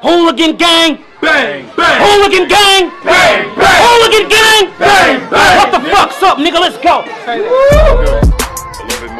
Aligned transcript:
Hooligan 0.00 0.56
gang! 0.56 0.98
Bang, 1.20 1.66
bang. 1.76 2.00
Hooligan 2.00 2.46
gang! 2.48 2.90
Bang, 3.02 3.50
bang. 3.56 3.82
Hooligan 3.82 4.28
gang! 4.28 4.70
Bang, 4.78 5.28
bang. 5.28 5.58
What 5.58 5.72
the 5.72 5.80
fuck's 5.90 6.22
up, 6.22 6.38
nigga? 6.38 6.60
Let's 6.60 6.78
go! 6.78 7.02
A 7.26 7.34
little 8.86 9.00
bit 9.02 9.10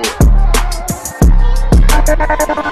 more. 2.55 2.68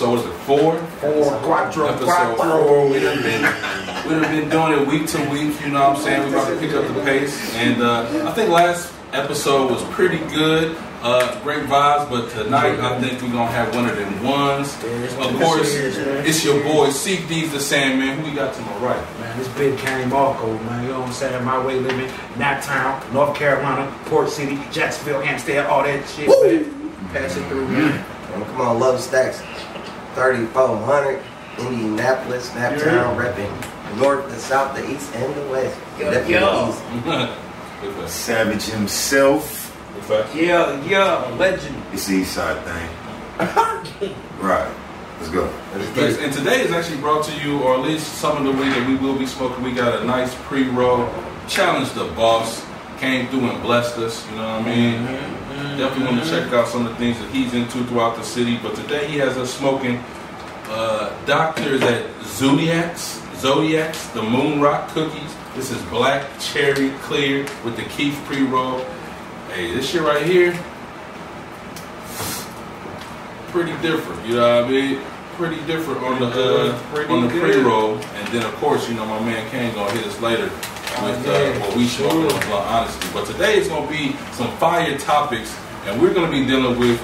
Back 0.00 0.10
with 0.10 0.10
episode, 0.10 0.10
was 0.10 0.24
it 0.26 0.32
four? 0.44 0.78
Four, 1.00 1.38
quattro, 1.40 1.86
Episode 1.88 2.36
quattro. 2.36 2.64
four. 2.64 2.88
We 2.88 3.00
done 3.00 3.22
been, 3.22 3.42
we 4.08 4.14
done 4.14 4.22
been 4.22 4.48
doing 4.48 4.80
it 4.80 4.86
week 4.88 5.06
to 5.08 5.18
week, 5.30 5.60
you 5.60 5.70
know 5.70 5.88
what 5.90 5.96
I'm 5.98 6.02
saying? 6.02 6.22
We 6.24 6.30
about 6.30 6.48
to 6.48 6.58
pick 6.58 6.72
up 6.72 6.86
the 6.94 7.02
pace. 7.02 7.54
And 7.54 7.82
uh, 7.82 8.28
I 8.28 8.32
think 8.32 8.50
last 8.50 8.92
episode 9.12 9.70
was 9.70 9.82
pretty 9.94 10.18
good. 10.34 10.76
Uh, 11.00 11.40
great 11.44 11.62
vibes, 11.66 12.10
but 12.10 12.28
tonight 12.30 12.80
I 12.80 13.00
think 13.00 13.22
we're 13.22 13.30
gonna 13.30 13.52
have 13.52 13.72
one 13.72 13.88
of 13.88 13.96
them 13.96 14.24
ones. 14.24 14.74
Of 14.74 15.40
course, 15.40 15.72
it's 15.72 16.44
your 16.44 16.60
boy 16.64 16.90
CD's 16.90 17.52
the 17.52 17.60
Sandman. 17.60 18.18
Who 18.18 18.28
we 18.28 18.34
got 18.34 18.52
to 18.52 18.60
my 18.62 18.76
right? 18.78 19.20
Man, 19.20 19.38
this 19.38 19.46
big 19.56 19.78
Kane 19.78 20.08
Marco, 20.08 20.58
man. 20.64 20.82
You 20.82 20.88
know 20.90 20.98
what 20.98 21.06
I'm 21.06 21.14
saying? 21.14 21.44
My 21.44 21.64
way 21.64 21.78
living, 21.78 22.08
Naptown, 22.34 23.12
North 23.12 23.36
Carolina, 23.36 23.96
Port 24.06 24.28
City, 24.28 24.58
Jacksonville, 24.72 25.22
Amsterdam, 25.22 25.70
all 25.70 25.84
that 25.84 26.04
shit, 26.08 26.26
man. 26.26 26.90
Pass 27.12 27.36
it 27.36 27.46
through, 27.46 27.68
man. 27.68 28.04
Come 28.32 28.60
on, 28.60 28.80
Love 28.80 29.00
Stacks 29.00 29.40
3400, 30.18 31.22
Indianapolis, 31.58 32.50
Naptown, 32.50 33.16
repping 33.16 33.98
north, 33.98 34.28
the 34.28 34.36
south, 34.36 34.74
the 34.74 34.90
east, 34.90 35.14
and 35.14 35.32
the 35.34 35.48
west. 35.48 35.78
Yo, 35.98 36.10
Definitely 36.10 36.34
yo. 36.34 37.30
east. 38.02 38.12
Savage 38.12 38.64
himself. 38.64 39.64
Big 39.94 40.02
facts. 40.02 40.34
Yeah, 40.34 40.84
yeah, 40.84 41.24
legend. 41.36 41.80
It's 41.92 42.08
the 42.08 42.16
East 42.16 42.34
Side 42.34 42.60
thing. 42.64 42.90
right. 44.40 44.74
Let's 45.18 45.30
go. 45.30 45.52
Yes, 45.94 46.18
and 46.18 46.32
today 46.32 46.62
is 46.62 46.72
actually 46.72 46.98
brought 46.98 47.24
to 47.26 47.40
you, 47.40 47.60
or 47.60 47.74
at 47.74 47.80
least 47.82 48.14
some 48.14 48.36
of 48.36 48.44
the 48.44 48.50
weed 48.50 48.70
that 48.70 48.88
we 48.88 48.96
will 48.96 49.16
be 49.16 49.26
smoking. 49.26 49.62
We 49.62 49.72
got 49.72 50.02
a 50.02 50.04
nice 50.04 50.34
pre-roll. 50.46 51.08
Challenge 51.46 51.90
the 51.92 52.04
boss. 52.14 52.64
Came 52.98 53.28
through 53.28 53.50
and 53.50 53.62
blessed 53.62 53.98
us. 53.98 54.28
You 54.28 54.36
know 54.36 54.42
what 54.42 54.62
I 54.62 54.64
mean? 54.64 54.94
Mm-hmm. 55.06 55.37
Definitely 55.78 56.16
want 56.16 56.24
to 56.24 56.28
check 56.28 56.52
out 56.52 56.66
some 56.66 56.84
of 56.84 56.90
the 56.90 56.98
things 56.98 57.20
that 57.20 57.30
he's 57.30 57.54
into 57.54 57.84
throughout 57.84 58.16
the 58.16 58.24
city. 58.24 58.58
But 58.60 58.74
today 58.74 59.06
he 59.06 59.16
has 59.18 59.38
us 59.38 59.56
smoking 59.56 60.02
uh, 60.66 61.16
Doctors 61.24 61.80
at 61.82 62.10
Zodiacs. 62.24 63.22
Zodiacs, 63.36 64.08
the 64.08 64.22
Moon 64.22 64.60
Rock 64.60 64.88
cookies. 64.88 65.36
This 65.54 65.70
is 65.70 65.80
black 65.84 66.28
cherry 66.40 66.90
clear 67.02 67.46
with 67.64 67.76
the 67.76 67.84
Keith 67.84 68.20
pre-roll. 68.26 68.84
Hey, 69.52 69.72
this 69.72 69.88
shit 69.88 70.02
right 70.02 70.26
here, 70.26 70.52
pretty 73.50 73.80
different. 73.80 74.26
You 74.26 74.34
know 74.34 74.62
what 74.62 74.64
I 74.64 74.68
mean? 74.68 75.00
Pretty 75.36 75.64
different 75.66 76.02
on 76.02 76.18
the 76.18 76.26
uh, 76.26 77.06
on 77.08 77.22
the 77.22 77.28
good. 77.28 77.52
pre-roll, 77.54 77.94
and 77.94 78.28
then 78.34 78.44
of 78.44 78.52
course, 78.56 78.88
you 78.88 78.96
know, 78.96 79.06
my 79.06 79.20
man 79.20 79.48
Kane 79.52 79.72
gonna 79.74 79.92
hit 79.92 80.04
us 80.04 80.20
later 80.20 80.46
with 80.46 81.28
uh, 81.28 81.52
what 81.60 81.76
we 81.76 81.86
smoking 81.86 82.24
on 82.24 82.46
Blunt 82.48 82.66
Honesty. 82.66 83.08
But 83.12 83.26
today 83.26 83.58
it's 83.58 83.68
gonna 83.68 83.88
be 83.88 84.16
some 84.32 84.50
fire 84.58 84.98
topics, 84.98 85.56
and 85.88 86.00
we're 86.00 86.12
gonna 86.14 86.30
be 86.30 86.44
dealing 86.44 86.78
with 86.78 87.00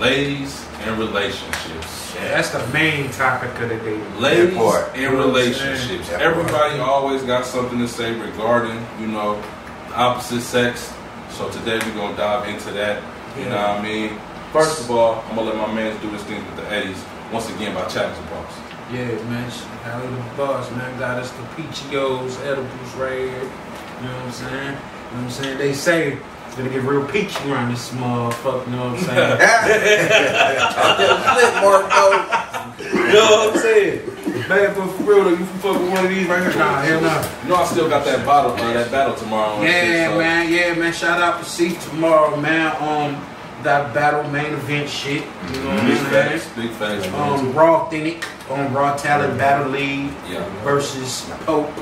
ladies 0.00 0.64
and 0.80 0.98
relationships. 0.98 2.14
That's 2.14 2.50
the 2.50 2.66
main 2.68 3.10
topic 3.10 3.50
of 3.60 3.68
the 3.68 3.76
day. 3.76 4.00
Ladies 4.18 4.56
part. 4.56 4.88
and 4.94 5.02
You 5.02 5.10
know 5.10 5.16
what 5.16 5.22
I'm 5.26 5.28
relationships. 5.34 6.06
saying? 6.08 6.18
That 6.18 6.22
Everybody 6.22 6.78
always 6.80 7.22
got 7.22 7.44
something 7.44 7.78
to 7.78 7.88
say 7.88 8.18
regarding, 8.18 8.84
you 8.98 9.06
know, 9.06 9.40
the 9.88 9.94
opposite 9.96 10.40
sex. 10.42 10.92
So 11.30 11.48
today 11.50 11.78
we're 11.84 11.94
gonna 11.94 12.16
dive 12.16 12.48
into 12.48 12.70
that. 12.72 13.02
You 13.38 13.44
know 13.46 13.56
what 13.56 13.80
I 13.80 13.82
mean? 13.82 14.18
First 14.52 14.80
of 14.80 14.90
all, 14.90 15.22
I'm 15.28 15.36
gonna 15.36 15.50
let 15.50 15.56
my 15.56 15.72
man 15.74 16.00
do 16.00 16.08
his 16.10 16.22
thing 16.22 16.44
with 16.46 16.56
the 16.56 16.70
Eddies 16.72 17.02
once 17.32 17.48
again 17.50 17.74
by 17.74 17.84
Challenge 17.86 18.16
the 18.16 18.34
Boss. 18.34 18.52
Yeah, 18.92 19.04
man. 19.28 19.50
Howdy 19.84 20.06
the 20.06 20.36
boss, 20.36 20.70
man. 20.70 20.98
Got 20.98 21.18
us 21.18 21.30
the 21.32 21.42
peachios, 21.62 22.40
edibles 22.46 22.94
right 22.94 23.18
here. 23.18 23.28
You 23.28 24.06
know 24.08 24.14
what 24.14 24.24
I'm 24.24 24.32
saying? 24.32 24.52
You 24.52 24.70
know 24.72 24.76
what 24.76 25.22
I'm 25.24 25.30
saying? 25.30 25.58
They 25.58 25.72
say 25.74 26.12
it's 26.12 26.22
gonna 26.56 26.70
get 26.70 26.82
real 26.82 27.04
peachy 27.06 27.50
around 27.50 27.70
this 27.70 27.90
motherfucker, 27.90 28.66
you 28.66 28.72
know 28.76 28.90
what 28.90 28.98
I'm 28.98 29.04
saying? 29.04 29.38
Talk 29.38 30.98
that 30.98 31.20
flip, 31.34 31.54
Marco. 31.62 33.06
you 33.06 33.12
know 33.12 33.30
what 33.30 33.54
I'm 33.56 33.60
saying? 33.60 34.12
Man, 34.48 34.74
but 34.76 34.86
for 34.92 35.02
real 35.02 35.24
though, 35.24 35.30
you 35.30 35.36
can 35.38 35.46
fuck 35.46 35.80
with 35.80 35.90
one 35.90 36.04
of 36.04 36.10
these 36.10 36.26
right 36.28 36.40
here. 36.42 36.56
Nah, 36.58 36.80
hell 36.82 37.00
no. 37.00 37.30
You 37.42 37.48
know 37.48 37.56
I 37.56 37.64
still 37.66 37.88
got 37.88 38.04
that 38.04 38.24
battle, 38.24 38.52
uh, 38.52 38.72
that 38.74 38.90
battle 38.90 39.14
tomorrow. 39.16 39.56
and 39.56 39.66
shit, 39.66 39.88
Yeah, 39.94 40.08
so- 40.12 40.18
man, 40.18 40.52
yeah, 40.52 40.74
man. 40.74 40.92
Shout 40.92 41.20
out 41.20 41.38
to 41.42 41.44
C 41.48 41.74
tomorrow, 41.90 42.36
man. 42.36 42.66
Um, 42.80 43.26
that 43.62 43.92
battle 43.92 44.22
main 44.30 44.52
event 44.52 44.88
shit. 44.88 45.24
You 45.52 45.60
know 45.62 45.70
what 45.74 45.78
I'm 45.80 45.96
saying? 45.96 46.38
facts, 46.38 46.48
big 46.54 46.70
facts. 46.72 47.06
Um, 47.14 47.52
Raw 47.54 47.86
Authentic 47.86 48.24
on 48.50 48.72
Raw 48.72 48.94
Talent 48.96 49.36
Battle 49.38 49.68
League 49.72 50.12
yeah. 50.30 50.44
versus 50.62 51.28
Pope. 51.44 51.72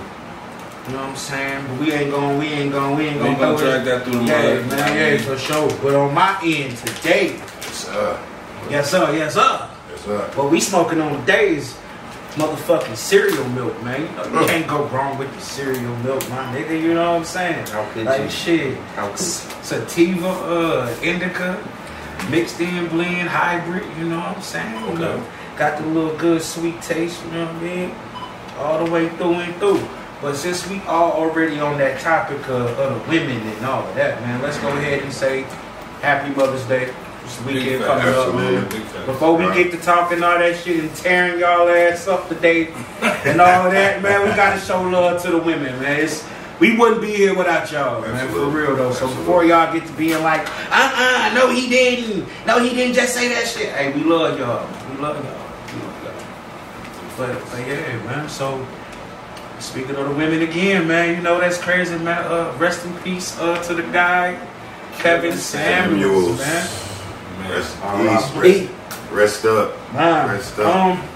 You 0.87 0.93
know 0.93 0.99
what 1.01 1.09
I'm 1.11 1.17
saying? 1.17 1.67
But 1.67 1.81
we 1.81 1.93
ain't 1.93 2.11
going, 2.11 2.39
we 2.39 2.47
ain't 2.47 2.73
going, 2.73 2.97
we 2.97 3.05
ain't 3.07 3.15
We 3.17 3.21
going 3.21 3.31
ain't 3.33 3.41
gonna 3.41 3.59
drag 3.59 3.85
that 3.87 4.05
through 4.05 4.19
the 4.19 4.25
Yeah, 4.25 4.55
mud. 4.61 4.69
man, 4.69 5.17
yeah, 5.17 5.23
for 5.23 5.39
sure. 5.39 5.69
But 5.83 5.95
on 5.95 6.13
my 6.15 6.39
end 6.45 6.77
today, 6.77 7.37
Yes, 7.37 7.75
sir. 7.85 8.19
yes 8.71 8.91
sir, 8.91 9.17
yes 9.17 9.35
sir. 9.35 9.69
Yes, 9.91 10.01
sir. 10.05 10.19
What 10.35 10.51
we 10.51 10.61
smoking 10.61 11.01
on 11.01 11.19
today 11.21 11.57
is 11.57 11.75
motherfucking 12.37 12.97
cereal 12.97 13.49
milk, 13.51 13.83
man. 13.83 14.03
You 14.03 14.09
know, 14.33 14.41
you 14.43 14.47
can't 14.47 14.67
go 14.69 14.85
wrong 14.89 15.17
with 15.17 15.33
the 15.35 15.41
cereal 15.41 15.97
milk, 15.99 16.21
my 16.29 16.45
nigga. 16.55 16.79
You 16.79 16.93
know 16.93 17.13
what 17.13 17.19
I'm 17.21 17.25
saying? 17.25 17.67
How 17.69 17.91
could 17.93 18.05
like 18.05 18.21
you? 18.23 18.29
shit, 18.31 18.77
How 18.95 19.09
could 19.09 19.19
sativa, 19.21 20.29
uh, 20.29 20.95
indica, 21.03 21.57
mixed 22.29 22.61
in 22.61 22.89
blend, 22.89 23.31
hybrid. 23.31 23.85
You 23.97 24.05
know 24.11 24.19
what 24.19 24.37
I'm 24.37 24.43
saying? 24.43 24.87
You 24.91 24.99
know, 24.99 25.27
got 25.57 25.79
the 25.81 25.87
little 25.87 26.15
good 26.19 26.43
sweet 26.43 26.83
taste. 26.83 27.25
You 27.25 27.31
know 27.33 27.47
what 27.47 27.55
I 27.55 27.61
mean? 27.61 27.95
All 28.59 28.85
the 28.85 28.91
way 28.91 29.09
through 29.17 29.35
and 29.41 29.55
through. 29.57 29.81
But 30.25 30.37
since 30.37 30.67
we 30.71 30.79
are 30.87 31.13
already 31.13 31.61
on 31.61 31.77
that 31.77 32.01
topic 32.01 32.39
of, 32.49 32.79
of 32.79 33.05
the 33.05 33.11
women 33.11 33.47
and 33.47 33.67
all 33.67 33.87
of 33.87 33.95
that, 33.95 34.23
man, 34.23 34.41
let's 34.41 34.57
go 34.57 34.69
ahead 34.69 35.03
and 35.03 35.13
say 35.13 35.43
Happy 36.01 36.35
Mother's 36.35 36.65
Day. 36.65 36.95
This 37.23 37.45
weekend 37.45 37.85
coming 37.85 38.07
up, 38.07 38.35
man. 38.35 38.65
Before 39.05 39.37
we 39.37 39.45
get 39.53 39.71
to 39.73 39.77
talking 39.77 40.23
all 40.23 40.39
that 40.39 40.57
shit 40.57 40.81
and 40.81 40.95
tearing 40.97 41.41
y'all 41.41 41.69
ass 41.69 42.09
up 42.09 42.27
today 42.31 42.69
and 43.03 43.39
all 43.39 43.67
of 43.67 43.73
that, 43.73 44.03
man, 44.03 44.27
we 44.27 44.35
gotta 44.35 44.59
show 44.59 44.81
love 44.81 45.21
to 45.25 45.31
the 45.31 45.37
women, 45.37 45.79
man. 45.83 46.01
It's, 46.01 46.27
we 46.59 46.75
wouldn't 46.75 47.03
be 47.03 47.15
here 47.15 47.37
without 47.37 47.71
y'all, 47.71 48.01
man, 48.01 48.27
for 48.29 48.47
real 48.47 48.77
though. 48.77 48.93
So 48.93 49.05
Absolutely. 49.05 49.17
before 49.17 49.45
y'all 49.45 49.75
get 49.75 49.87
to 49.87 49.93
being 49.93 50.23
like, 50.23 50.49
uh-uh, 50.73 51.35
no 51.35 51.51
he 51.51 51.69
didn't, 51.69 52.27
no 52.47 52.65
he 52.65 52.71
didn't 52.71 52.95
just 52.95 53.13
say 53.13 53.29
that 53.29 53.47
shit. 53.47 53.75
Hey, 53.75 53.93
we 53.93 54.03
love 54.03 54.39
y'all, 54.39 54.67
we 54.89 55.03
love 55.03 55.23
y'all, 55.23 55.35
we 55.75 55.83
love 55.83 56.03
y'all. 56.03 57.17
But, 57.19 57.51
but 57.51 57.61
yeah, 57.67 58.03
man. 58.05 58.27
So 58.31 58.67
speaking 59.65 59.97
of 59.97 60.09
the 60.09 60.15
women 60.15 60.43
again, 60.43 60.87
man, 60.87 61.17
you 61.17 61.23
know 61.23 61.41
that's 61.41 61.59
crazy, 61.59 61.97
man. 61.99 62.25
Uh, 62.25 62.55
rest 62.59 62.85
in 62.85 62.93
peace 62.99 63.39
uh, 63.39 63.63
to 63.65 63.75
the 63.75 63.83
guy, 63.85 64.39
Kevin 64.99 65.37
Samuels, 65.37 66.39
Samuels. 66.39 66.41
man. 66.41 66.69
Man. 67.41 67.51
Rest, 67.53 67.83
Alright. 67.83 68.21
please, 68.33 68.69
rest, 69.11 69.13
rest 69.13 69.45
up. 69.47 69.93
Man, 69.93 70.29
Rest 70.31 70.59
up. 70.59 70.77
um, 70.77 71.09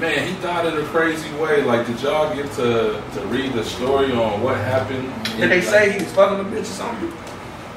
Man, 0.00 0.26
he 0.34 0.40
died 0.42 0.66
in 0.72 0.82
a 0.82 0.86
crazy 0.86 1.30
way. 1.36 1.62
Like, 1.62 1.86
did 1.86 2.00
y'all 2.00 2.34
get 2.34 2.50
to, 2.52 3.00
to 3.12 3.20
read 3.26 3.52
the 3.52 3.62
story 3.62 4.12
on 4.12 4.40
what 4.42 4.56
happened? 4.56 5.12
did 5.36 5.50
they 5.50 5.60
say 5.60 5.92
he 5.92 5.98
was 6.02 6.12
fucking 6.14 6.40
a 6.40 6.48
bitch 6.48 6.62
or 6.62 6.64
something? 6.64 7.12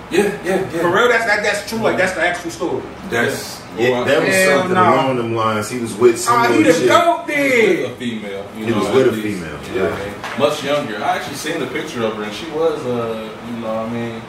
Yeah, 0.09 0.23
yeah, 0.43 0.61
yeah. 0.61 0.67
For 0.81 0.87
real, 0.89 1.09
that's 1.09 1.25
that, 1.25 1.43
that's 1.43 1.69
true. 1.69 1.79
Like 1.79 1.97
that's 1.97 2.13
the 2.13 2.21
actual 2.21 2.49
story. 2.51 2.81
That's 3.09 3.61
Yeah. 3.79 3.89
yeah, 3.89 4.03
that 4.03 4.19
was 4.25 4.35
Hell 4.35 4.57
something 4.59 4.73
no. 4.75 4.83
along 4.93 5.17
them 5.17 5.35
lines. 5.35 5.69
He 5.69 5.79
was 5.79 5.93
with 5.95 6.19
some 6.19 6.41
Oh, 6.41 6.51
he 6.53 6.63
the 6.63 6.73
chick. 6.73 6.87
goat 6.87 7.25
With 7.27 7.91
a 7.91 7.95
female. 7.97 8.45
You 8.57 8.65
He 8.65 8.71
know, 8.71 8.79
was 8.79 8.89
with 8.95 9.07
a 9.07 9.11
least. 9.11 9.39
female, 9.41 9.59
Yeah. 9.73 10.05
yeah. 10.05 10.39
Much 10.39 10.63
younger. 10.63 10.97
I 10.97 11.17
actually 11.17 11.35
seen 11.35 11.59
the 11.59 11.67
picture 11.67 12.03
of 12.03 12.15
her, 12.15 12.23
and 12.23 12.33
she 12.33 12.49
was, 12.51 12.83
uh, 12.85 13.29
you 13.47 13.57
know, 13.61 13.67
what 13.73 13.87
I 13.87 13.89
mean, 13.89 14.21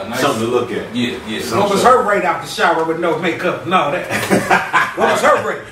a 0.00 0.08
nice. 0.08 0.20
Something 0.20 0.42
to 0.46 0.48
look 0.48 0.70
at. 0.72 0.94
Yeah, 0.94 1.18
yeah. 1.26 1.40
Something. 1.40 1.58
What 1.60 1.70
was 1.70 1.82
her 1.84 2.02
rate 2.08 2.24
out 2.24 2.42
the 2.42 2.48
shower 2.48 2.84
with 2.84 3.00
no 3.00 3.18
makeup? 3.18 3.66
No, 3.66 3.90
that. 3.92 4.92
what 4.96 5.12
was 5.12 5.20
her 5.22 5.48
rate? 5.48 5.62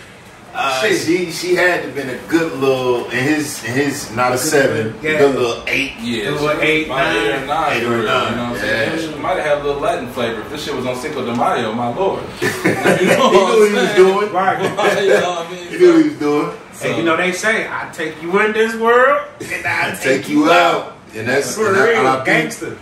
Uh, 0.54 0.82
she 0.88 1.30
she 1.30 1.54
had 1.54 1.82
to 1.82 1.86
have 1.86 1.94
been 1.94 2.08
a 2.10 2.18
good 2.28 2.52
little 2.58 3.04
in 3.10 3.22
his 3.22 3.62
in 3.64 3.72
his 3.74 4.10
not 4.16 4.32
a 4.32 4.38
seven, 4.38 4.94
Yeah. 5.02 5.18
good 5.18 5.34
little 5.36 5.62
eight. 5.68 5.92
Yeah, 6.00 6.28
It 6.30 6.32
was 6.32 6.40
she 6.40 6.66
eight, 6.66 6.88
nine. 6.88 7.16
Eight 7.16 7.30
or 7.32 7.46
nine, 7.46 7.76
You 7.82 7.88
know 7.88 7.96
what 7.98 8.08
I'm 8.08 8.54
yeah. 8.54 8.60
saying? 8.96 9.12
She 9.12 9.18
might 9.20 9.36
have 9.36 9.44
had 9.44 9.58
a 9.58 9.62
little 9.64 9.80
Latin 9.80 10.08
flavor. 10.10 10.40
If 10.40 10.50
this 10.50 10.64
shit 10.64 10.74
was 10.74 10.86
on 10.86 10.96
Cinco 10.96 11.24
de 11.24 11.34
Mayo, 11.36 11.72
my 11.74 11.94
lord. 11.94 12.22
you 12.42 12.48
know 12.74 12.96
He 12.96 13.04
knew 13.06 13.12
what 13.12 13.68
he 13.68 13.74
was 13.74 13.94
doing. 13.94 14.32
Right. 14.32 14.60
you 14.62 15.08
know 15.10 15.30
what 15.30 15.46
I 15.46 15.50
mean? 15.52 15.68
He 15.68 15.78
knew 15.78 15.92
what 15.92 16.02
he 16.02 16.08
was 16.08 16.18
doing. 16.18 16.56
and 16.82 16.96
you 16.96 17.02
know 17.04 17.16
they 17.16 17.32
say, 17.32 17.68
"I 17.68 17.90
take 17.92 18.20
you 18.22 18.40
in 18.40 18.52
this 18.52 18.74
world, 18.74 19.28
and 19.40 19.66
I 19.66 19.94
take 19.96 20.28
you 20.28 20.50
out. 20.50 20.96
And 21.14 21.28
that's 21.28 21.54
For 21.54 21.68
and 21.68 21.76
I, 21.76 21.88
real, 21.88 21.98
and 21.98 22.08
I 22.08 22.24
gangster. 22.24 22.76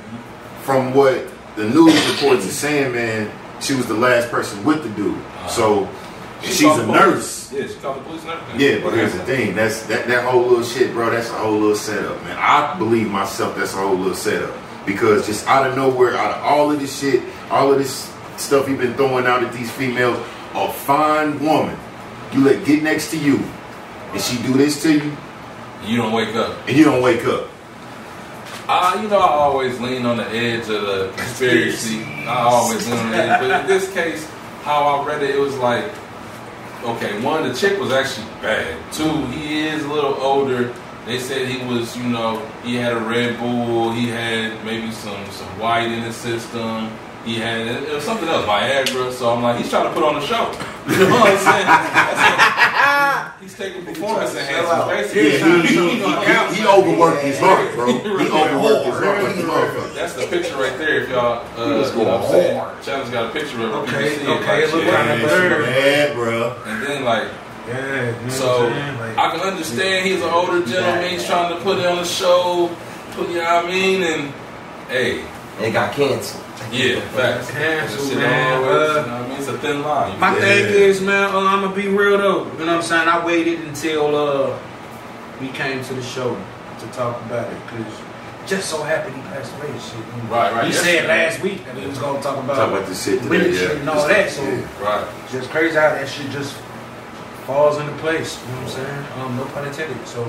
from 0.63 0.95
what 0.95 1.27
the 1.57 1.65
news 1.69 1.95
reports 2.11 2.45
is 2.45 2.57
saying, 2.57 2.93
man, 2.93 3.31
she 3.61 3.75
was 3.75 3.87
the 3.87 3.95
last 3.95 4.31
person 4.31 4.63
with 4.65 4.83
the 4.83 4.89
dude. 4.91 5.19
So 5.49 5.89
she's 6.43 6.61
called 6.63 6.81
a 6.81 6.87
nurse. 6.87 7.36
Yeah, 7.57 7.67
she 7.67 7.75
called 7.75 7.97
the 7.99 8.05
police 8.05 8.23
and 8.23 8.31
everything. 8.31 8.61
Yeah, 8.61 8.85
but 8.85 8.95
here's 8.95 9.13
the 9.13 9.25
thing. 9.25 9.55
That's 9.55 9.83
that, 9.87 10.07
that 10.09 10.25
whole 10.25 10.43
little 10.43 10.63
shit, 10.65 10.93
bro. 10.93 11.11
That's 11.11 11.31
a 11.31 11.35
whole 11.35 11.53
little 11.59 11.75
setup, 11.77 12.23
man. 12.25 12.37
I 12.39 12.77
believe 12.79 13.09
myself. 13.11 13.57
That's 13.57 13.75
a 13.75 13.79
whole 13.79 13.97
little 13.97 14.15
setup 14.15 14.55
because 14.85 15.27
just 15.27 15.47
out 15.47 15.67
of 15.69 15.75
nowhere, 15.77 16.15
out 16.17 16.37
of 16.39 16.43
all 16.45 16.71
of 16.71 16.79
this 16.81 16.99
shit, 17.01 17.23
all 17.51 17.73
of 17.73 17.79
this 17.79 18.13
stuff 18.37 18.69
you've 18.69 18.79
been 18.79 18.95
throwing 18.95 19.27
out 19.27 19.43
at 19.43 19.53
these 19.53 19.71
females, 19.71 20.19
a 20.55 20.73
fine 20.73 21.39
woman, 21.45 21.77
you 22.33 22.45
let 22.45 22.65
get 22.65 22.83
next 22.83 23.11
to 23.13 23.19
you, 23.19 23.39
and 24.13 24.21
she 24.21 24.37
do 24.43 24.53
this 24.53 24.83
to 24.83 24.93
you, 24.93 25.17
You 25.85 25.97
don't 25.97 26.13
wake 26.13 26.35
up. 26.37 26.57
and 26.69 26.77
you 26.77 26.85
don't 26.85 27.03
wake 27.03 27.25
up. 27.25 27.49
Uh, 28.69 28.99
you 29.01 29.09
know, 29.09 29.19
I 29.19 29.29
always 29.29 29.79
lean 29.81 30.05
on 30.07 30.17
the 30.17 30.29
edge 30.29 30.69
of 30.69 30.83
the 30.83 31.13
conspiracy. 31.17 32.03
I 32.27 32.37
always 32.43 32.87
lean 32.89 32.99
on 32.99 33.11
the 33.13 33.17
edge. 33.17 33.41
But 33.41 33.61
in 33.61 33.67
this 33.69 33.93
case, 33.93 34.29
how 34.63 34.83
I 34.85 35.07
read 35.07 35.23
it, 35.23 35.37
it 35.37 35.39
was 35.39 35.57
like, 35.59 35.85
okay, 36.95 37.21
one, 37.23 37.49
the 37.49 37.55
chick 37.55 37.79
was 37.81 37.93
actually 37.93 38.27
bad. 38.41 38.77
Two, 38.93 39.27
he 39.27 39.67
is 39.67 39.85
a 39.85 39.89
little 39.89 40.15
older. 40.15 40.75
They 41.05 41.19
said 41.19 41.49
he 41.49 41.65
was, 41.67 41.97
you 41.97 42.05
know, 42.05 42.45
he 42.65 42.75
had 42.77 42.93
a 42.93 43.01
Red 43.01 43.39
Bull. 43.39 43.93
He 43.93 44.09
had 44.09 44.65
maybe 44.65 44.91
some 44.91 45.25
some 45.31 45.59
white 45.59 45.87
in 45.91 46.03
his 46.03 46.17
system. 46.17 46.91
He 47.25 47.37
had 47.37 47.67
it 47.67 47.93
was 47.93 48.05
something 48.05 48.29
else, 48.29 48.45
Viagra. 48.47 49.13
So 49.13 49.31
I'm 49.31 49.43
like, 49.43 49.59
he's 49.59 49.71
trying 49.71 49.87
to 49.87 49.93
put 49.93 50.03
on 50.05 50.17
a 50.17 50.27
show. 50.27 50.53
You 50.87 50.99
know 51.01 51.19
what 51.19 51.33
I'm 51.33 51.39
saying? 51.39 53.13
That's 53.41 53.41
a- 53.41 53.43
he's 53.43 53.55
taking 53.55 53.85
performance 53.85 54.35
enhancement. 54.35 54.89
Basically, 54.89 55.33
Yeah, 55.33 55.39
trying 55.39 55.63
to 55.63 55.69
he, 55.69 55.75
he, 55.75 56.55
he, 56.57 56.63
he 56.63 56.67
overworked 56.67 57.23
his 57.23 57.39
heart, 57.39 57.75
bro. 57.75 57.87
He 57.99 58.29
overworked 58.31 58.87
his 58.87 58.95
heart 58.95 59.23
like 59.25 59.37
a 59.37 59.39
motherfucker. 59.41 59.95
That's 59.95 60.13
the 60.15 60.27
picture 60.27 60.57
right 60.57 60.77
there. 60.79 61.03
If 61.03 61.09
y'all, 61.11 61.45
uh, 61.59 61.79
was 61.79 61.93
you 61.95 62.05
know 62.05 62.19
what 62.19 62.25
I'm 62.25 62.31
saying? 62.31 62.83
Challenge 62.83 63.13
got 63.13 63.31
a 63.31 63.33
picture 63.33 63.57
of 63.57 63.63
him. 63.63 63.73
Okay, 63.73 64.11
You 64.13 64.17
see 64.21 64.27
okay, 64.27 64.63
it. 64.63 64.69
it 64.69 64.75
look 64.75 64.85
like, 64.87 64.97
kinda 64.97 65.15
yeah. 65.19 65.27
blurry. 65.27 65.65
bad, 65.67 66.15
bro. 66.15 66.63
And 66.67 66.83
then 66.83 67.05
like, 67.05 67.29
Yeah, 67.69 68.29
so 68.29 68.67
I'm? 68.69 68.99
Like, 68.99 69.19
I 69.19 69.31
can 69.31 69.41
understand 69.41 70.07
he's 70.07 70.23
an 70.23 70.31
older 70.31 70.65
gentleman. 70.65 71.11
He's 71.11 71.27
trying 71.27 71.55
to 71.57 71.61
put 71.63 71.79
it 71.79 71.87
on 71.87 71.97
the 71.97 72.05
show. 72.05 72.71
Put, 73.13 73.29
you 73.29 73.37
know 73.37 73.43
what 73.45 73.65
I 73.67 73.69
mean? 73.69 74.03
And 74.03 74.33
hey, 74.89 75.25
It 75.61 75.73
got 75.73 75.93
canceled. 75.95 76.43
Yeah, 76.73 77.01
facts. 77.11 77.51
Cancel, 77.51 78.17
man, 78.17 78.63
always, 78.63 78.71
uh, 78.71 78.79
you 78.79 78.95
know 78.95 79.01
what 79.01 79.09
I 79.09 79.29
mean? 79.29 79.39
It's 79.39 79.49
a 79.49 79.59
thin 79.59 79.83
line. 79.83 80.19
My 80.21 80.35
Yeah. 80.35 80.41
thing 80.41 80.65
is, 80.67 81.01
man, 81.01 81.35
uh, 81.35 81.39
I'm 81.41 81.63
gonna 81.63 81.75
be 81.75 81.89
real 81.89 82.19
though. 82.19 82.45
You 82.59 82.65
know 82.65 82.67
what 82.67 82.69
I'm 82.77 82.83
saying? 82.83 83.09
I 83.09 83.25
waited 83.25 83.61
until 83.61 84.15
uh, 84.17 84.59
we 85.41 85.49
came 85.49 85.83
to 85.85 85.95
the 85.95 86.03
show 86.03 86.37
to 86.81 86.87
talk 86.89 87.21
about 87.23 87.47
it 87.53 87.59
because 87.67 87.93
just 88.47 88.69
so 88.71 88.83
happened 88.83 89.17
he 89.17 89.23
passed 89.23 89.53
away. 89.57 89.69
and 89.71 89.81
Shit. 89.81 89.95
And 89.95 90.31
Right, 90.31 90.53
right, 90.53 90.65
He 90.67 90.73
yes, 90.73 90.83
said 90.83 91.07
man. 91.07 91.19
last 91.27 91.41
week 91.41 91.65
that 91.67 91.75
he 91.77 91.87
was 91.87 91.99
gonna 91.99 92.23
talk 92.23 92.39
about, 92.39 92.57
Talk 92.57 92.71
about 92.71 92.87
this 92.87 93.05
shit 93.05 93.19
today, 93.23 93.29
women 93.31 93.53
yeah. 93.53 93.59
shit 93.59 93.77
and 93.79 93.91
all 93.91 94.07
that. 94.09 94.31
So 94.31 94.43
Yeah. 94.43 94.61
right. 94.85 95.05
just 95.33 95.51
crazy 95.51 95.75
how 95.77 95.91
that 95.91 96.09
shit 96.09 96.31
just 96.31 96.55
falls 97.47 97.79
into 97.79 97.93
place. 97.95 98.39
You 98.47 98.53
know 98.55 98.63
what 98.63 98.79
I'm 98.79 98.87
saying? 98.87 99.07
Um, 99.25 99.37
no 99.37 99.45
pun 99.47 99.67
intended. 99.67 99.97
So 100.07 100.25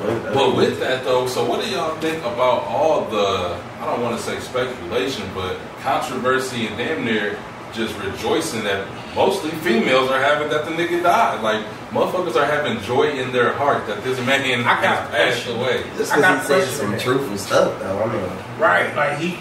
But 0.00 0.56
with 0.56 0.80
that 0.80 1.04
though, 1.04 1.26
so 1.26 1.44
what 1.44 1.62
do 1.64 1.70
y'all 1.70 1.96
think 2.00 2.18
about 2.20 2.64
all 2.64 3.04
the 3.10 3.60
I 3.80 3.86
don't 3.86 4.02
want 4.02 4.16
to 4.16 4.22
say 4.22 4.38
speculation, 4.40 5.28
but 5.34 5.56
controversy 5.82 6.66
and 6.66 6.76
damn 6.76 7.04
near 7.04 7.38
just 7.72 7.96
rejoicing 8.00 8.64
that 8.64 8.86
mostly 9.14 9.50
females 9.50 10.10
are 10.10 10.20
having 10.20 10.48
that 10.50 10.64
the 10.64 10.70
nigga 10.72 11.02
died. 11.02 11.42
Like 11.42 11.64
motherfuckers 11.90 12.34
are 12.36 12.46
having 12.46 12.80
joy 12.82 13.10
in 13.10 13.32
their 13.32 13.52
heart 13.52 13.86
that 13.86 14.02
this 14.02 14.18
man 14.26 14.42
I 14.66 14.82
got 14.82 14.82
has 14.82 15.08
a 15.08 15.10
passed 15.12 15.44
question. 15.44 15.60
away. 15.60 15.84
Just 15.96 16.12
I 16.12 16.20
got 16.20 16.42
because 16.42 16.50
a 16.50 16.54
he 16.54 16.60
said 16.60 16.68
question 16.68 16.76
some 16.76 16.86
on 16.86 16.92
that. 16.92 17.00
truthful 17.00 17.38
stuff, 17.38 17.78
though. 17.80 18.02
I 18.02 18.12
mean, 18.12 18.58
right, 18.58 18.96
like 18.96 19.18
he, 19.18 19.38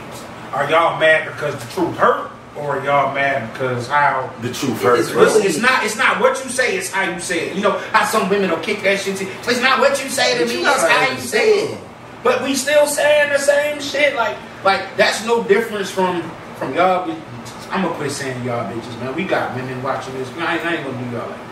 are 0.53 0.69
y'all 0.69 0.99
mad 0.99 1.25
because 1.27 1.55
the 1.55 1.71
truth 1.73 1.95
hurt, 1.97 2.31
or 2.59 2.83
y'all 2.83 3.13
mad 3.13 3.51
because 3.53 3.87
how? 3.87 4.29
The 4.41 4.53
truth 4.53 4.81
hurts. 4.81 5.07
It's 5.07 5.11
really- 5.11 5.45
It's 5.45 5.57
not. 5.57 5.83
It's 5.83 5.95
not 5.97 6.19
what 6.19 6.43
you 6.43 6.49
say. 6.49 6.77
It's 6.77 6.91
how 6.91 7.03
you 7.09 7.19
say 7.19 7.49
it. 7.49 7.55
You 7.55 7.61
know 7.61 7.77
how 7.91 8.05
some 8.05 8.29
women 8.29 8.49
will 8.49 8.57
kick 8.57 8.81
that 8.83 8.99
shit. 8.99 9.17
To, 9.17 9.25
it's 9.25 9.61
not 9.61 9.79
what 9.79 10.01
you 10.03 10.09
say 10.09 10.37
to 10.37 10.45
me. 10.45 10.61
It's 10.61 10.81
how 10.83 11.09
you 11.11 11.21
say 11.21 11.49
it. 11.65 11.77
But 12.23 12.43
we 12.43 12.53
still 12.55 12.85
saying 12.85 13.31
the 13.31 13.39
same 13.39 13.79
shit. 13.81 14.15
Like, 14.15 14.35
like 14.65 14.95
that's 14.97 15.25
no 15.25 15.43
difference 15.43 15.89
from 15.89 16.21
from 16.57 16.73
y'all. 16.75 17.09
I'm 17.71 17.83
gonna 17.83 17.95
quit 17.95 18.11
saying 18.11 18.43
y'all 18.43 18.65
bitches, 18.71 18.99
man. 18.99 19.15
We 19.15 19.23
got 19.25 19.55
women 19.55 19.81
watching 19.83 20.13
this. 20.15 20.27
I 20.37 20.55
ain't, 20.57 20.65
I 20.65 20.75
ain't 20.75 20.85
gonna 20.85 20.97
do 21.05 21.15
y'all 21.17 21.27
like 21.29 21.37
that. 21.37 21.45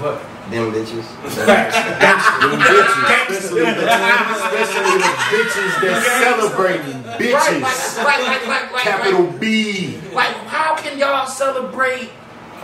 But 0.00 0.20
Them 0.50 0.72
bitches. 0.72 1.06
Them 1.36 2.58
bitches, 2.58 3.06
especially 3.30 3.60
the, 3.60 3.86
especially 4.34 4.98
the 4.98 5.12
bitches 5.30 5.72
that 5.80 6.02
celebrating 6.18 7.02
bitches. 7.04 7.62
like, 8.04 8.04
like, 8.04 8.26
like, 8.26 8.46
like, 8.48 8.72
like, 8.72 8.82
Capital 8.82 9.26
B. 9.38 10.00
like, 10.12 10.34
how 10.48 10.74
can 10.76 10.98
y'all 10.98 11.26
celebrate 11.26 12.10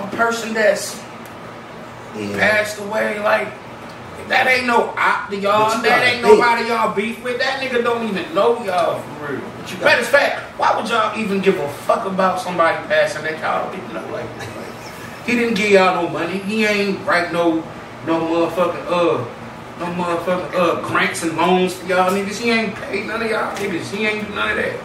a 0.01 0.07
person 0.17 0.53
that's 0.55 1.01
Yeah. 2.17 2.37
passed 2.39 2.81
away? 2.81 3.21
Like, 3.21 3.49
that 4.29 4.49
ain't 4.49 4.67
no 4.67 4.93
op 4.99 5.31
to 5.31 5.37
y'all. 5.37 5.69
That 5.71 5.85
gotta 5.85 6.05
ain't 6.07 6.23
think. 6.25 6.39
nobody 6.39 6.67
y'all 6.69 6.93
beef 6.95 7.23
with. 7.23 7.39
That 7.39 7.61
nigga 7.61 7.85
don't 7.85 8.03
even 8.09 8.35
know 8.35 8.65
y'all 8.65 9.01
for 9.01 9.33
real. 9.33 9.41
you 9.69 9.77
Matter 9.85 10.01
of 10.01 10.09
fact, 10.09 10.41
why 10.59 10.75
would 10.75 10.89
y'all 10.89 11.17
even 11.17 11.41
give 11.41 11.59
a 11.61 11.69
fuck 11.87 12.05
about 12.07 12.41
somebody 12.41 12.77
passing 12.89 13.23
that 13.23 13.39
y'all 13.39 13.71
didn't 13.71 13.93
know? 13.95 14.03
Like, 14.11 14.27
like, 14.39 14.49
he 15.27 15.35
didn't 15.35 15.55
give 15.55 15.71
y'all 15.71 16.03
no 16.03 16.09
money. 16.09 16.39
He 16.39 16.65
ain't 16.65 17.05
write 17.07 17.33
no 17.33 17.57
no 18.07 18.21
motherfucking 18.21 18.87
uh 18.87 19.25
no 19.79 19.87
motherfucking 19.87 20.55
uh 20.55 20.89
grants 20.89 21.23
and 21.23 21.37
loans 21.37 21.75
for 21.75 21.87
y'all 21.87 22.11
niggas. 22.11 22.41
He 22.41 22.51
ain't 22.51 22.75
paid 22.77 23.07
none 23.07 23.23
of 23.23 23.31
y'all 23.31 23.55
niggas. 23.57 23.91
He 23.93 24.07
ain't 24.07 24.27
do 24.27 24.35
none 24.35 24.51
of 24.51 24.57
that. 24.57 24.77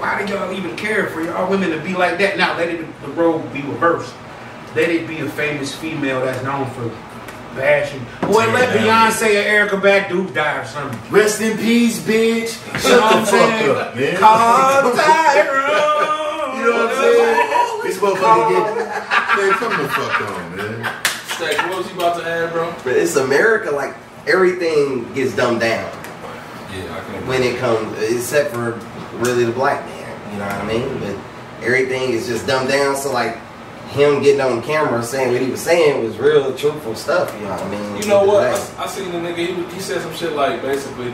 Why 0.00 0.18
did 0.18 0.30
y'all 0.30 0.52
even 0.52 0.74
care 0.76 1.08
for 1.08 1.20
y'all 1.22 1.48
women 1.48 1.70
to 1.70 1.80
be 1.80 1.94
like 1.94 2.18
that? 2.18 2.36
Now 2.36 2.56
let 2.56 2.68
it 2.68 2.84
the 3.02 3.08
role 3.08 3.40
be 3.52 3.62
reversed. 3.62 4.14
Let 4.74 4.88
it 4.88 5.06
be 5.06 5.18
a 5.18 5.28
famous 5.28 5.74
female 5.74 6.24
that's 6.24 6.42
known 6.42 6.68
for 6.70 6.88
bashing. 7.54 8.00
Boy, 8.22 8.46
let 8.52 8.70
Beyonce 8.76 9.28
or 9.28 9.68
Erykah 9.68 9.80
Badu 9.82 10.32
die 10.32 10.58
or 10.58 10.64
something. 10.64 10.98
Rest 11.12 11.40
in 11.42 11.58
peace, 11.58 12.00
bitch. 12.00 12.58
Shut 12.80 12.84
You 12.84 12.90
know 12.90 13.20
the 13.20 13.26
fuck 13.26 13.86
up, 13.86 13.96
man. 13.96 14.16
Call 14.16 14.92
Tyrone. 14.94 15.98
You 16.52 16.70
know 16.70 16.86
what 16.86 16.90
I'm 16.90 17.02
saying? 17.02 17.82
This 17.82 17.98
motherfucker 17.98 18.76
get. 18.86 19.21
Man, 19.36 19.52
come 19.52 19.82
the 19.82 19.88
fuck 19.88 20.20
on, 20.20 20.56
man. 20.56 20.96
Stack, 21.26 21.68
what 21.70 21.78
was 21.78 21.88
you 21.90 21.94
about 21.96 22.20
to 22.20 22.28
add, 22.28 22.52
bro? 22.52 22.74
But 22.84 22.96
it's 22.96 23.16
America, 23.16 23.70
like, 23.70 23.94
everything 24.26 25.10
gets 25.14 25.34
dumbed 25.34 25.60
down 25.60 25.90
Yeah, 26.70 26.94
I 26.96 27.00
can. 27.10 27.26
when 27.26 27.42
it 27.42 27.58
comes, 27.58 27.98
except 28.02 28.52
for 28.52 28.72
really 29.14 29.44
the 29.44 29.52
black 29.52 29.84
man. 29.86 30.32
You 30.32 30.38
know 30.38 30.46
what 30.46 30.54
I 30.54 30.66
mean? 30.66 30.98
But 30.98 31.64
everything 31.64 32.10
is 32.10 32.26
just 32.26 32.46
dumbed 32.46 32.68
down. 32.68 32.94
So, 32.96 33.12
like, 33.12 33.38
him 33.90 34.22
getting 34.22 34.40
on 34.40 34.62
camera 34.62 35.02
saying 35.02 35.32
what 35.32 35.40
he 35.42 35.50
was 35.50 35.60
saying 35.60 36.04
was 36.04 36.16
real 36.18 36.54
truthful 36.54 36.94
stuff. 36.94 37.34
You 37.38 37.44
know 37.46 37.50
what 37.52 37.62
I 37.62 37.70
mean? 37.70 38.02
You 38.02 38.08
know 38.08 38.24
what? 38.24 38.46
I, 38.78 38.84
I 38.84 38.86
seen 38.86 39.12
the 39.12 39.18
nigga. 39.18 39.36
He, 39.36 39.74
he 39.74 39.80
said 39.80 40.00
some 40.02 40.14
shit 40.14 40.32
like 40.32 40.62
basically. 40.62 41.12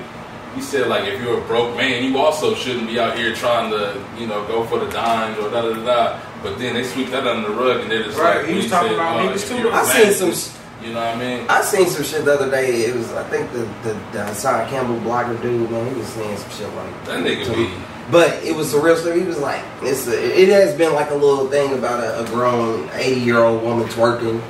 He 0.54 0.60
said 0.62 0.88
like 0.88 1.04
if 1.04 1.20
you're 1.22 1.38
a 1.38 1.46
broke 1.46 1.76
man, 1.76 2.04
you 2.04 2.18
also 2.18 2.54
shouldn't 2.54 2.86
be 2.88 2.98
out 2.98 3.16
here 3.16 3.34
trying 3.34 3.70
to 3.70 4.02
you 4.18 4.26
know 4.26 4.46
go 4.46 4.64
for 4.64 4.78
the 4.78 4.90
dimes 4.90 5.38
or 5.38 5.50
da 5.50 5.62
da 5.62 5.74
da. 5.74 5.84
da. 5.84 6.20
But 6.42 6.58
then 6.58 6.74
they 6.74 6.84
sweep 6.84 7.08
that 7.10 7.26
under 7.26 7.48
the 7.48 7.54
rug 7.54 7.80
and 7.80 7.90
they're 7.90 8.04
just 8.04 8.18
Right, 8.18 8.38
like 8.38 8.46
he 8.46 8.52
when 8.52 8.62
was 8.62 8.70
talking 8.70 8.88
said, 8.90 8.94
about 8.96 9.20
oh, 9.20 9.28
niggas 9.28 9.34
if 9.34 9.48
too, 9.48 9.58
you're. 9.58 9.72
I 9.72 9.82
seen 9.84 10.26
black, 10.26 10.34
some. 10.36 10.54
You 10.80 10.92
know 10.92 11.00
what 11.00 11.16
I 11.16 11.18
mean? 11.18 11.46
I 11.48 11.62
seen 11.62 11.86
some 11.88 12.04
shit 12.04 12.24
the 12.24 12.34
other 12.34 12.48
day. 12.50 12.82
It 12.84 12.94
was, 12.94 13.12
I 13.12 13.24
think 13.24 13.50
the 13.52 13.60
the, 13.82 13.94
the 14.12 14.24
Hassan 14.26 14.68
Campbell 14.68 14.96
blogger 15.00 15.40
dude, 15.42 15.68
man, 15.70 15.92
he 15.92 15.98
was 15.98 16.06
saying 16.08 16.36
some 16.38 16.50
shit 16.50 16.72
like 16.74 17.04
That 17.06 17.24
nigga 17.24 17.52
be. 17.54 17.68
But 18.12 18.42
it 18.44 18.54
was 18.54 18.70
some 18.70 18.82
real 18.82 18.96
stuff. 18.96 19.14
He 19.16 19.22
was 19.22 19.38
like, 19.38 19.62
it's 19.82 20.06
a, 20.06 20.40
it 20.40 20.48
has 20.48 20.74
been 20.78 20.94
like 20.94 21.10
a 21.10 21.14
little 21.14 21.48
thing 21.48 21.76
about 21.76 22.02
a, 22.02 22.22
a 22.22 22.26
grown 22.26 22.88
eighty 22.94 23.20
year 23.20 23.38
old 23.38 23.62
woman 23.64 23.88
twerking, 23.88 24.40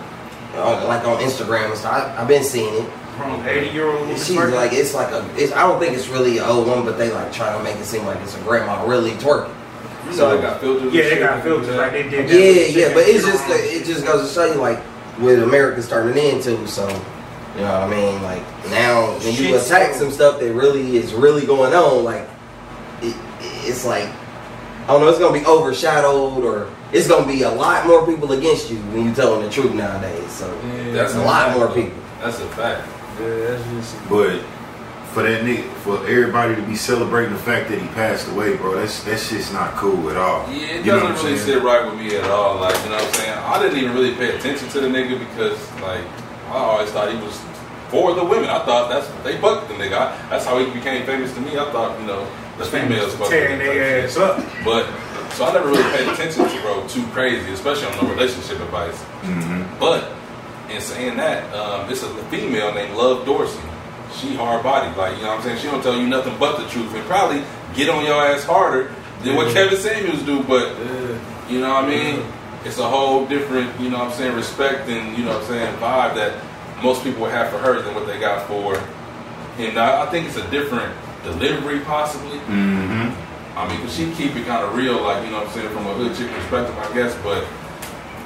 uh, 0.55 0.87
like 0.87 1.05
on 1.07 1.17
Instagram 1.23 1.71
and 1.71 1.78
stuff. 1.78 1.93
I, 1.95 2.21
I've 2.21 2.28
been 2.28 2.45
seeing 2.45 2.75
it. 2.85 2.90
From 3.18 3.46
80 3.46 3.70
year 3.75 3.87
old 3.90 4.08
She's 4.18 4.30
like, 4.37 4.72
it's 4.72 4.94
like 4.94 5.12
a, 5.12 5.28
it's, 5.37 5.52
I 5.52 5.62
don't 5.62 5.78
think 5.80 5.94
it's 5.96 6.08
really 6.08 6.38
an 6.38 6.44
old 6.44 6.66
woman, 6.68 6.84
but 6.84 6.96
they 6.98 7.10
like 7.10 7.32
trying 7.32 7.58
to 7.58 7.62
make 7.64 7.76
it 7.76 7.84
seem 7.84 8.04
like 8.06 8.18
it's 8.22 8.37
a 8.37 8.40
grandma 8.40 8.84
really 8.87 9.10
twerking. 9.12 9.54
You 10.06 10.12
So- 10.14 10.37
they 10.37 10.42
got 10.42 10.60
filters. 10.60 10.92
yeah, 10.94 11.02
they 11.02 11.18
got 11.18 11.42
filters 11.42 11.68
like 11.76 11.92
they 11.92 12.04
did. 12.08 12.28
that 12.28 12.34
Yeah, 12.34 12.87
yeah, 12.87 12.94
but 12.94 13.04
that 13.06 13.08
it's 13.14 13.26
just 13.26 13.44
on- 13.44 13.50
it 13.52 13.84
just 13.84 14.04
goes 14.06 14.28
to 14.28 14.32
show 14.34 14.46
you 14.46 14.54
like 14.60 14.78
what 15.18 15.38
America's 15.38 15.88
turning 15.88 16.16
into. 16.16 16.66
So 16.68 16.87
you 17.56 17.62
know 17.64 17.72
what 17.72 17.82
I 17.82 17.88
mean? 17.90 18.22
Like 18.22 18.42
now 18.70 19.10
when 19.18 19.34
you 19.34 19.56
attack 19.56 19.94
some 19.94 20.10
stuff 20.12 20.38
that 20.40 20.52
really 20.54 20.96
is 20.96 21.12
really 21.12 21.44
going 21.44 21.75
on, 21.75 22.04
like 22.04 22.28
it, 23.02 23.16
it's 23.64 23.84
like 23.84 24.08
I 24.84 24.92
don't 24.92 25.00
know, 25.02 25.08
it's 25.08 25.18
gonna 25.18 25.38
be 25.38 25.44
overshadowed 25.44 26.44
or 26.44 26.68
it's 26.92 27.08
gonna 27.08 27.26
be 27.26 27.42
a 27.42 27.50
lot 27.50 27.87
more 27.87 28.06
people 28.06 28.32
against 28.32 28.70
you 28.70 28.76
when 28.92 29.04
you 29.06 29.12
telling 29.14 29.42
the 29.42 29.50
truth 29.50 29.75
nowadays. 29.75 30.30
So 30.32 30.46
Yeah, 30.64 30.92
That's 30.92 31.14
a 31.14 31.22
lot 31.22 31.46
fact, 31.48 31.58
more 31.58 31.66
though. 31.68 31.75
people. 31.75 31.98
That's 32.22 32.38
a 32.38 32.48
fact. 32.50 32.88
Yeah, 33.20 33.56
just. 33.75 34.08
But 34.08 34.40
for 35.12 35.22
that 35.22 35.42
nigga, 35.42 35.64
for 35.82 35.98
everybody 36.06 36.54
to 36.54 36.62
be 36.62 36.76
celebrating 36.76 37.32
the 37.32 37.38
fact 37.40 37.70
that 37.70 37.80
he 37.80 37.88
passed 37.88 38.28
away, 38.28 38.56
bro, 38.56 38.75
that's 38.76 39.02
that 39.04 39.18
shit's 39.18 39.52
not 39.52 39.75
cool 39.75 40.10
at 40.10 40.16
all. 40.16 40.48
Yeah, 40.50 40.58
it 40.58 40.84
You 40.84 40.92
doesn't 40.92 41.25
really 41.25 41.38
saying? 41.38 41.60
sit 41.60 41.62
right 41.62 41.84
with 41.84 41.98
me 41.98 42.16
at 42.16 42.25
all. 42.30 42.60
Like, 42.60 42.76
you 42.84 42.90
know 42.90 42.96
what 42.96 43.06
I'm 43.06 43.14
saying? 43.14 43.38
I 43.38 43.62
didn't 43.62 43.78
even 43.78 43.94
really 43.94 44.14
pay 44.14 44.37
attention 44.37 44.68
to 44.68 44.80
the 44.80 44.88
nigga 44.88 45.18
because, 45.18 45.58
like, 45.80 46.04
I 46.48 46.56
always 46.58 46.90
thought 46.90 47.12
he 47.12 47.18
was 47.20 47.40
for 47.88 48.14
the 48.14 48.25
women. 48.25 48.50
I 48.50 48.64
thought 48.64 48.90
that's 48.90 49.08
they 49.25 49.38
fucked 49.38 49.68
the 49.68 49.75
nigga. 49.75 49.96
I, 49.96 50.28
that's 50.28 50.44
how 50.44 50.58
he 50.58 50.70
became 50.72 51.04
famous 51.06 51.32
to 51.34 51.40
me. 51.40 51.58
I 51.58 51.70
thought 51.72 51.98
you 52.00 52.06
know 52.06 52.26
the 52.58 52.64
females 52.64 53.14
fucked 53.14 53.30
tearing 53.30 53.58
their 53.58 54.04
ass 54.04 54.16
up. 54.16 54.44
But 54.64 54.87
so 55.32 55.44
I 55.46 55.52
never 55.52 55.68
really 55.68 55.82
paid 55.96 56.08
attention 56.08 56.48
to 56.48 56.60
bro 56.60 56.87
too 56.88 57.04
crazy, 57.08 57.50
especially 57.52 57.87
on 57.87 58.04
the 58.04 58.12
relationship 58.12 58.60
advice. 58.60 58.98
Mm-hmm. 59.22 59.78
But 59.80 60.10
in 60.70 60.80
saying 60.80 61.16
that, 61.16 61.52
um, 61.54 61.90
it's 61.90 62.02
a 62.02 62.08
female 62.25 62.75
named 62.75 62.96
Love 62.96 63.25
Dorsey. 63.25 63.60
She 64.14 64.34
hard 64.34 64.62
bodied, 64.62 64.96
like 64.96 65.16
you 65.16 65.22
know 65.22 65.28
what 65.28 65.38
I'm 65.38 65.42
saying. 65.42 65.58
She 65.58 65.66
don't 65.66 65.82
tell 65.82 65.96
you 65.96 66.08
nothing 66.08 66.37
but 66.38 66.58
the 66.58 66.68
truth, 66.68 66.94
and 66.94 67.04
probably 67.06 67.42
get 67.75 67.88
on 67.88 68.04
your 68.04 68.22
ass 68.22 68.44
harder 68.44 68.94
than 69.22 69.37
what 69.37 69.52
Kevin 69.52 69.78
Samuels 69.78 70.22
do. 70.22 70.42
But 70.42 70.76
you 71.48 71.60
know 71.60 71.75
what 71.75 71.84
I 71.84 71.88
mean? 71.88 72.25
It's 72.64 72.78
a 72.78 72.88
whole 72.88 73.26
different, 73.26 73.78
you 73.80 73.90
know 73.90 73.98
what 73.98 74.08
I'm 74.08 74.14
saying, 74.14 74.34
respect 74.34 74.88
and 74.88 75.16
you 75.16 75.25
know 75.25 75.34
what 75.34 75.42
I'm 75.42 75.48
saying 75.48 75.75
vibe 75.76 76.14
that 76.16 76.42
most 76.82 77.04
people 77.04 77.22
would 77.22 77.30
have 77.30 77.50
for 77.50 77.58
her 77.58 77.80
than 77.82 77.94
what 77.94 78.06
they 78.06 78.18
got 78.18 78.46
for 78.46 78.78
him. 79.56 79.75
Now, 79.75 80.02
I 80.02 80.06
think 80.10 80.26
it's 80.26 80.37
a 80.37 80.50
different 80.50 80.94
delivery, 81.22 81.80
possibly. 81.80 82.38
Mm-hmm. 82.38 83.58
I 83.58 83.68
mean, 83.68 83.80
cause 83.80 83.96
she 83.96 84.10
keep 84.12 84.37
it 84.37 84.46
kind 84.46 84.64
of 84.64 84.75
real, 84.75 85.02
like 85.02 85.25
you 85.25 85.30
know 85.30 85.38
what 85.38 85.48
I'm 85.48 85.54
saying, 85.54 85.68
from 85.70 85.87
a 85.87 85.94
hood 85.94 86.16
chick 86.16 86.30
perspective, 86.30 86.76
I 86.78 86.94
guess. 86.94 87.16
But 87.22 87.44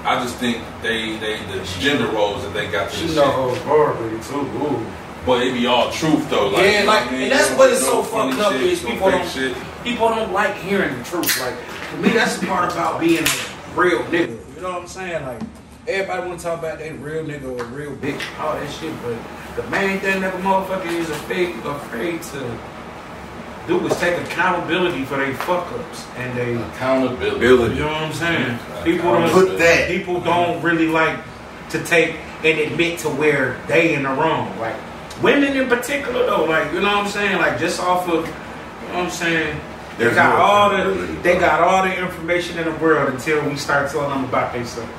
I 0.04 0.22
just 0.22 0.36
think 0.36 0.62
they, 0.82 1.16
they, 1.18 1.38
the 1.46 1.64
gender 1.78 2.06
roles 2.08 2.42
that 2.42 2.52
they 2.54 2.70
got 2.70 2.90
to 2.90 2.96
She 2.96 3.06
this 3.06 3.16
know 3.16 3.54
her 3.54 3.60
horribly 3.64 4.18
too. 4.20 4.40
Ooh. 4.58 4.86
But 5.24 5.42
it 5.46 5.54
be 5.54 5.66
all 5.66 5.90
truth 5.92 6.28
though. 6.28 6.48
Like, 6.48 6.64
yeah, 6.64 6.82
like, 6.84 7.04
what 7.06 7.14
and 7.14 7.30
that's 7.30 7.50
No- 7.50 7.56
what 7.56 7.70
is 7.70 7.80
so 7.84 8.02
funny 8.02 8.32
fucked 8.32 8.42
up 8.44 8.52
shit, 8.54 8.62
is 8.62 8.82
people 8.82 9.10
don't 9.10 9.28
shit. 9.28 9.56
people 9.84 10.08
don't 10.08 10.32
like 10.32 10.56
hearing 10.56 10.98
the 10.98 11.04
truth. 11.04 11.40
Like 11.40 11.54
to 11.90 11.96
me, 11.98 12.08
that's 12.10 12.38
the 12.38 12.46
part 12.46 12.72
about 12.72 12.98
being 13.00 13.22
a 13.24 13.76
real 13.76 14.00
nigga. 14.04 14.36
You 14.56 14.62
know 14.62 14.72
what 14.72 14.82
I'm 14.82 14.88
saying? 14.88 15.24
Like 15.24 15.40
everybody 15.86 16.26
want 16.28 16.40
to 16.40 16.44
talk 16.46 16.58
about 16.58 16.78
that 16.80 16.98
real 16.98 17.24
nigga 17.24 17.44
or 17.44 17.64
real 17.66 17.92
bitch, 17.96 18.20
all 18.40 18.54
that 18.54 18.70
shit. 18.72 18.92
But 19.02 19.16
the 19.54 19.68
main 19.70 20.00
thing 20.00 20.20
that 20.22 20.34
a 20.34 20.38
motherfucker 20.38 20.86
is 20.86 21.08
afraid 21.10 21.54
afraid 21.64 22.22
to 22.22 22.40
do 23.66 23.86
is 23.86 23.98
take 23.98 24.18
accountability 24.26 25.04
for 25.04 25.16
their 25.16 25.34
fuck 25.34 25.70
ups 25.72 26.06
and 26.16 26.36
they. 26.36 26.54
Accountability. 26.54 27.74
You 27.76 27.80
know 27.80 27.86
what 27.86 28.02
I'm 28.02 28.12
saying? 28.12 28.58
People 28.84 29.12
don't 29.12 29.30
Put 29.30 29.58
that. 29.58 29.88
People 29.88 30.20
don't 30.20 30.62
really 30.62 30.88
like 30.88 31.18
to 31.70 31.82
take 31.84 32.16
and 32.44 32.58
admit 32.58 32.98
to 33.00 33.08
where 33.08 33.60
they 33.68 33.94
in 33.94 34.02
the 34.02 34.10
wrong. 34.10 34.58
Like 34.58 34.76
women 35.22 35.56
in 35.56 35.68
particular, 35.68 36.26
though. 36.26 36.44
Like 36.44 36.72
you 36.72 36.80
know 36.80 36.88
what 36.88 37.04
I'm 37.04 37.08
saying? 37.08 37.38
Like 37.38 37.58
just 37.58 37.80
off 37.80 38.08
of, 38.08 38.26
you 38.26 38.88
know 38.88 38.94
what 38.94 39.04
I'm 39.04 39.10
saying? 39.10 39.60
They 39.98 40.04
There's 40.04 40.16
got 40.16 40.40
all 40.40 40.70
the 40.70 40.94
they 41.22 41.38
got 41.38 41.60
all 41.60 41.84
the 41.84 41.96
information 41.96 42.58
in 42.58 42.64
the 42.64 42.76
world 42.78 43.12
until 43.12 43.46
we 43.48 43.56
start 43.56 43.90
telling 43.90 44.10
them 44.10 44.24
about 44.24 44.52
themselves. 44.52 44.90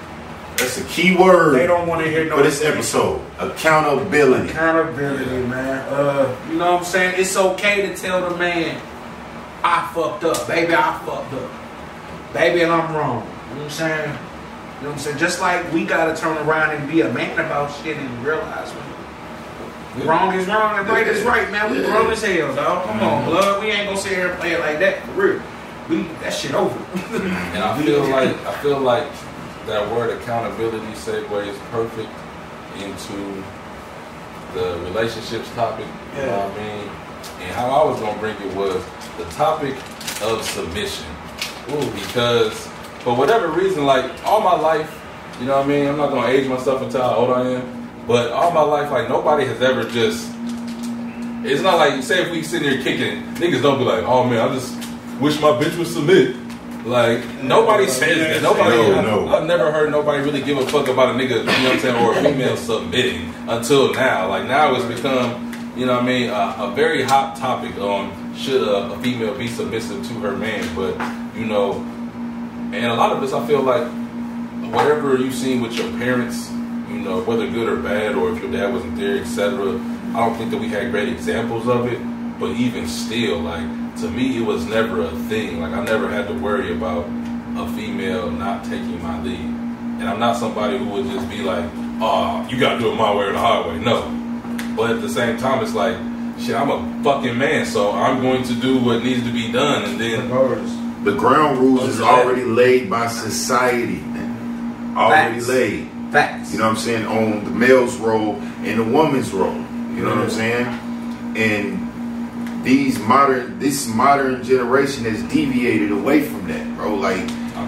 That's 0.57 0.77
a 0.77 0.83
key 0.85 1.15
word 1.15 1.55
They 1.55 1.67
don't 1.67 1.87
want 1.87 2.03
to 2.03 2.09
hear 2.09 2.25
no 2.25 2.37
for 2.37 2.43
this 2.43 2.63
episode. 2.63 3.21
Accountability. 3.39 4.49
Accountability, 4.49 5.47
man. 5.47 5.79
Uh, 5.91 6.35
you 6.49 6.57
know 6.57 6.73
what 6.73 6.79
I'm 6.79 6.85
saying? 6.85 7.15
It's 7.19 7.35
okay 7.35 7.87
to 7.87 7.95
tell 7.95 8.29
the 8.29 8.37
man, 8.37 8.79
I 9.63 9.91
fucked 9.93 10.23
up, 10.23 10.47
baby. 10.47 10.73
I 10.73 11.01
fucked 11.05 11.33
up, 11.33 12.33
baby, 12.33 12.61
and 12.61 12.71
I'm 12.71 12.95
wrong. 12.95 13.25
You 13.49 13.55
know 13.55 13.55
what 13.55 13.63
I'm 13.63 13.69
saying? 13.69 14.09
You 14.09 14.83
know 14.83 14.89
what 14.89 14.93
I'm 14.93 14.99
saying? 14.99 15.17
Just 15.17 15.41
like 15.41 15.71
we 15.71 15.85
gotta 15.85 16.19
turn 16.19 16.37
around 16.47 16.75
and 16.75 16.89
be 16.89 17.01
a 17.01 17.11
man 17.11 17.33
about 17.39 17.73
shit 17.81 17.97
and 17.97 18.25
realize 18.25 18.69
when 18.69 20.07
wrong 20.07 20.33
is 20.33 20.47
wrong 20.47 20.79
and 20.79 20.87
right 20.89 21.07
is 21.07 21.23
right, 21.23 21.49
man. 21.51 21.71
We 21.71 21.83
grown 21.83 22.11
as 22.11 22.21
hell, 22.23 22.53
dog. 22.55 22.85
Come 22.85 22.99
on, 22.99 23.25
blood. 23.25 23.61
We 23.61 23.71
ain't 23.71 23.87
gonna 23.87 23.97
sit 23.97 24.13
here 24.13 24.31
and 24.31 24.39
play 24.39 24.53
it 24.53 24.59
like 24.59 24.79
that 24.79 25.03
for 25.03 25.11
real. 25.11 25.41
We 25.87 26.03
that 26.21 26.33
shit 26.33 26.53
over. 26.53 26.77
And 27.15 27.63
I 27.63 27.81
feel 27.81 28.01
like 28.09 28.35
I 28.45 28.53
feel 28.61 28.79
like 28.79 29.07
that 29.67 29.89
word 29.91 30.19
accountability 30.19 30.93
segues 30.93 31.57
perfect 31.71 32.09
into 32.77 33.43
the 34.53 34.77
relationships 34.83 35.49
topic. 35.51 35.87
You 36.15 36.21
know 36.23 36.47
what 36.47 36.59
I 36.59 36.63
mean? 36.63 36.89
And 37.41 37.55
how 37.55 37.69
I 37.69 37.89
was 37.89 37.99
gonna 37.99 38.19
bring 38.19 38.35
it 38.37 38.55
was 38.55 38.83
the 39.17 39.25
topic 39.35 39.75
of 40.21 40.43
submission. 40.43 41.05
Ooh, 41.71 41.91
because 41.91 42.67
for 42.99 43.15
whatever 43.15 43.47
reason, 43.49 43.85
like 43.85 44.11
all 44.25 44.41
my 44.41 44.55
life, 44.55 44.99
you 45.39 45.45
know 45.45 45.57
what 45.57 45.65
I 45.65 45.69
mean? 45.69 45.87
I'm 45.87 45.97
not 45.97 46.11
gonna 46.11 46.27
age 46.27 46.47
myself 46.47 46.81
until 46.81 47.01
how 47.01 47.15
old 47.15 47.31
I 47.31 47.49
am, 47.51 48.05
but 48.07 48.31
all 48.31 48.51
my 48.51 48.61
life, 48.61 48.91
like 48.91 49.09
nobody 49.09 49.45
has 49.45 49.61
ever 49.61 49.83
just 49.89 50.33
it's 51.45 51.61
not 51.61 51.77
like 51.77 52.01
say 52.03 52.21
if 52.21 52.31
we 52.31 52.41
sitting 52.41 52.69
here 52.69 52.81
kicking, 52.81 53.23
niggas 53.35 53.61
don't 53.61 53.77
be 53.77 53.83
like, 53.83 54.03
oh 54.05 54.23
man, 54.23 54.49
I 54.49 54.53
just 54.53 54.75
wish 55.19 55.39
my 55.41 55.49
bitch 55.49 55.77
would 55.77 55.87
submit. 55.87 56.35
Like 56.85 57.23
nobody 57.41 57.87
says 57.87 58.17
that. 58.17 58.43
Nobody. 58.43 58.75
No, 58.75 59.01
no. 59.01 59.27
I've 59.29 59.47
never 59.47 59.71
heard 59.71 59.89
nobody 59.89 60.21
really 60.21 60.41
give 60.41 60.57
a 60.57 60.65
fuck 60.67 60.87
about 60.89 61.15
a 61.15 61.17
nigga. 61.17 61.39
You 61.39 61.43
know 61.43 61.53
what 61.53 61.73
I'm 61.73 61.79
saying, 61.79 62.05
or 62.05 62.17
a 62.17 62.21
female 62.21 62.57
submitting 62.57 63.33
until 63.47 63.93
now. 63.93 64.27
Like 64.27 64.47
now 64.47 64.75
it's 64.75 64.85
become, 64.85 65.73
you 65.77 65.85
know 65.85 65.93
what 65.93 66.03
I 66.03 66.05
mean, 66.05 66.29
a, 66.29 66.55
a 66.59 66.73
very 66.75 67.03
hot 67.03 67.37
topic 67.37 67.77
on 67.77 68.35
should 68.35 68.61
a, 68.61 68.91
a 68.91 68.99
female 68.99 69.33
be 69.37 69.47
submissive 69.47 70.05
to 70.07 70.13
her 70.15 70.35
man. 70.35 70.63
But 70.75 70.93
you 71.37 71.45
know, 71.45 71.75
and 72.73 72.85
a 72.85 72.95
lot 72.95 73.13
of 73.13 73.21
this, 73.21 73.31
I 73.31 73.45
feel 73.47 73.61
like 73.61 73.87
whatever 74.73 75.17
you've 75.17 75.35
seen 75.35 75.61
with 75.61 75.73
your 75.73 75.89
parents, 75.99 76.49
you 76.89 76.99
know, 76.99 77.21
whether 77.23 77.49
good 77.49 77.69
or 77.69 77.77
bad, 77.77 78.15
or 78.15 78.33
if 78.33 78.41
your 78.41 78.51
dad 78.51 78.73
wasn't 78.73 78.97
there, 78.97 79.19
etc. 79.19 79.79
I 80.13 80.19
don't 80.19 80.35
think 80.37 80.51
that 80.51 80.59
we 80.59 80.67
had 80.67 80.91
great 80.91 81.07
examples 81.07 81.67
of 81.67 81.87
it. 81.87 81.99
But 82.43 82.57
even 82.57 82.89
still, 82.89 83.39
like 83.39 83.95
to 84.01 84.09
me, 84.09 84.37
it 84.37 84.45
was 84.45 84.65
never 84.65 85.03
a 85.03 85.11
thing. 85.29 85.61
Like 85.61 85.71
I 85.71 85.81
never 85.81 86.09
had 86.09 86.27
to 86.27 86.33
worry 86.33 86.73
about 86.73 87.05
a 87.55 87.71
female 87.73 88.29
not 88.29 88.65
taking 88.65 89.01
my 89.01 89.23
lead. 89.23 89.39
And 89.39 90.03
I'm 90.03 90.19
not 90.19 90.35
somebody 90.35 90.77
who 90.77 90.83
would 90.89 91.05
just 91.05 91.29
be 91.29 91.37
like, 91.37 91.63
"Oh, 92.01 92.45
you 92.49 92.59
gotta 92.59 92.79
do 92.79 92.91
it 92.91 92.95
my 92.95 93.15
way 93.15 93.27
or 93.27 93.31
the 93.31 93.39
highway." 93.39 93.79
No. 93.79 94.11
But 94.75 94.91
at 94.91 94.99
the 94.99 95.07
same 95.07 95.37
time, 95.37 95.63
it's 95.63 95.73
like, 95.73 95.95
shit, 96.37 96.53
I'm 96.53 96.69
a 96.69 97.01
fucking 97.01 97.37
man, 97.37 97.65
so 97.65 97.93
I'm 97.93 98.21
going 98.21 98.43
to 98.43 98.53
do 98.55 98.77
what 98.77 99.05
needs 99.05 99.23
to 99.23 99.31
be 99.31 99.49
done, 99.49 99.85
and 99.85 99.97
then 99.97 100.27
The 101.05 101.15
ground 101.15 101.59
rules 101.59 101.87
is 101.87 102.01
already 102.01 102.43
laid 102.43 102.89
by 102.89 103.07
society, 103.07 104.01
man. 104.01 104.97
Already 104.97 105.35
Facts. 105.35 105.47
laid. 105.47 105.89
Facts. 106.11 106.51
You 106.51 106.59
know 106.59 106.65
what 106.65 106.71
I'm 106.71 106.75
saying? 106.75 107.05
On 107.05 107.45
the 107.45 107.51
male's 107.51 107.95
role 107.95 108.35
and 108.65 108.79
the 108.81 108.83
woman's 108.83 109.31
role. 109.31 109.55
You 109.55 110.03
know 110.03 110.09
what 110.09 110.25
I'm 110.25 110.29
saying? 110.29 110.65
And 111.37 111.92
these 112.63 112.99
modern 112.99 113.59
this 113.59 113.87
modern 113.87 114.43
generation 114.43 115.03
has 115.05 115.21
deviated 115.23 115.91
away 115.91 116.23
from 116.23 116.47
that, 116.47 116.75
bro. 116.75 116.95
Like 116.95 117.25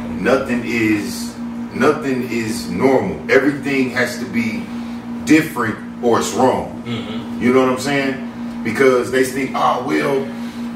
nothing 0.09 0.61
is 0.65 1.35
nothing 1.73 2.29
is 2.29 2.69
normal. 2.69 3.29
Everything 3.29 3.89
has 3.91 4.17
to 4.19 4.25
be 4.25 4.65
different 5.25 6.03
or 6.03 6.19
it's 6.19 6.33
wrong. 6.33 6.83
You 7.41 7.53
know 7.53 7.61
what 7.61 7.69
I'm 7.69 7.79
saying? 7.79 8.63
Because 8.63 9.11
they 9.11 9.23
think, 9.23 9.51
oh 9.53 9.85
well, 9.87 10.23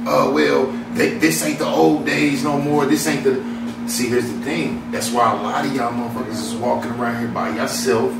uh 0.08 0.32
well, 0.32 0.66
they, 0.94 1.18
this 1.18 1.44
ain't 1.44 1.60
the 1.60 1.68
old 1.68 2.06
days 2.06 2.44
no 2.44 2.60
more. 2.60 2.86
This 2.86 3.08
ain't 3.08 3.24
the 3.24 3.40
See, 3.90 4.08
here's 4.08 4.32
the 4.32 4.40
thing. 4.42 4.92
That's 4.92 5.10
why 5.10 5.32
a 5.32 5.42
lot 5.42 5.66
of 5.66 5.76
y'all 5.76 5.92
motherfuckers 5.92 6.34
is 6.34 6.54
walking 6.54 6.92
around 6.92 7.22
here 7.22 7.28
by 7.28 7.50
yourself. 7.56 8.12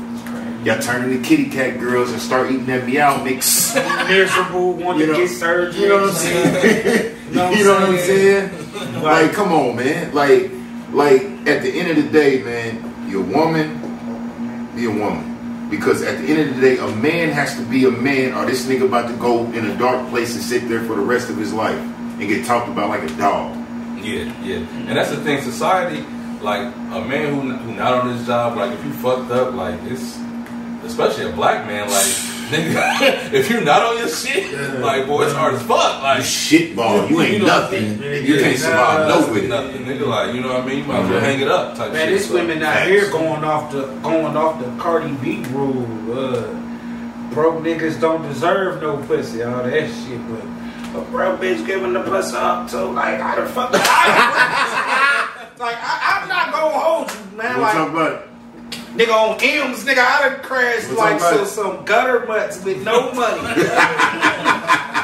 Y'all 0.64 0.78
turning 0.80 1.20
the 1.22 1.26
kitty 1.26 1.48
cat 1.48 1.78
girls 1.80 2.12
and 2.12 2.20
start 2.20 2.50
eating 2.50 2.66
that 2.66 2.86
meow 2.86 3.22
mix. 3.24 3.74
Miserable, 3.74 4.74
want 4.74 4.98
You 4.98 5.06
to 5.06 5.12
know- 5.12 5.18
get 5.18 5.30
surgery. 5.30 5.82
You 5.82 5.88
know 5.88 6.00
what 6.02 6.10
I'm 6.10 6.14
saying? 6.16 7.16
you 7.30 7.64
know 7.64 7.74
what 7.74 7.82
I'm 7.88 7.98
saying? 7.98 9.02
Like, 9.02 9.32
come 9.32 9.52
on, 9.52 9.76
man. 9.76 10.12
Like, 10.12 10.50
like 10.92 11.22
at 11.48 11.62
the 11.62 11.70
end 11.70 11.90
of 11.96 12.04
the 12.04 12.10
day, 12.10 12.42
man, 12.42 13.06
you're 13.08 13.22
a 13.22 13.26
woman, 13.26 14.68
be 14.76 14.84
a 14.84 14.90
woman. 14.90 15.68
Because 15.70 16.02
at 16.02 16.18
the 16.18 16.24
end 16.26 16.50
of 16.50 16.56
the 16.56 16.60
day, 16.60 16.76
a 16.78 16.88
man 16.96 17.30
has 17.30 17.54
to 17.56 17.62
be 17.62 17.84
a 17.86 17.90
man, 17.90 18.34
or 18.34 18.44
this 18.44 18.66
nigga 18.66 18.84
about 18.86 19.08
to 19.08 19.16
go 19.16 19.44
in 19.52 19.64
a 19.64 19.78
dark 19.78 20.08
place 20.10 20.34
and 20.34 20.42
sit 20.42 20.68
there 20.68 20.80
for 20.82 20.94
the 20.96 21.00
rest 21.02 21.30
of 21.30 21.36
his 21.36 21.52
life 21.54 21.78
and 21.78 22.20
get 22.28 22.44
talked 22.44 22.68
about 22.68 22.88
like 22.90 23.02
a 23.04 23.16
dog. 23.16 23.56
Yeah, 24.02 24.24
yeah, 24.42 24.56
and 24.56 24.88
that's 24.96 25.10
the 25.10 25.18
thing. 25.18 25.40
Society, 25.42 26.02
like 26.42 26.66
a 26.74 27.04
man 27.04 27.32
who 27.34 27.52
who 27.52 27.74
not 27.76 27.94
on 27.94 28.16
his 28.16 28.26
job, 28.26 28.56
like 28.56 28.72
if 28.72 28.84
you 28.84 28.92
fucked 28.94 29.30
up, 29.30 29.54
like 29.54 29.78
it's 29.84 30.18
especially 30.90 31.30
a 31.30 31.32
black 31.32 31.66
man, 31.66 31.88
like 31.88 32.06
nigga, 32.50 33.32
if 33.32 33.48
you're 33.48 33.60
not 33.62 33.82
on 33.82 33.98
your 33.98 34.08
shit, 34.08 34.52
like 34.80 35.06
boy, 35.06 35.24
it's 35.24 35.34
hard 35.34 35.54
as 35.54 35.62
fuck. 35.62 35.96
You 35.98 36.02
Like 36.02 36.20
shitball, 36.20 37.08
you 37.10 37.20
ain't 37.20 37.40
know 37.42 37.46
nothing. 37.46 37.98
saying? 37.98 38.26
You 38.26 38.38
can't 38.38 38.58
survive 38.58 39.08
nah, 39.08 39.20
no 39.20 39.32
with 39.32 39.48
nothing, 39.48 39.84
nigga. 39.84 40.06
Like 40.06 40.34
you 40.34 40.40
know 40.40 40.48
what 40.54 40.62
I 40.62 40.66
mean? 40.66 40.78
You 40.78 40.84
might 40.84 41.00
as 41.02 41.10
well 41.10 41.20
hang 41.20 41.40
it 41.40 41.48
up, 41.48 41.76
type 41.76 41.92
Man, 41.92 42.08
shit. 42.08 42.18
this 42.18 42.28
so. 42.28 42.34
women 42.34 42.62
out 42.62 42.74
Facts. 42.74 42.88
here 42.88 43.10
going 43.10 43.44
off 43.44 43.72
the 43.72 43.86
going 44.02 44.36
off 44.36 44.58
the 44.62 44.82
Cardi 44.82 45.12
B 45.16 45.42
rule. 45.50 45.86
Uh, 46.12 46.56
broke 47.32 47.62
niggas 47.62 48.00
don't 48.00 48.22
deserve 48.22 48.82
no 48.82 48.96
pussy, 49.06 49.42
all 49.44 49.62
that 49.62 49.88
shit. 49.88 50.20
But 50.28 51.00
a 51.00 51.04
broke 51.12 51.40
bitch 51.40 51.64
giving 51.64 51.92
the 51.92 52.02
pussy 52.02 52.34
up 52.36 52.68
to 52.70 52.84
like 52.86 53.20
how 53.20 53.36
the 53.36 53.46
fuck? 53.46 53.70
I, 53.72 55.50
like 55.58 55.76
I, 55.80 56.20
I'm 56.22 56.28
not 56.28 56.52
gonna 56.52 56.78
hold 56.78 57.10
you, 57.12 57.36
man. 57.38 57.54
We'll 57.54 57.62
like 57.62 57.74
talk 57.74 57.90
about 57.90 58.12
it. 58.12 58.29
Nigga 59.00 59.12
on 59.12 59.38
M's, 59.40 59.84
nigga, 59.84 59.98
I 59.98 60.28
done 60.28 60.42
crashed 60.42 60.88
We'll 60.88 60.98
like 60.98 61.16
about 61.16 61.46
some, 61.46 61.84
gutter 61.84 62.26
mutts 62.26 62.62
with 62.64 62.84
no 62.84 63.12
money. 63.12 63.40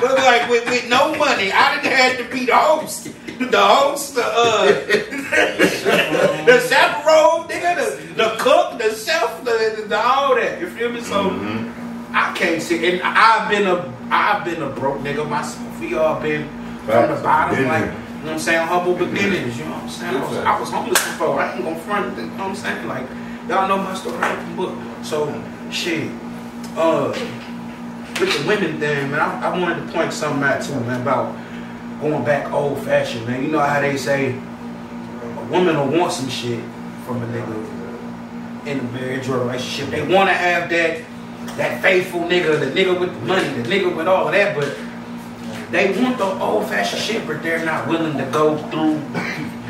but 0.00 0.15
like 0.19 0.49
with, 0.50 0.67
with 0.67 0.88
no 0.88 1.15
money, 1.17 1.50
I 1.53 1.76
done 1.76 1.85
had 1.85 2.19
to 2.19 2.25
be 2.31 2.47
the 2.47 2.57
host. 2.57 3.09
The 3.38 3.59
host, 3.59 4.15
the 4.15 4.25
uh, 4.25 4.65
the 6.47 6.67
chaperone, 6.69 7.49
nigga, 7.49 7.76
the, 7.76 8.15
the 8.15 8.37
cook, 8.38 8.79
the 8.79 8.95
chef, 8.95 9.45
the, 9.45 9.75
the, 9.76 9.88
the 9.88 9.99
all 9.99 10.35
that. 10.37 10.61
You 10.61 10.69
feel 10.71 10.91
me? 10.93 11.00
So 11.00 11.31
Mm-hmm. 11.31 11.87
I 12.17 12.33
can't 12.33 12.62
sit 12.62 12.81
See, 12.81 12.93
and 12.93 13.03
I've 13.03 13.50
been 13.50 13.67
a 13.67 13.93
I've 14.11 14.43
been 14.43 14.62
a 14.62 14.71
broke 14.71 15.00
nigga 15.00 15.29
myself. 15.29 15.81
We 15.81 15.95
all 15.95 16.19
been 16.19 16.49
from 16.87 17.15
the 17.15 17.21
bottom, 17.23 17.67
like 17.67 17.83
you 17.83 17.91
know 17.91 17.93
what 18.23 18.33
I'm 18.33 18.38
saying, 18.38 18.67
humble 18.67 18.95
beginnings. 18.95 19.59
You 19.59 19.67
know 19.67 19.73
what 19.73 19.83
I'm 19.83 19.88
saying? 19.91 20.17
I 20.17 20.21
was, 20.21 20.37
I 20.38 20.61
was 20.61 20.71
homeless 20.71 21.05
before. 21.05 21.41
I 21.41 21.55
ain't 21.55 21.65
gonna 21.65 21.79
front. 21.81 22.17
You 22.17 22.25
know 22.25 22.33
what 22.33 22.41
I'm 22.41 22.55
saying? 22.57 22.88
Like 22.88 23.07
y'all 23.49 23.69
know 23.69 23.79
my 23.79 23.95
story. 23.95 24.17
open 24.17 24.57
book. 24.57 24.79
So 25.03 25.43
shit. 25.71 26.11
Uh, 26.76 27.09
with 28.21 28.43
the 28.43 28.49
women 28.49 28.79
thing, 28.79 29.11
man, 29.11 29.21
I, 29.21 29.50
I 29.50 29.59
wanted 29.59 29.87
to 29.87 29.93
point 29.93 30.12
something 30.12 30.43
out 30.43 30.62
too, 30.62 30.79
man, 30.81 31.03
about 31.03 31.35
going 32.00 32.25
back 32.25 32.50
old 32.53 32.83
fashioned, 32.85 33.26
man. 33.26 33.43
You 33.43 33.50
know 33.50 33.61
how 33.61 33.81
they 33.81 33.97
say 33.97 34.33
a 34.33 35.45
woman 35.50 35.76
will 35.76 35.99
want 35.99 36.12
some 36.12 36.29
shit 36.29 36.62
from 37.05 37.23
a 37.23 37.26
nigga 37.26 38.67
in 38.67 38.81
a 38.81 38.83
marriage 38.85 39.29
or 39.29 39.37
a 39.37 39.45
relationship. 39.45 39.91
They 39.91 40.03
want 40.03 40.29
to 40.29 40.35
have 40.35 40.69
that 40.71 41.03
that 41.57 41.81
faithful 41.81 42.21
nigga, 42.23 42.59
the 42.59 42.67
nigga 42.67 42.99
with 42.99 43.15
the 43.15 43.26
money, 43.26 43.49
the 43.62 43.69
nigga 43.69 43.95
with 43.95 44.09
all 44.09 44.26
of 44.26 44.33
that, 44.33 44.57
but 44.57 44.76
they 45.71 46.00
want 46.00 46.19
the 46.19 46.25
old 46.25 46.69
fashioned 46.69 47.00
shit, 47.00 47.26
but 47.26 47.43
they're 47.43 47.65
not 47.65 47.88
willing 47.88 48.17
to 48.19 48.25
go 48.31 48.59
through 48.69 49.00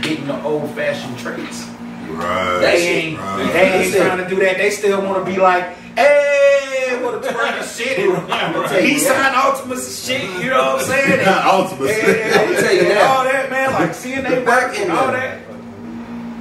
getting 0.02 0.26
the 0.26 0.42
old 0.42 0.70
fashioned 0.70 1.18
traits. 1.18 1.68
Right. 2.10 2.58
They 2.60 2.88
ain't 2.88 3.18
Right. 3.18 3.52
they 3.52 3.72
ain't 3.84 3.94
trying 3.94 4.18
to 4.18 4.28
do 4.28 4.36
that. 4.40 4.56
They 4.58 4.70
still 4.70 5.02
want 5.02 5.24
to 5.24 5.30
be 5.30 5.38
like, 5.38 5.64
hey, 5.96 6.98
what 7.02 7.14
a 7.14 7.18
twerk 7.28 7.76
shit. 7.76 7.96
tell 8.68 8.80
you 8.80 8.88
He 8.88 8.98
signed 8.98 9.34
Ultimates 9.36 10.06
shit. 10.06 10.22
You 10.42 10.50
know 10.50 10.74
what 10.74 10.80
I'm 10.82 10.86
saying? 10.86 11.12
And- 11.12 11.20
and- 11.20 11.28
I'ma 11.28 12.60
tell 12.60 12.74
you 12.74 12.82
that. 12.88 13.06
all 13.16 13.24
that, 13.24 13.50
man. 13.50 13.72
Like 13.72 13.94
seeing 13.94 14.22
they 14.22 14.44
Back 14.44 14.78
and 14.78 14.92
all 14.92 15.08
that. 15.12 15.40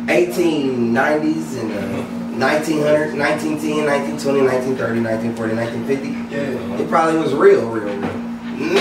1890s 0.07 1.59
and 1.61 1.71
uh, 1.73 2.37
1900, 2.37 3.17
1910, 3.17 3.85
1920, 3.85 4.41
1930, 4.41 5.01
1940, 5.01 5.55
1950. 5.55 6.35
Yeah. 6.35 6.83
It 6.83 6.89
probably 6.89 7.19
was 7.19 7.33
real, 7.33 7.67
real, 7.69 7.85
real. 7.85 8.13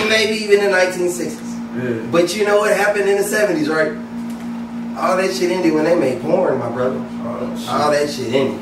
Maybe 0.08 0.36
even 0.44 0.60
the 0.60 0.70
1960s. 0.70 2.10
But 2.12 2.36
you 2.36 2.44
know 2.44 2.58
what 2.58 2.76
happened 2.76 3.08
in 3.08 3.16
the 3.16 3.24
70s, 3.24 3.68
right? 3.68 3.92
All 4.96 5.16
that 5.16 5.34
shit 5.34 5.50
ended 5.50 5.72
when 5.72 5.84
they 5.84 5.98
made 5.98 6.22
porn, 6.22 6.58
my 6.58 6.70
brother. 6.70 6.96
Oh, 6.98 7.66
All 7.68 7.90
that 7.90 8.08
shit 8.10 8.32
ended. 8.32 8.60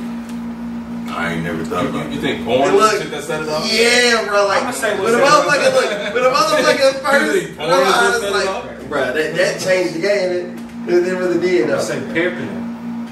I 1.10 1.34
ain't 1.34 1.44
never 1.44 1.62
thought 1.64 1.82
You, 1.84 1.88
about 1.90 2.08
you, 2.08 2.14
you 2.14 2.20
think 2.22 2.44
porn 2.46 2.70
Hey, 2.70 2.76
look. 2.76 2.94
is 2.94 3.02
shit 3.02 3.10
that 3.10 3.24
set 3.24 3.42
it 3.42 3.48
off? 3.50 3.70
Yeah, 3.70 4.26
bro. 4.28 4.46
Like, 4.46 4.62
I'ma 4.62 4.70
say 4.70 4.98
when 4.98 5.12
a 5.14 5.18
what's 5.18 5.30
motherfucker 5.46 5.72
look, 5.74 6.14
when 6.14 6.24
a 6.24 6.30
motherfucker 6.30 6.92
first, 7.04 7.32
think 7.44 7.56
porn 7.58 7.68
realized, 7.70 8.24
is 8.24 8.30
what 8.30 8.32
like, 8.78 8.88
bro, 8.88 9.12
that, 9.12 9.34
that 9.36 9.60
changed 9.60 9.94
the 9.94 10.00
game. 10.00 10.58
It, 10.88 11.06
it 11.06 11.12
really 11.18 11.38
did, 11.40 11.68
Though. 11.68 11.74
I 11.74 11.76
though. 11.76 11.82
say 11.82 12.00
pimping. 12.14 12.62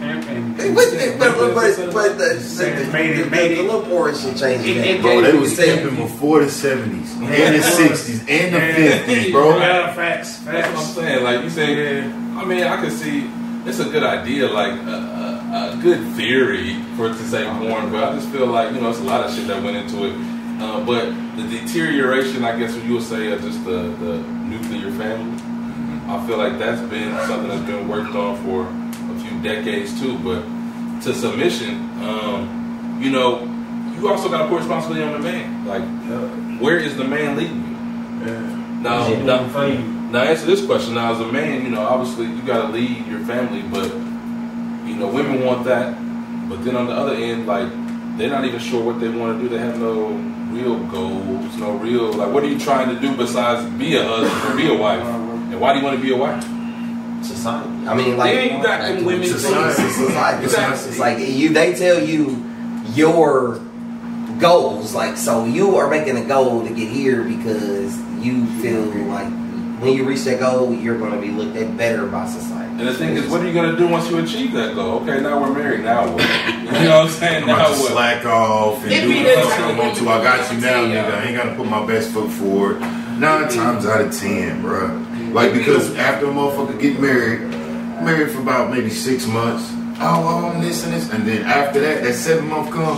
Pimping. 0.00 0.74
But, 0.74 1.18
but, 1.18 1.36
but, 1.36 1.54
but, 1.54 1.92
but 1.92 2.18
the, 2.18 2.34
the, 2.34 2.40
Saying 2.40 2.86
the, 2.86 2.92
made 2.92 3.10
it- 3.18 3.24
the, 3.24 3.30
made 3.30 3.48
the 3.50 3.60
it- 3.60 3.64
little 3.66 3.82
porn 3.82 4.14
shit 4.14 4.34
changed 4.36 4.64
the 4.64 4.70
It- 4.70 4.74
game. 4.82 4.96
it 4.96 5.02
Bro, 5.02 5.20
they 5.20 5.30
can 5.32 5.40
was 5.40 5.56
pimping 5.56 5.96
before 5.96 6.40
the 6.40 6.46
70s 6.46 7.16
and 7.20 7.54
the 7.54 7.58
60s 7.60 8.30
and 8.30 8.54
the 8.54 9.12
50s, 9.12 9.30
bro. 9.32 9.58
Yeah, 9.58 9.92
facts. 9.92 10.38
That's 10.38 10.68
what 10.74 10.86
I'm 10.86 10.92
saying. 10.94 11.22
Like 11.24 11.42
you 11.44 11.50
say, 11.50 12.00
I 12.40 12.44
mean, 12.46 12.64
I 12.64 12.80
can 12.80 12.90
see 12.90 13.30
it's 13.68 13.80
a 13.80 13.84
good 13.84 14.02
idea, 14.02 14.48
like 14.48 14.72
a, 14.72 14.96
a, 15.52 15.78
a 15.78 15.82
good 15.82 16.00
theory 16.16 16.72
for 16.96 17.08
it 17.08 17.12
to 17.12 17.24
say 17.24 17.44
porn, 17.44 17.92
but 17.92 18.02
I 18.02 18.14
just 18.14 18.30
feel 18.30 18.46
like 18.46 18.72
you 18.72 18.80
know, 18.80 18.88
it's 18.88 18.98
a 18.98 19.02
lot 19.02 19.26
of 19.26 19.34
shit 19.34 19.46
that 19.48 19.62
went 19.62 19.76
into 19.76 20.06
it. 20.06 20.14
Uh, 20.58 20.82
but 20.82 21.04
the 21.36 21.46
deterioration, 21.46 22.42
I 22.42 22.58
guess, 22.58 22.74
what 22.74 22.84
you 22.86 22.94
would 22.94 23.02
say, 23.02 23.30
of 23.30 23.42
just 23.42 23.62
the, 23.66 23.94
the 24.00 24.18
nuclear 24.22 24.90
family, 24.92 25.36
I 26.10 26.26
feel 26.26 26.38
like 26.38 26.58
that's 26.58 26.80
been 26.88 27.14
something 27.26 27.48
that's 27.48 27.66
been 27.66 27.86
worked 27.86 28.14
on 28.14 28.42
for 28.42 28.62
a 28.64 29.28
few 29.28 29.42
decades 29.42 30.00
too. 30.00 30.18
But 30.20 30.40
to 31.02 31.12
submission, 31.12 31.74
um, 32.02 32.98
you 33.02 33.10
know, 33.10 33.42
you 33.98 34.08
also 34.08 34.30
got 34.30 34.44
to 34.44 34.48
put 34.48 34.60
responsibility 34.60 35.04
on 35.04 35.12
the 35.12 35.30
man. 35.30 35.66
Like, 35.66 36.58
where 36.58 36.78
is 36.78 36.96
the 36.96 37.04
man 37.04 37.36
leading 37.36 37.56
you? 37.56 38.80
Now, 38.80 39.06
Shit 39.06 39.24
now, 39.24 39.46
for 39.48 39.66
you. 39.66 39.99
Now 40.10 40.22
answer 40.22 40.46
this 40.46 40.64
question. 40.64 40.94
Now, 40.94 41.12
as 41.12 41.20
a 41.20 41.30
man, 41.30 41.62
you 41.62 41.70
know, 41.70 41.82
obviously 41.82 42.26
you 42.26 42.42
got 42.42 42.66
to 42.66 42.72
lead 42.72 43.06
your 43.06 43.20
family, 43.20 43.62
but 43.62 43.92
you 44.88 44.96
know, 44.96 45.08
women 45.08 45.44
want 45.44 45.64
that. 45.64 45.94
But 46.48 46.64
then 46.64 46.76
on 46.76 46.86
the 46.86 46.92
other 46.92 47.14
end, 47.14 47.46
like 47.46 47.68
they're 48.18 48.30
not 48.30 48.44
even 48.44 48.58
sure 48.60 48.82
what 48.82 49.00
they 49.00 49.08
want 49.08 49.38
to 49.38 49.42
do. 49.42 49.48
They 49.48 49.58
have 49.62 49.78
no 49.78 50.08
real 50.50 50.78
goals, 50.86 51.56
no 51.56 51.72
real 51.76 52.12
like. 52.12 52.32
What 52.32 52.42
are 52.42 52.48
you 52.48 52.58
trying 52.58 52.94
to 52.94 53.00
do 53.00 53.16
besides 53.16 53.64
be 53.78 53.96
a 53.96 54.04
husband 54.04 54.52
or 54.52 54.56
be 54.56 54.68
a 54.74 54.76
wife? 54.76 55.02
And 55.02 55.60
why 55.60 55.72
do 55.72 55.78
you 55.78 55.84
want 55.84 55.96
to 55.96 56.02
be 56.02 56.12
a 56.12 56.16
wife? 56.16 56.44
society. 57.22 57.68
I 57.86 57.94
mean, 57.94 58.16
like 58.16 58.34
Then 58.34 58.56
you 58.56 58.62
got 58.62 58.80
them 58.82 59.04
women 59.04 59.26
society. 59.26 59.88
society. 59.92 60.44
Exactly. 60.44 60.88
It's 60.88 60.98
like 60.98 61.18
you. 61.18 61.50
They 61.50 61.74
tell 61.74 62.02
you 62.02 62.42
your 62.94 63.60
goals. 64.38 64.94
Like 64.94 65.16
so, 65.16 65.44
you 65.44 65.76
are 65.76 65.90
making 65.90 66.16
a 66.16 66.24
goal 66.24 66.66
to 66.66 66.72
get 66.74 66.88
here 66.88 67.22
because 67.22 67.98
you 68.24 68.46
feel 68.60 68.84
like 69.08 69.30
when 69.80 69.94
you 69.94 70.04
reach 70.04 70.24
that 70.24 70.40
goal, 70.40 70.74
you're 70.74 70.98
going 70.98 71.12
to 71.12 71.20
be 71.20 71.30
looked 71.30 71.56
at 71.56 71.76
better 71.76 72.06
by 72.06 72.26
society. 72.26 72.70
And 72.80 72.88
the 72.88 72.94
thing 72.94 73.16
is, 73.16 73.28
what 73.28 73.42
are 73.42 73.46
you 73.46 73.52
gonna 73.52 73.76
do 73.76 73.88
once 73.88 74.10
you 74.10 74.18
achieve 74.18 74.52
that 74.52 74.74
goal? 74.74 75.00
Okay, 75.00 75.20
now 75.20 75.38
we're 75.38 75.52
married. 75.52 75.84
Now 75.84 76.10
what? 76.10 76.24
You 76.70 76.86
know 76.86 77.00
what 77.00 77.06
I'm 77.06 77.08
saying? 77.10 77.42
I'm 77.42 77.48
Now 77.48 77.54
about 77.56 77.74
to 77.74 77.80
what? 77.82 77.92
slack 77.92 78.24
off 78.24 78.82
and 78.84 78.92
It 78.92 79.00
do 79.02 79.08
be 79.08 79.14
what 79.16 79.22
the 79.22 79.34
that 79.34 79.44
fuck 79.44 79.56
time 79.58 79.74
I 79.74 79.78
want 79.78 79.96
to. 79.98 80.08
I 80.08 80.22
got 80.22 80.52
you 80.52 80.60
now, 80.60 80.84
nigga. 80.84 81.12
I 81.12 81.24
ain't 81.24 81.36
gotta 81.36 81.54
put 81.56 81.66
my 81.66 81.84
best 81.84 82.10
foot 82.10 82.30
forward. 82.30 82.80
Nine 82.80 83.44
mm. 83.48 83.54
times 83.54 83.84
out 83.84 84.00
of 84.00 84.16
ten, 84.16 84.62
bro. 84.62 84.86
Like 85.32 85.52
because 85.52 85.94
after 85.96 86.26
a 86.26 86.28
motherfucker 86.30 86.80
get 86.80 86.98
married, 87.00 87.40
married 88.02 88.30
for 88.30 88.40
about 88.40 88.70
maybe 88.70 88.88
six 88.88 89.26
months. 89.26 89.68
Oh, 90.00 90.00
oh, 90.00 90.48
I'm 90.48 90.62
this 90.62 90.84
and 90.84 90.94
this, 90.94 91.12
and 91.12 91.26
then 91.26 91.42
after 91.44 91.80
that, 91.80 92.02
that 92.04 92.14
seven 92.14 92.48
month 92.48 92.70
come. 92.70 92.96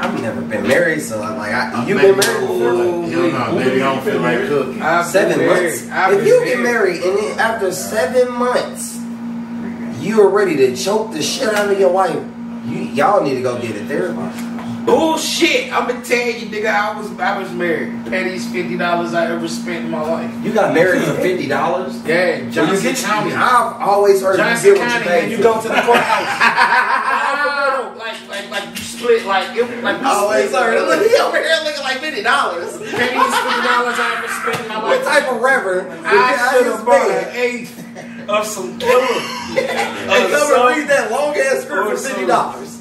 I've 0.00 0.20
never 0.22 0.40
been 0.42 0.66
married, 0.66 1.00
so 1.02 1.20
I'm 1.22 1.36
like, 1.36 1.52
I, 1.52 1.86
you 1.86 1.94
been 1.96 2.16
married 2.16 2.40
before? 2.40 2.58
hell 2.58 3.52
no, 3.52 3.58
baby, 3.58 3.82
I 3.82 3.94
don't 3.94 4.04
feel 4.04 4.20
like 4.20 4.38
cooking. 4.48 4.80
Seven 5.04 5.46
months. 5.46 5.82
If 5.90 6.26
you 6.26 6.44
get 6.44 6.60
married 6.60 7.02
and 7.02 7.18
then 7.18 7.38
after 7.38 7.72
seven 7.72 8.32
months 8.32 8.96
you 10.00 10.20
are 10.22 10.28
ready 10.28 10.56
to 10.56 10.76
choke 10.76 11.12
the 11.12 11.22
shit 11.22 11.52
out 11.54 11.70
of 11.72 11.78
your 11.80 11.90
wife, 11.92 12.14
you 12.66 12.78
y'all 12.94 13.22
need 13.24 13.34
to 13.34 13.42
go 13.42 13.60
get 13.60 13.74
a 13.76 13.84
therapist. 13.86 14.44
Bullshit! 14.86 15.70
I'm 15.70 15.86
gonna 15.88 16.02
tell 16.02 16.16
you, 16.26 16.46
nigga. 16.46 16.66
I 16.72 16.96
was 16.98 17.10
I 17.20 17.36
was 17.38 17.50
married. 17.52 18.06
Pettiest 18.06 18.48
fifty 18.50 18.76
dollars 18.78 19.12
I 19.12 19.26
ever 19.26 19.46
spent 19.46 19.84
in 19.84 19.90
my 19.90 20.00
life. 20.00 20.32
You 20.42 20.52
got 20.54 20.72
married 20.72 21.02
for 21.02 21.14
fifty 21.16 21.46
dollars. 21.46 22.00
Yeah, 22.06 22.36
Well, 22.38 22.44
you 22.44 22.50
Johnson 22.52 22.82
get 22.84 22.96
County. 22.96 23.32
I've 23.34 23.82
always 23.82 24.22
heard 24.22 24.36
Johnson 24.38 24.68
you 24.68 24.74
get 24.76 24.80
what 24.80 24.86
you 24.86 24.92
County, 24.92 25.04
pay. 25.06 25.22
and 25.24 25.32
you 25.32 25.42
go 25.42 25.60
to 25.60 25.68
the 25.68 25.74
courthouse. 25.74 27.04
split, 29.08 29.26
like 29.26 29.56
it, 29.56 29.82
like 29.84 30.00
you 30.00 30.06
always 30.06 30.48
split, 30.48 30.62
heard. 30.62 30.88
like, 30.88 30.98
Look, 31.00 31.10
he 31.10 31.16
over 31.18 31.36
here 31.38 31.56
looking 31.64 31.82
like 31.82 31.98
fifty 31.98 32.22
dollars. 32.22 32.76
Pettiest 32.78 32.92
fifty 32.92 33.62
dollars 33.68 33.96
I 33.98 34.14
ever 34.18 34.28
spent 34.28 34.60
in 34.62 34.68
my 34.68 34.82
life? 34.82 34.84
What 34.84 35.04
type 35.04 35.32
of 35.32 35.40
reverend? 35.40 36.06
I 36.06 36.52
should 36.52 36.66
have 36.66 36.84
bought 36.84 37.10
an 37.10 37.36
eighth 37.36 38.28
of 38.28 38.46
some 38.46 38.78
killer. 38.78 39.00
come 39.56 40.30
some- 40.30 40.68
and 40.68 40.76
read 40.78 40.88
that 40.88 41.10
long 41.10 41.34
ass 41.36 41.64
script 41.64 41.88
for 41.90 41.96
fifty 41.96 42.26
dollars. 42.26 42.74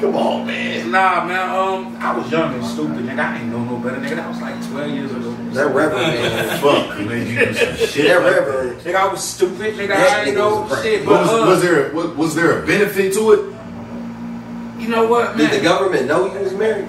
Come 0.00 0.16
on, 0.16 0.46
man. 0.46 0.90
Nah, 0.90 1.26
man. 1.26 1.50
Um, 1.50 1.96
I 2.00 2.16
was 2.16 2.30
young 2.32 2.54
and 2.54 2.64
stupid, 2.64 3.04
nigga. 3.04 3.18
I 3.18 3.38
ain't 3.38 3.50
know 3.52 3.62
no 3.62 3.76
better, 3.76 3.96
nigga. 4.00 4.16
That 4.16 4.28
was 4.30 4.40
like 4.40 4.54
twelve 4.70 4.90
years 4.90 5.10
ago. 5.10 5.30
That 5.52 5.66
reverend, 5.74 6.14
man. 6.14 6.60
Fuck, 6.60 6.98
made 7.06 7.28
you 7.28 7.52
some 7.54 7.76
shit. 7.86 8.06
That 8.06 8.14
reverend. 8.22 8.80
Nigga, 8.80 8.94
I 8.94 9.08
was 9.12 9.22
stupid, 9.22 9.74
nigga. 9.74 9.88
That 9.88 9.98
I 9.98 10.20
ain't 10.24 10.30
nigga 10.30 10.38
know 10.38 10.60
was 10.62 10.72
a 10.72 10.82
shit. 10.82 11.06
Was, 11.06 11.28
But 11.28 11.42
uh, 11.42 11.46
was 11.46 11.62
there 11.62 11.92
was, 11.92 12.06
was 12.16 12.34
there 12.34 12.62
a 12.62 12.66
benefit 12.66 13.12
to 13.14 13.32
it? 13.32 13.59
You 14.80 14.88
know 14.88 15.06
what, 15.06 15.36
man? 15.36 15.50
Did 15.50 15.60
the 15.60 15.64
government 15.64 16.06
know 16.06 16.32
you 16.32 16.38
was 16.40 16.54
married? 16.54 16.88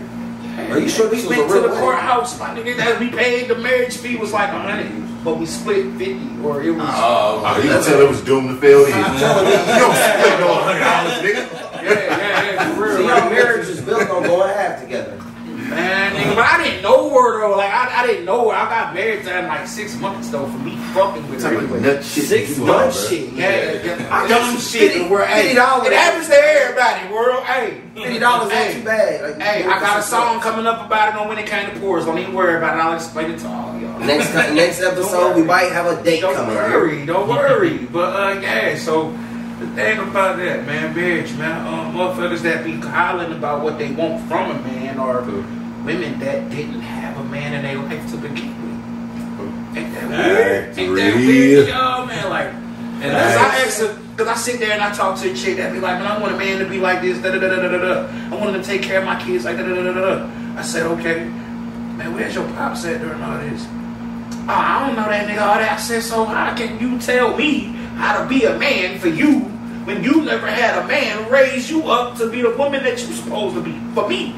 Are 0.72 0.80
you 0.80 0.90
sure 0.90 1.10
we 1.10 1.18
this 1.18 1.28
was 1.28 1.38
went 1.38 1.50
a 1.52 1.54
to 1.56 1.62
the 1.68 1.80
courthouse, 1.80 2.38
my 2.40 2.50
nigga. 2.50 2.76
That 2.78 3.00
we 3.00 3.10
paid 3.10 3.48
the 3.50 3.56
marriage 3.56 3.98
fee 3.98 4.18
was 4.18 4.32
like 4.34 4.50
a 4.50 4.60
hundred, 4.60 4.92
but 5.24 5.38
we 5.40 5.46
split 5.46 5.86
fifty, 5.98 6.20
or 6.44 6.62
it 6.62 6.72
was. 6.72 6.84
Oh, 6.88 7.42
Oh, 7.46 7.58
you 7.62 7.70
can 7.70 7.84
tell 7.84 8.02
it 8.02 8.10
was 8.10 8.22
doomed 8.22 8.50
to 8.50 8.56
fail. 8.58 8.86
Then. 8.86 8.98
You. 8.98 9.04
You 9.74 9.80
don't 9.80 9.96
split 9.96 10.40
no 10.40 10.54
hundred 10.62 10.80
dollars, 10.80 11.18
nigga. 11.24 11.84
yeah, 11.84 11.94
yeah, 11.94 12.54
yeah, 12.54 12.76
for 12.76 12.84
real. 12.84 12.98
See, 12.98 13.06
your 13.06 13.30
marriage 13.30 13.68
is 13.70 13.82
built 13.82 14.10
on 14.10 14.24
going 14.24 14.50
half 14.54 14.82
together. 14.82 14.91
Man, 15.72 16.16
nigga, 16.16 16.36
but 16.36 16.46
I 16.46 16.64
didn't 16.64 16.84
know 16.84 17.10
her 17.10 17.40
though. 17.42 17.56
Like 17.58 17.72
I, 17.72 18.04
I 18.04 18.08
didn't 18.08 18.26
know 18.26 18.50
her. 18.50 18.56
I 18.56 18.70
got 18.70 18.94
married 18.94 19.24
to 19.24 19.30
her 19.32 19.40
in 19.40 19.48
like 19.48 19.68
six 19.68 19.98
months 20.00 20.30
though 20.30 20.46
for 20.46 20.58
me 20.60 20.76
fucking 20.94 21.28
with 21.30 21.42
her. 21.44 21.56
Type 21.56 21.70
of 21.72 21.82
nut 21.82 22.04
shit 22.04 22.26
Six 22.26 22.58
you 22.58 22.66
months 22.66 23.06
are, 23.06 23.10
shit. 23.10 23.34
Yeah, 23.34 23.82
yeah, 23.84 24.08
I 24.12 24.28
dumb 24.28 24.58
shit. 24.60 24.92
fifty- 24.94 25.10
Where 25.10 25.26
hey, 25.26 25.42
fifty 25.44 25.56
dollars. 25.56 25.88
It 25.88 25.94
happens 25.94 26.28
to 26.28 26.36
everybody, 26.36 27.14
world. 27.14 27.44
Hey, 27.46 27.82
Fifty 27.96 28.20
dollars 28.20 28.52
ain't 28.54 28.74
too 28.80 28.84
bad. 28.86 29.22
Like, 29.38 29.42
Hey, 29.42 29.64
I 29.66 29.80
got 29.80 30.00
a 30.00 30.02
for 30.02 30.08
song 30.08 30.40
coming 30.42 30.66
up 30.68 30.86
about 30.86 31.10
it 31.10 31.16
on 31.20 31.28
when 31.28 31.38
it 31.38 31.46
came 31.48 31.70
to 31.74 31.80
pours. 31.80 32.06
Don't 32.06 32.18
even 32.20 32.34
worry 32.34 32.56
about 32.58 32.78
it. 32.78 32.82
I'll 32.82 32.96
explain 32.96 33.32
it 33.32 33.40
to 33.40 33.48
all 33.48 33.78
y'all. 33.80 34.00
Next 34.00 34.34
next 34.54 34.82
episode, 34.82 35.36
we 35.36 35.44
might 35.44 35.72
have 35.72 35.86
a 35.88 36.02
date 36.04 36.22
Don't 36.22 36.36
coming. 36.36 36.56
worry, 36.56 37.06
don't 37.06 37.28
worry. 37.30 37.78
But 37.80 38.16
uh, 38.38 38.40
yeah, 38.42 38.78
so 38.78 39.12
the 39.60 39.68
thing 39.76 40.00
about 40.00 40.38
that, 40.38 40.66
man, 40.66 40.96
bitch, 40.96 41.38
man, 41.38 41.68
um, 41.68 41.94
motherfuckers 41.94 42.40
that 42.42 42.64
be 42.66 42.78
hollering 42.78 43.32
about 43.34 43.62
what 43.62 43.78
they 43.78 43.92
want 43.92 44.28
from 44.28 44.52
a 44.52 44.62
man 44.64 44.98
or 44.98 45.22
women 45.84 46.20
that 46.20 46.50
didn't 46.50 46.82
have 46.82 47.18
a 47.18 47.24
man 47.26 47.54
in 47.54 47.64
their 47.64 47.78
life 47.78 48.12
to 48.12 48.18
begin 48.18 48.56
with. 48.62 49.78
Ain't 49.78 49.94
that 49.94 50.10
weird? 50.10 50.68
That's 50.68 50.78
Ain't 50.78 50.96
that 50.96 51.16
weird, 51.16 51.68
y'all, 51.68 52.06
man? 52.06 52.30
Like, 52.30 52.48
and 52.48 53.16
as 53.16 53.38
I 53.38 53.66
asked, 53.66 53.82
a, 53.82 54.02
Cause 54.18 54.28
I 54.28 54.36
sit 54.36 54.60
there 54.60 54.74
and 54.74 54.84
I 54.84 54.94
talk 54.94 55.18
to 55.22 55.32
a 55.32 55.34
chick 55.34 55.58
that 55.58 55.74
be 55.74 55.80
like, 55.80 55.98
man, 55.98 56.06
I 56.06 56.20
want 56.20 56.36
a 56.36 56.38
man 56.38 56.60
to 56.60 56.66
be 56.70 56.80
like 56.80 57.02
this, 57.02 57.18
da 57.18 57.32
da 57.32 57.40
da 57.40 57.48
da 57.48 57.70
da 57.70 57.78
da. 57.78 58.08
I 58.08 58.40
want 58.40 58.56
him 58.56 58.62
to 58.62 58.68
take 58.68 58.84
care 58.84 59.00
of 59.00 59.06
my 59.06 59.20
kids, 59.20 59.46
like 59.46 59.58
da 59.58 59.64
da 59.64 59.74
da 59.74 59.94
da 59.94 59.94
da. 59.94 60.60
I 60.60 60.62
said, 60.62 60.86
okay, 60.86 61.24
man, 61.24 62.14
where's 62.14 62.36
your 62.36 62.46
pops 62.50 62.86
at 62.86 63.02
during 63.02 63.22
all 63.22 63.40
this? 63.40 63.66
Oh, 63.68 64.46
I 64.50 64.86
don't 64.86 64.96
know 64.96 65.10
that 65.10 65.28
nigga 65.28 65.42
all 65.42 65.56
that. 65.56 65.72
I 65.72 65.82
said, 65.82 66.04
so 66.04 66.26
how 66.26 66.56
can 66.56 66.80
you 66.80 67.00
tell 67.00 67.36
me 67.36 67.74
how 67.96 68.22
to 68.22 68.30
be 68.30 68.44
a 68.44 68.58
man 68.60 69.00
for 69.00 69.08
you 69.08 69.40
when 69.86 70.04
you 70.04 70.22
never 70.24 70.46
had 70.46 70.84
a 70.84 70.88
man 70.88 71.32
raise 71.32 71.72
you 71.72 71.90
up 71.90 72.18
to 72.18 72.30
be 72.30 72.42
the 72.42 72.56
woman 72.58 72.84
that 72.84 73.02
you're 73.02 73.14
supposed 73.14 73.56
to 73.56 73.62
be 73.62 73.80
for 73.96 74.08
me? 74.08 74.36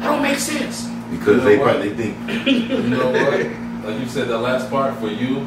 That 0.00 0.06
don't 0.12 0.22
make 0.22 0.38
sense. 0.38 0.88
Because 1.10 1.44
they 1.44 1.58
probably 1.58 1.90
think 1.94 2.46
You 2.46 2.82
know 2.90 3.10
what? 3.10 3.40
Like 3.86 4.00
you 4.00 4.06
said, 4.08 4.28
the 4.28 4.38
last 4.38 4.68
part 4.70 4.96
for 4.98 5.08
you, 5.08 5.46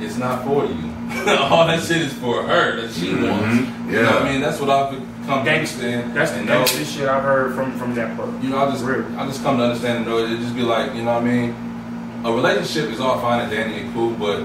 it's 0.00 0.16
not 0.16 0.44
for 0.44 0.64
you. 0.66 0.90
All 1.38 1.66
that 1.66 1.82
shit 1.82 2.02
is 2.02 2.12
for 2.14 2.42
her 2.42 2.80
that 2.80 2.92
she 2.92 3.14
wants. 3.14 3.14
You 3.14 3.26
know 3.26 3.32
what 3.32 3.42
Mm-hmm. 3.42 3.94
Yeah. 3.94 4.08
I 4.18 4.32
mean? 4.32 4.40
That's 4.40 4.58
what 4.60 4.70
I've 4.70 4.90
come 5.26 5.44
to 5.44 5.50
understand. 5.52 6.16
That's 6.16 6.30
the 6.32 6.38
and 6.38 6.46
know. 6.46 6.58
gangster 6.64 6.84
shit 6.84 7.08
I've 7.08 7.22
heard 7.22 7.54
from 7.54 7.78
from 7.78 7.94
that 7.94 8.16
part. 8.16 8.30
You 8.42 8.48
know, 8.50 8.58
I 8.58 8.70
just 8.72 8.82
Real. 8.84 9.04
I 9.18 9.26
just 9.26 9.42
come 9.42 9.58
to 9.58 9.64
understand 9.64 9.98
and 9.98 10.06
know 10.06 10.18
it. 10.18 10.32
It 10.32 10.38
just 10.38 10.54
be 10.56 10.62
like, 10.62 10.94
you 10.94 11.02
know 11.02 11.14
what 11.14 11.22
I 11.22 11.26
mean? 11.26 12.22
A 12.24 12.32
relationship 12.32 12.90
is 12.90 12.98
all 13.00 13.20
fine 13.20 13.40
and 13.42 13.50
dandy 13.50 13.80
and 13.80 13.94
cool, 13.94 14.10
but 14.14 14.40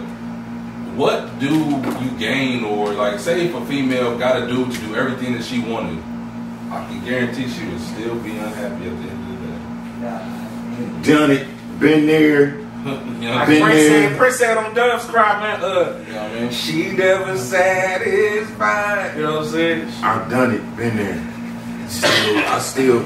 what 0.95 1.39
do 1.39 1.47
you 2.03 2.11
gain 2.19 2.63
or 2.63 2.91
like 2.93 3.19
say 3.19 3.45
if 3.47 3.55
a 3.55 3.65
female 3.65 4.17
got 4.17 4.41
a 4.41 4.47
dude 4.47 4.71
to 4.71 4.79
do 4.81 4.95
everything 4.95 5.33
that 5.33 5.43
she 5.43 5.59
wanted, 5.59 6.03
I 6.69 6.85
can 6.89 7.05
guarantee 7.05 7.47
she 7.49 7.65
would 7.67 7.79
still 7.79 8.15
be 8.19 8.31
unhappy 8.31 8.85
at 8.85 8.97
the 9.01 9.09
end 9.09 9.31
of 9.31 9.39
the 10.81 10.97
day. 11.01 11.13
done 11.13 11.31
it, 11.31 11.47
been 11.79 12.05
there. 12.07 12.51
the 12.51 12.91
you 12.91 13.29
know 13.29 13.35
Like 13.35 13.41
I 13.41 13.45
been 13.45 13.53
mean? 13.55 13.63
Prince 13.63 13.77
there. 13.87 14.09
said, 14.09 14.17
Prince 14.17 14.35
said 14.37 14.57
on 14.57 14.73
Dove's 14.75 15.05
Cry, 15.05 15.39
man, 15.39 15.63
uh, 15.63 16.03
You 16.07 16.13
know 16.13 16.21
I 16.21 16.39
mean? 16.41 16.51
She 16.51 16.91
never 16.91 17.37
satisfied. 17.37 19.15
you 19.15 19.23
know 19.23 19.35
what 19.37 19.45
I'm 19.45 19.51
saying? 19.51 19.87
I've 20.03 20.29
done 20.29 20.53
it, 20.55 20.75
been 20.75 20.97
there. 20.97 21.89
Still, 21.89 22.37
I 22.39 22.59
still, 22.59 22.99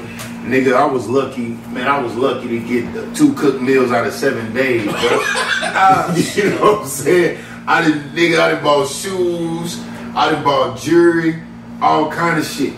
nigga, 0.44 0.74
I 0.74 0.84
was 0.86 1.08
lucky, 1.08 1.50
man. 1.70 1.86
I 1.86 2.02
was 2.02 2.16
lucky 2.16 2.48
to 2.48 2.58
get 2.58 2.92
the 2.92 3.08
two 3.14 3.32
cooked 3.34 3.62
meals 3.62 3.92
out 3.92 4.06
of 4.06 4.12
seven 4.12 4.52
days, 4.52 4.84
bro. 4.84 4.92
you 6.16 6.50
know 6.50 6.72
what 6.72 6.80
I'm 6.82 6.86
saying? 6.88 7.38
I 7.68 7.84
didn't, 7.86 8.10
nigga, 8.12 8.40
I 8.40 8.48
didn't 8.50 8.64
bought 8.64 8.88
shoes, 8.88 9.80
I 10.16 10.30
didn't 10.30 10.42
bought 10.44 10.76
jewelry, 10.80 11.40
all 11.80 12.10
kind 12.10 12.40
of 12.40 12.44
shit. 12.44 12.74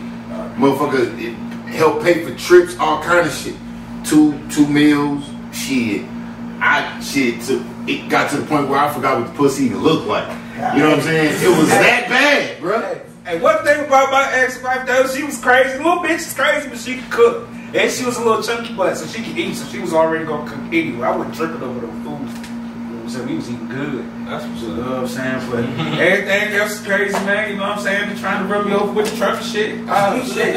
Motherfucker, 0.54 1.18
it 1.20 1.34
helped 1.72 2.02
pay 2.02 2.24
for 2.24 2.34
trips, 2.38 2.76
all 2.78 3.02
kind 3.02 3.26
of 3.26 3.32
shit. 3.32 3.56
Two, 4.04 4.38
two 4.48 4.66
meals, 4.66 5.24
shit. 5.52 6.02
I 6.60 7.00
shit. 7.00 7.40
To, 7.42 7.64
it 7.86 8.08
got 8.08 8.30
to 8.30 8.36
the 8.36 8.46
point 8.46 8.68
where 8.68 8.78
I 8.78 8.92
forgot 8.92 9.20
what 9.20 9.28
the 9.28 9.34
pussy 9.34 9.64
even 9.64 9.82
looked 9.82 10.06
like. 10.06 10.28
You 10.54 10.80
know 10.80 10.90
what 10.90 10.98
I'm 10.98 11.04
saying? 11.04 11.42
It 11.42 11.58
was 11.58 11.68
that 11.68 12.08
bad, 12.08 12.60
bro. 12.60 13.00
Hey, 13.24 13.40
one 13.40 13.64
thing 13.64 13.84
about 13.86 14.12
my 14.12 14.30
ex-wife 14.32 14.86
though, 14.86 15.06
she 15.08 15.24
was 15.24 15.40
crazy. 15.40 15.78
Little 15.78 15.98
bitch 15.98 16.18
is 16.18 16.34
crazy, 16.34 16.68
but 16.68 16.78
she 16.78 17.00
could 17.00 17.10
cook. 17.10 17.48
And 17.74 17.90
she 17.90 18.04
was 18.04 18.16
a 18.18 18.22
little 18.22 18.42
chunky 18.42 18.72
butt, 18.74 18.96
so 18.96 19.06
she 19.06 19.24
could 19.24 19.36
eat, 19.36 19.54
so 19.54 19.66
she 19.72 19.80
was 19.80 19.92
already 19.92 20.24
gonna 20.24 20.48
cook 20.48 20.60
anyway. 20.72 21.06
I 21.06 21.16
wasn't 21.16 21.34
tripping 21.34 21.62
over 21.62 21.80
the 21.80 22.03
I'm 23.04 23.10
saying? 23.10 23.28
We 23.28 23.36
was 23.36 23.50
eating 23.50 23.68
good. 23.68 24.04
That's 24.26 24.44
what's 24.46 24.62
You 24.62 24.68
know 24.76 24.90
what 24.90 24.98
I'm 25.00 25.08
saying? 25.08 25.50
But 25.50 25.64
everything 26.00 26.54
else 26.54 26.80
is 26.80 26.86
crazy, 26.86 27.12
man. 27.24 27.50
You 27.50 27.56
know 27.56 27.62
what 27.62 27.78
I'm 27.78 27.84
saying? 27.84 28.08
They're 28.08 28.18
trying 28.18 28.46
to 28.46 28.52
rub 28.52 28.66
me 28.66 28.72
over 28.72 28.92
with 28.92 29.10
the 29.10 29.16
truffle 29.16 29.44
shit. 29.44 29.80
Oh 29.88 30.24
shit. 30.26 30.56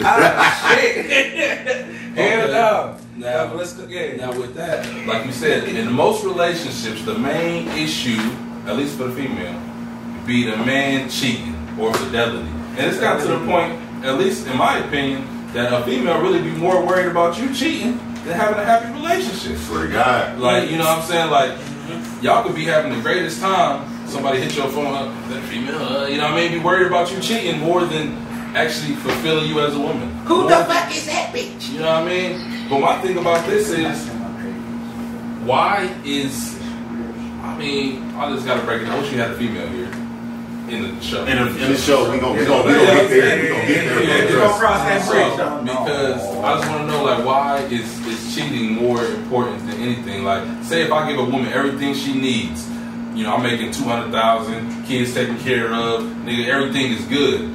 Ah, 0.00 0.68
Hell 2.14 2.48
no. 2.48 2.98
Now, 3.16 3.44
Yeah, 3.44 3.52
let's 3.52 3.72
go. 3.72 3.86
Yeah. 3.86 4.16
Now 4.16 4.38
with 4.38 4.54
that, 4.54 4.86
like 5.06 5.26
you 5.26 5.32
said, 5.32 5.68
in 5.68 5.92
most 5.92 6.24
relationships, 6.24 7.04
the 7.04 7.18
main 7.18 7.68
issue, 7.68 8.20
at 8.66 8.76
least 8.76 8.96
for 8.96 9.04
the 9.04 9.12
female, 9.14 9.60
be 10.26 10.44
the 10.44 10.56
man 10.56 11.08
cheating 11.08 11.54
or 11.78 11.92
fidelity. 11.94 12.48
And 12.76 12.80
it's 12.80 13.00
got 13.00 13.20
to 13.22 13.26
the 13.26 13.38
point, 13.46 13.72
at 14.04 14.18
least 14.18 14.46
in 14.46 14.56
my 14.56 14.78
opinion, 14.78 15.26
that 15.52 15.72
a 15.72 15.84
female 15.84 16.20
really 16.20 16.42
be 16.42 16.50
more 16.50 16.84
worried 16.84 17.06
about 17.06 17.38
you 17.38 17.52
cheating 17.54 17.98
than 18.24 18.36
having 18.36 18.58
a 18.58 18.64
happy 18.64 18.92
relationship. 18.92 19.56
Swear 19.58 19.86
to 19.86 19.92
God. 19.92 20.38
Like, 20.38 20.70
you 20.70 20.76
know 20.76 20.84
what 20.84 20.98
I'm 20.98 21.04
saying? 21.04 21.30
Like, 21.30 21.58
y'all 22.22 22.42
could 22.44 22.54
be 22.54 22.64
having 22.64 22.92
the 22.94 23.00
greatest 23.00 23.40
time. 23.40 23.86
Somebody 24.08 24.40
hit 24.40 24.56
your 24.56 24.68
phone 24.68 24.94
up, 24.94 25.12
that 25.28 25.42
female, 25.44 25.76
uh, 25.78 26.06
you 26.06 26.16
know 26.16 26.24
what 26.24 26.32
I 26.32 26.36
mean? 26.48 26.52
Be 26.52 26.58
worried 26.64 26.86
about 26.86 27.12
you 27.12 27.20
cheating 27.20 27.60
more 27.60 27.84
than 27.84 28.16
actually 28.56 28.94
fulfilling 28.96 29.46
you 29.48 29.60
as 29.60 29.74
a 29.74 29.78
woman. 29.78 30.08
Who 30.26 30.48
the 30.48 30.56
fuck 30.64 30.90
is 30.94 31.06
that 31.06 31.34
bitch? 31.34 31.70
You 31.70 31.80
know 31.80 31.92
what 31.92 32.04
I 32.04 32.06
mean? 32.08 32.68
But 32.70 32.80
my 32.80 33.00
thing 33.02 33.18
about 33.18 33.46
this 33.46 33.68
is, 33.68 34.08
why 35.44 35.94
is, 36.04 36.58
I 37.42 37.56
mean, 37.58 38.02
I 38.14 38.32
just 38.34 38.46
gotta 38.46 38.64
break 38.64 38.82
it 38.82 38.86
down. 38.86 38.94
I 38.96 39.00
wish 39.00 39.12
you 39.12 39.18
had 39.18 39.30
a 39.32 39.36
female 39.36 39.68
here 39.68 39.90
in 40.74 40.96
the 40.96 41.00
show. 41.02 41.24
In 41.24 41.36
the, 41.36 41.64
in 41.64 41.72
the 41.72 41.78
show, 41.78 42.10
we 42.10 42.18
gonna 42.18 42.38
we 42.38 42.44
gonna 42.46 42.66
we 42.66 42.72
gonna 42.74 42.86
get 42.86 43.08
there. 43.10 43.42
We 43.42 43.48
gonna 43.48 43.66
get 43.66 43.84
there. 43.84 44.02
Yeah, 44.04 44.24
We 44.26 44.30
bro. 44.32 44.40
gonna 44.48 44.58
cross 44.58 44.80
that 44.84 45.08
bridge, 45.08 45.36
So, 45.36 45.60
because 45.62 46.22
I 46.36 46.56
just 46.58 46.70
want 46.70 46.80
to 46.80 46.86
know, 46.92 47.04
like, 47.04 47.24
why 47.24 47.58
is 47.70 48.06
is 48.06 48.34
cheating 48.34 48.72
more 48.74 49.04
important 49.04 49.58
than 49.66 49.67
anything? 49.80 50.24
Like, 50.24 50.64
say 50.64 50.82
if 50.82 50.92
I 50.92 51.10
give 51.10 51.18
a 51.18 51.24
woman 51.24 51.52
everything 51.52 51.94
she 51.94 52.14
needs, 52.14 52.68
you 53.14 53.24
know, 53.24 53.34
I'm 53.34 53.42
making 53.42 53.72
two 53.72 53.84
hundred 53.84 54.12
thousand, 54.12 54.84
kids 54.84 55.14
taken 55.14 55.38
care 55.38 55.72
of, 55.72 56.02
nigga, 56.02 56.46
everything 56.46 56.92
is 56.92 57.04
good. 57.06 57.54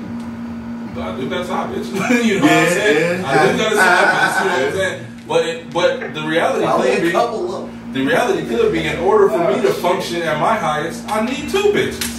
But 0.94 1.02
I 1.02 1.16
do 1.20 1.30
got 1.30 1.42
a 1.42 1.46
side 1.46 1.76
bitch. 1.76 2.26
you 2.26 2.40
know 2.40 2.46
what 2.46 2.52
I'm 2.52 2.70
saying? 2.70 3.22
Yeah. 3.24 3.28
I 3.28 3.52
do 3.52 3.58
got 3.58 3.72
a 3.72 3.76
side 3.76 4.08
bitch. 4.14 4.40
You 4.40 4.50
know 4.50 4.56
what 4.56 4.68
I'm 4.68 4.74
saying? 4.74 5.08
But 5.28 5.46
it, 5.46 5.74
but 5.74 6.14
the 6.14 6.22
reality 6.28 6.66
Only 6.66 6.90
could 6.90 7.00
a 7.00 7.02
be 7.02 7.12
couple 7.12 7.56
of 7.56 7.94
the 7.94 8.04
reality 8.04 8.48
could 8.48 8.72
be 8.72 8.86
in 8.86 8.98
order 9.00 9.30
for 9.30 9.38
me 9.38 9.62
to 9.62 9.70
oh, 9.70 9.74
function 9.74 10.24
at 10.24 10.40
my 10.40 10.56
highest, 10.56 11.08
I 11.10 11.24
need 11.24 11.50
two 11.50 11.72
bitches. 11.72 12.10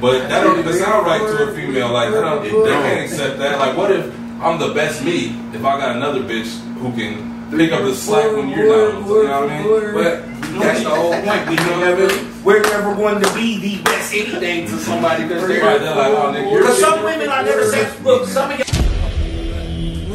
But 0.00 0.28
that 0.28 0.44
don't 0.44 0.58
even 0.58 0.74
sound 0.74 1.06
right 1.06 1.20
to 1.20 1.50
a 1.50 1.54
female. 1.54 1.92
Like 1.92 2.12
they, 2.12 2.20
don't, 2.20 2.42
they 2.42 2.70
can't 2.70 3.00
accept 3.00 3.38
that. 3.38 3.58
Like 3.58 3.76
what 3.76 3.92
if 3.92 4.06
I'm 4.40 4.58
the 4.58 4.72
best 4.72 5.04
me 5.04 5.36
if 5.52 5.64
I 5.64 5.78
got 5.78 5.96
another 5.96 6.20
bitch 6.20 6.58
who 6.78 6.92
can 6.92 7.25
pick 7.50 7.72
up 7.72 7.82
the 7.82 7.94
slack 7.94 8.32
when 8.32 8.48
you're 8.48 8.68
not? 8.68 9.06
You 9.08 9.22
know 9.24 9.40
what 9.40 9.50
I 9.50 9.62
mean? 9.62 9.94
But 9.94 10.36
that's 10.60 10.82
the 10.82 10.90
whole 10.90 11.12
point. 11.12 11.48
We 11.48 11.56
never, 11.56 12.08
we're 12.44 12.62
never 12.62 12.94
going 12.94 13.22
to 13.22 13.34
be 13.34 13.58
the 13.58 13.82
best 13.82 14.14
anything 14.14 14.66
to 14.66 14.78
somebody 14.78 15.24
because 15.24 15.42
Right, 15.42 15.80
they're 15.80 15.94
like, 15.94 16.12
oh, 16.12 16.32
nigga, 16.32 16.50
you're 16.50 16.60
Because 16.62 16.80
some 16.80 17.04
women 17.04 17.28
are 17.28 17.42
never 17.42 17.66
said, 17.66 18.04
look, 18.04 18.28
some 18.28 18.50
of 18.52 18.58
y'all. 18.58 18.66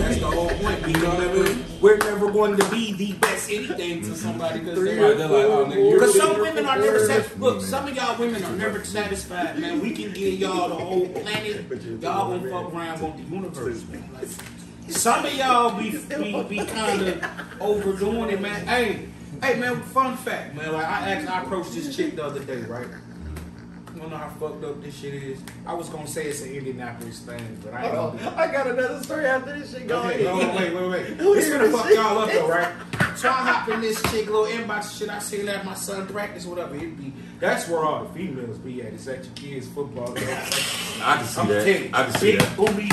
That's 0.01 0.19
the 0.19 0.25
whole 0.25 0.49
point. 0.49 0.87
You 0.87 0.93
know 0.93 1.09
what 1.09 1.27
I 1.27 1.33
mean? 1.33 1.65
We're 1.79 1.97
never 1.97 2.31
going 2.31 2.57
to 2.57 2.69
be 2.69 2.93
the 2.93 3.13
best 3.13 3.49
anything 3.51 4.01
to 4.01 4.15
somebody 4.15 4.59
because 4.59 4.79
Right, 4.79 4.95
they're 4.95 5.27
like, 5.27 5.45
oh, 5.45 5.65
nigga, 5.65 5.89
you're 5.89 5.99
Because 5.99 6.17
some 6.17 6.39
women 6.39 6.65
are 6.65 6.79
never 6.79 7.05
satisfied. 7.05 7.39
Look, 7.39 7.61
some 7.61 7.87
of 7.87 7.95
y'all 7.95 8.19
women 8.19 8.43
are 8.43 8.55
never 8.55 8.83
satisfied, 8.83 9.59
man. 9.59 9.79
We 9.81 9.91
can 9.91 10.11
give 10.13 10.33
y'all 10.35 10.69
the 10.69 10.75
whole 10.75 11.07
planet. 11.07 11.65
Y'all 12.01 12.37
gonna 12.37 12.49
fuck 12.49 12.73
around 12.73 13.01
want 13.01 13.17
the 13.17 13.23
universe, 13.23 13.83
man. 13.87 14.09
Like, 14.13 14.27
some 14.91 15.25
of 15.25 15.33
y'all 15.33 15.77
be 15.79 15.91
be, 15.91 16.43
be 16.43 16.65
kind 16.65 17.01
of 17.01 17.23
overdoing 17.59 18.29
it, 18.31 18.41
man. 18.41 18.67
Hey, 18.67 19.07
hey, 19.41 19.59
man. 19.59 19.81
Fun 19.81 20.17
fact, 20.17 20.55
man. 20.55 20.71
Like 20.73 20.85
I 20.85 21.11
asked, 21.11 21.29
I 21.29 21.43
approached 21.43 21.73
this 21.73 21.95
chick 21.95 22.15
the 22.15 22.25
other 22.25 22.39
day, 22.39 22.61
right? 22.61 22.87
You 23.93 23.99
wanna 24.03 24.11
know 24.11 24.17
how 24.23 24.29
fucked 24.29 24.63
up 24.63 24.81
this 24.81 24.95
shit 24.97 25.13
is? 25.13 25.39
I 25.65 25.73
was 25.73 25.89
gonna 25.89 26.07
say 26.07 26.25
it's 26.27 26.41
an 26.41 26.53
Indianapolis 26.53 27.19
thing, 27.19 27.59
but 27.63 27.73
I 27.73 27.85
ain't 27.85 27.93
gonna 27.93 28.17
do 28.19 28.25
it. 28.25 28.33
I 28.37 28.51
got 28.51 28.67
another 28.67 29.03
story 29.03 29.25
after 29.25 29.59
this 29.59 29.71
shit. 29.73 29.87
Go 29.87 29.99
Okay, 29.99 30.25
ahead. 30.25 30.47
no, 30.47 30.53
no, 30.53 30.55
wait, 30.57 30.73
wait, 30.73 30.89
wait. 30.89 31.37
It's 31.37 31.49
gonna 31.49 31.69
fuck 31.69 31.89
y'all 31.89 32.17
up 32.19 32.31
though, 32.31 32.47
right? 32.47 32.73
So 33.17 33.27
I 33.27 33.33
hop 33.33 33.67
in 33.69 33.81
this 33.81 34.01
chick 34.03 34.27
little 34.27 34.45
inbox 34.45 34.97
shit. 34.97 35.09
I 35.09 35.19
see 35.19 35.41
that 35.41 35.65
my 35.65 35.73
son 35.73 36.07
practice, 36.07 36.45
whatever 36.45 36.75
it 36.75 36.97
be. 36.97 37.11
That's 37.41 37.67
where 37.67 37.83
all 37.83 38.05
the 38.05 38.13
females 38.13 38.57
be 38.59 38.81
at. 38.81 38.93
It's 38.93 39.07
at 39.07 39.25
your 39.25 39.33
kids' 39.35 39.67
football. 39.67 40.13
games. 40.13 40.29
I 41.03 41.17
can 41.17 41.25
see 41.25 41.41
I'm 41.41 41.47
telling 41.47 41.91
that. 41.91 41.99
I 41.99 42.03
can 42.05 42.13
see 42.13 42.31
big 42.31 42.39
that. 42.39 42.55
booty, 42.57 42.89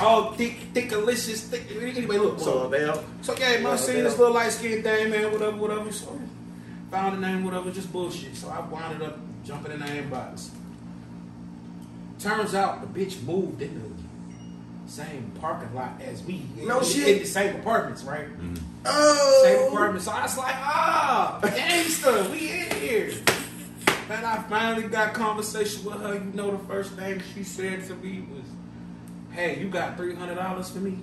all 0.00 0.32
thick, 0.32 0.56
thick, 0.72 0.88
delicious, 0.90 1.42
thick. 1.48 1.64
Anyway, 1.70 2.18
look. 2.18 2.38
So 2.40 2.68
they 2.68 2.84
up. 2.84 3.04
so 3.22 3.34
yeah, 3.36 3.58
man, 3.60 3.78
seen 3.78 4.04
this 4.04 4.18
little 4.18 4.34
light 4.34 4.52
skinned 4.52 4.84
thing, 4.84 5.10
man, 5.10 5.32
whatever, 5.32 5.56
whatever. 5.56 5.92
So 5.92 6.20
found 6.90 7.22
the 7.22 7.26
name, 7.26 7.44
whatever, 7.44 7.70
just 7.70 7.92
bullshit. 7.92 8.36
So 8.36 8.48
I 8.48 8.60
wound 8.60 9.02
up 9.02 9.18
jumping 9.44 9.72
in 9.72 9.80
the 9.80 9.86
inbox. 9.86 10.48
Turns 12.18 12.54
out 12.54 12.80
the 12.80 13.00
bitch 13.00 13.22
moved 13.24 13.60
in 13.60 13.74
the 14.86 14.90
same 14.90 15.30
parking 15.40 15.74
lot 15.74 16.00
as 16.02 16.26
me. 16.26 16.46
No 16.56 16.78
in, 16.80 16.84
shit. 16.86 17.08
In 17.08 17.18
the 17.20 17.24
same 17.28 17.56
apartments, 17.56 18.02
right? 18.02 18.26
Same 18.28 18.58
Oh. 18.86 19.68
apartment. 19.70 20.04
So 20.04 20.12
I 20.12 20.22
was 20.22 20.36
like, 20.38 20.54
ah, 20.56 21.38
gangster, 21.42 22.22
we 22.30 22.50
in 22.50 22.70
here. 22.76 23.12
And 24.10 24.24
I 24.26 24.42
finally 24.48 24.86
got 24.88 25.14
conversation 25.14 25.84
with 25.84 26.00
her. 26.00 26.14
You 26.14 26.20
know, 26.34 26.50
the 26.52 26.64
first 26.66 26.92
thing 26.92 27.22
she 27.34 27.42
said 27.42 27.86
to 27.88 27.94
me 27.96 28.24
was, 28.30 28.44
"Hey, 29.34 29.60
you 29.60 29.68
got 29.68 29.96
three 29.96 30.14
hundred 30.14 30.36
dollars 30.36 30.70
for 30.70 30.78
me?" 30.78 30.98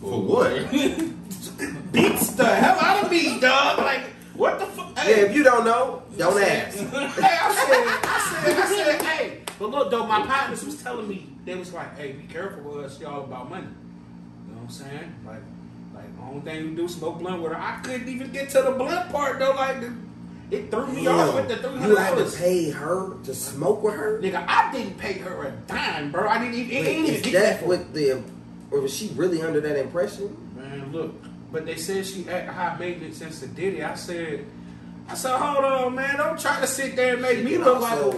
For 0.00 0.20
what? 0.20 0.70
Beats 1.92 2.32
the 2.32 2.44
hell 2.44 2.78
out 2.80 3.04
of 3.04 3.10
me, 3.10 3.38
dog. 3.38 3.78
Like, 3.78 4.06
what 4.34 4.58
the 4.58 4.66
fuck? 4.66 4.96
Yeah, 4.96 5.16
if 5.16 5.34
you 5.34 5.44
don't 5.44 5.64
know, 5.64 6.02
don't 6.16 6.42
ask. 6.42 6.76
hey, 6.78 6.84
I 6.84 7.54
said, 7.54 7.86
I 8.02 8.42
said, 8.44 8.58
I 8.58 8.66
said, 8.66 9.02
hey. 9.02 9.40
But 9.58 9.70
look, 9.70 9.90
though, 9.90 10.06
my 10.06 10.26
partners 10.26 10.64
was 10.64 10.82
telling 10.82 11.06
me 11.06 11.28
they 11.44 11.54
was 11.54 11.72
like, 11.72 11.96
hey, 11.96 12.12
be 12.12 12.24
careful 12.24 12.62
with 12.62 12.86
us. 12.86 12.98
She 12.98 13.04
all 13.04 13.20
about 13.22 13.48
money. 13.48 13.66
You 14.48 14.54
know 14.54 14.60
what 14.60 14.64
I'm 14.64 14.70
saying? 14.70 15.14
Like, 15.24 15.42
like 15.94 16.16
the 16.16 16.22
only 16.22 16.40
thing 16.40 16.64
you 16.70 16.76
do 16.76 16.88
smoke 16.88 17.20
blunt 17.20 17.42
with 17.42 17.52
her. 17.52 17.58
I 17.58 17.78
couldn't 17.82 18.08
even 18.08 18.32
get 18.32 18.50
to 18.50 18.62
the 18.62 18.72
blunt 18.72 19.12
part 19.12 19.38
though. 19.38 19.52
Like, 19.52 19.80
the, 19.80 19.94
It 20.52 20.70
threw 20.70 20.86
me 20.88 21.06
off 21.06 21.34
with 21.34 21.48
the 21.48 21.56
three 21.56 21.72
you 21.72 21.96
hundred 21.96 21.98
had 21.98 22.18
to 22.18 22.36
pay 22.36 22.70
her 22.70 23.16
to 23.24 23.34
smoke 23.34 23.82
with 23.82 23.94
her. 23.94 24.20
Nigga, 24.20 24.44
I 24.46 24.70
didn't 24.70 24.98
pay 24.98 25.14
her 25.14 25.44
a 25.44 25.50
dime, 25.66 26.12
bro. 26.12 26.28
I 26.28 26.38
didn't 26.38 26.54
even. 26.54 26.70
It, 26.70 26.80
Wait, 26.82 26.88
ain't 26.88 27.08
is 27.08 27.26
even 27.26 27.40
that 27.40 27.66
what 27.66 27.94
the, 27.94 28.22
or 28.70 28.80
was 28.82 28.94
she 28.94 29.10
really 29.14 29.40
under 29.40 29.62
that 29.62 29.78
impression? 29.78 30.36
Man, 30.54 30.92
look. 30.92 31.14
But 31.50 31.64
they 31.64 31.76
said 31.76 32.04
she 32.04 32.28
act 32.28 32.50
high 32.50 32.76
maintenance 32.78 33.16
since 33.16 33.40
the 33.40 33.46
Diddy. 33.46 33.82
I 33.82 33.94
said, 33.94 34.44
I 35.08 35.14
said, 35.14 35.38
hold 35.38 35.64
on, 35.64 35.94
man. 35.94 36.18
Don't 36.18 36.38
try 36.38 36.60
to 36.60 36.66
sit 36.66 36.96
there 36.96 37.14
and 37.14 37.22
make 37.22 37.38
She 37.38 37.44
me 37.44 37.56
look 37.56 37.80
like. 37.80 38.14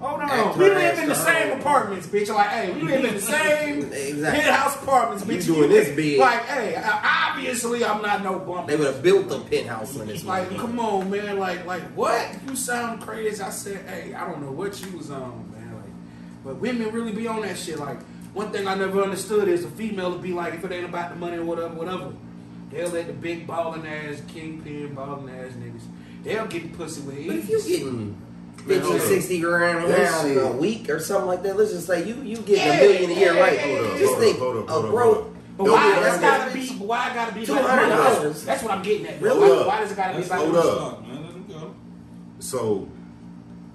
Hold 0.00 0.20
act 0.22 0.32
on. 0.32 0.58
We 0.58 0.68
live 0.70 0.98
in 1.00 1.08
the 1.08 1.14
same 1.14 1.48
her. 1.48 1.58
apartments, 1.58 2.06
bitch. 2.06 2.32
Like, 2.32 2.48
hey, 2.50 2.72
we 2.72 2.82
live 2.82 3.04
in 3.04 3.14
the 3.14 3.20
same 3.36 3.78
Exactly. 3.92 4.40
penthouse 4.40 4.76
apartments, 4.82 5.24
bitch. 5.24 5.46
You 5.48 5.54
doing 5.56 5.70
this 5.70 5.94
big. 5.96 6.20
Like, 6.20 6.44
hey, 6.46 6.80
obviously 6.84 7.84
I'm 7.84 8.00
not 8.00 8.22
no 8.22 8.38
bum. 8.38 8.66
They 8.66 8.76
would 8.76 8.86
have 8.86 9.02
built 9.02 9.28
the 9.28 9.40
penthouse 9.40 9.98
on 9.98 10.06
this. 10.06 10.24
Like, 10.24 10.50
come 10.56 10.78
on, 10.78 11.10
man. 11.10 11.38
Like, 11.38 11.66
like 11.66 11.82
what? 11.94 12.28
You 12.48 12.54
sound 12.54 13.02
crazy. 13.02 13.42
I 13.42 13.50
said, 13.50 13.84
hey, 13.88 14.14
I 14.14 14.26
don't 14.30 14.40
know 14.42 14.52
what 14.52 14.80
you 14.84 14.96
was 14.96 15.10
on, 15.10 15.50
man. 15.52 15.74
Like, 15.74 15.90
but 16.44 16.56
women 16.56 16.92
really 16.92 17.12
be 17.12 17.26
on 17.26 17.42
that 17.42 17.58
shit. 17.58 17.78
Like, 17.80 18.00
one 18.34 18.52
thing 18.52 18.68
I 18.68 18.74
never 18.76 19.02
understood 19.02 19.48
is 19.48 19.64
a 19.64 19.68
female 19.70 20.12
to 20.12 20.18
be 20.20 20.32
like, 20.32 20.54
if 20.54 20.64
it 20.64 20.70
ain't 20.70 20.84
about 20.88 21.10
the 21.10 21.16
money 21.16 21.38
or 21.38 21.44
whatever, 21.44 21.74
whatever, 21.74 22.12
they'll 22.70 22.90
let 22.90 23.08
the 23.08 23.12
big 23.14 23.48
balling 23.48 23.84
ass, 23.84 24.22
kingpin 24.28 24.94
balling 24.94 25.28
ass 25.34 25.52
niggas, 25.54 25.82
they'll 26.22 26.46
get 26.46 26.72
pussy 26.76 27.00
with 27.00 27.26
But 27.26 27.36
if 27.36 27.48
you 27.48 27.62
getting 27.62 28.22
50, 28.66 28.88
hold 28.88 29.00
60 29.00 29.40
grand 29.40 29.90
That 29.90 30.24
now 30.34 30.42
a 30.42 30.52
week 30.56 30.88
or 30.90 30.98
something 31.00 31.26
like 31.26 31.42
that, 31.42 31.56
let's 31.56 31.72
just 31.72 31.86
say 31.86 32.06
you 32.06 32.16
you 32.22 32.36
get 32.38 32.58
Yeah, 32.58 32.72
a 32.72 32.80
million 32.82 33.10
a 33.10 33.14
year, 33.14 33.34
yeah, 33.34 33.40
right? 33.40 33.52
yeah, 33.58 33.66
yeah, 33.66 33.98
Just 33.98 34.04
hold 34.14 34.18
think 34.22 34.36
up, 34.36 34.42
hold 34.42 34.56
up, 34.58 34.68
a 34.68 34.72
hold 34.72 34.84
up, 34.86 34.90
broke. 34.90 35.14
hold 35.14 35.26
up. 35.26 35.32
But 35.58 35.64
Don't 35.64 35.72
why 35.74 35.88
get 35.90 36.02
that's 36.02 36.16
it 36.16 36.20
gotta 36.20 36.44
wrong. 36.44 36.52
be? 36.54 36.68
Why 36.86 37.10
it 37.10 37.14
gotta 37.14 37.34
be 37.34 37.44
about 37.44 37.56
the 37.56 37.86
money? 37.86 38.34
$200. 38.34 38.44
That's 38.44 38.62
what 38.62 38.72
I'm 38.72 38.82
getting 38.82 39.06
at. 39.08 39.20
Really? 39.20 39.50
Why, 39.50 39.66
why 39.66 39.80
does 39.80 39.92
it 39.92 39.96
gotta 39.96 40.12
be 40.12 40.16
Let's 40.18 40.28
about 40.28 40.38
Hold 40.40 40.54
the 40.54 40.58
money? 40.58 40.80
up. 40.80 41.06
man. 41.08 41.22
Let 41.24 41.32
him 41.34 41.46
go. 41.48 41.74
So 42.38 42.88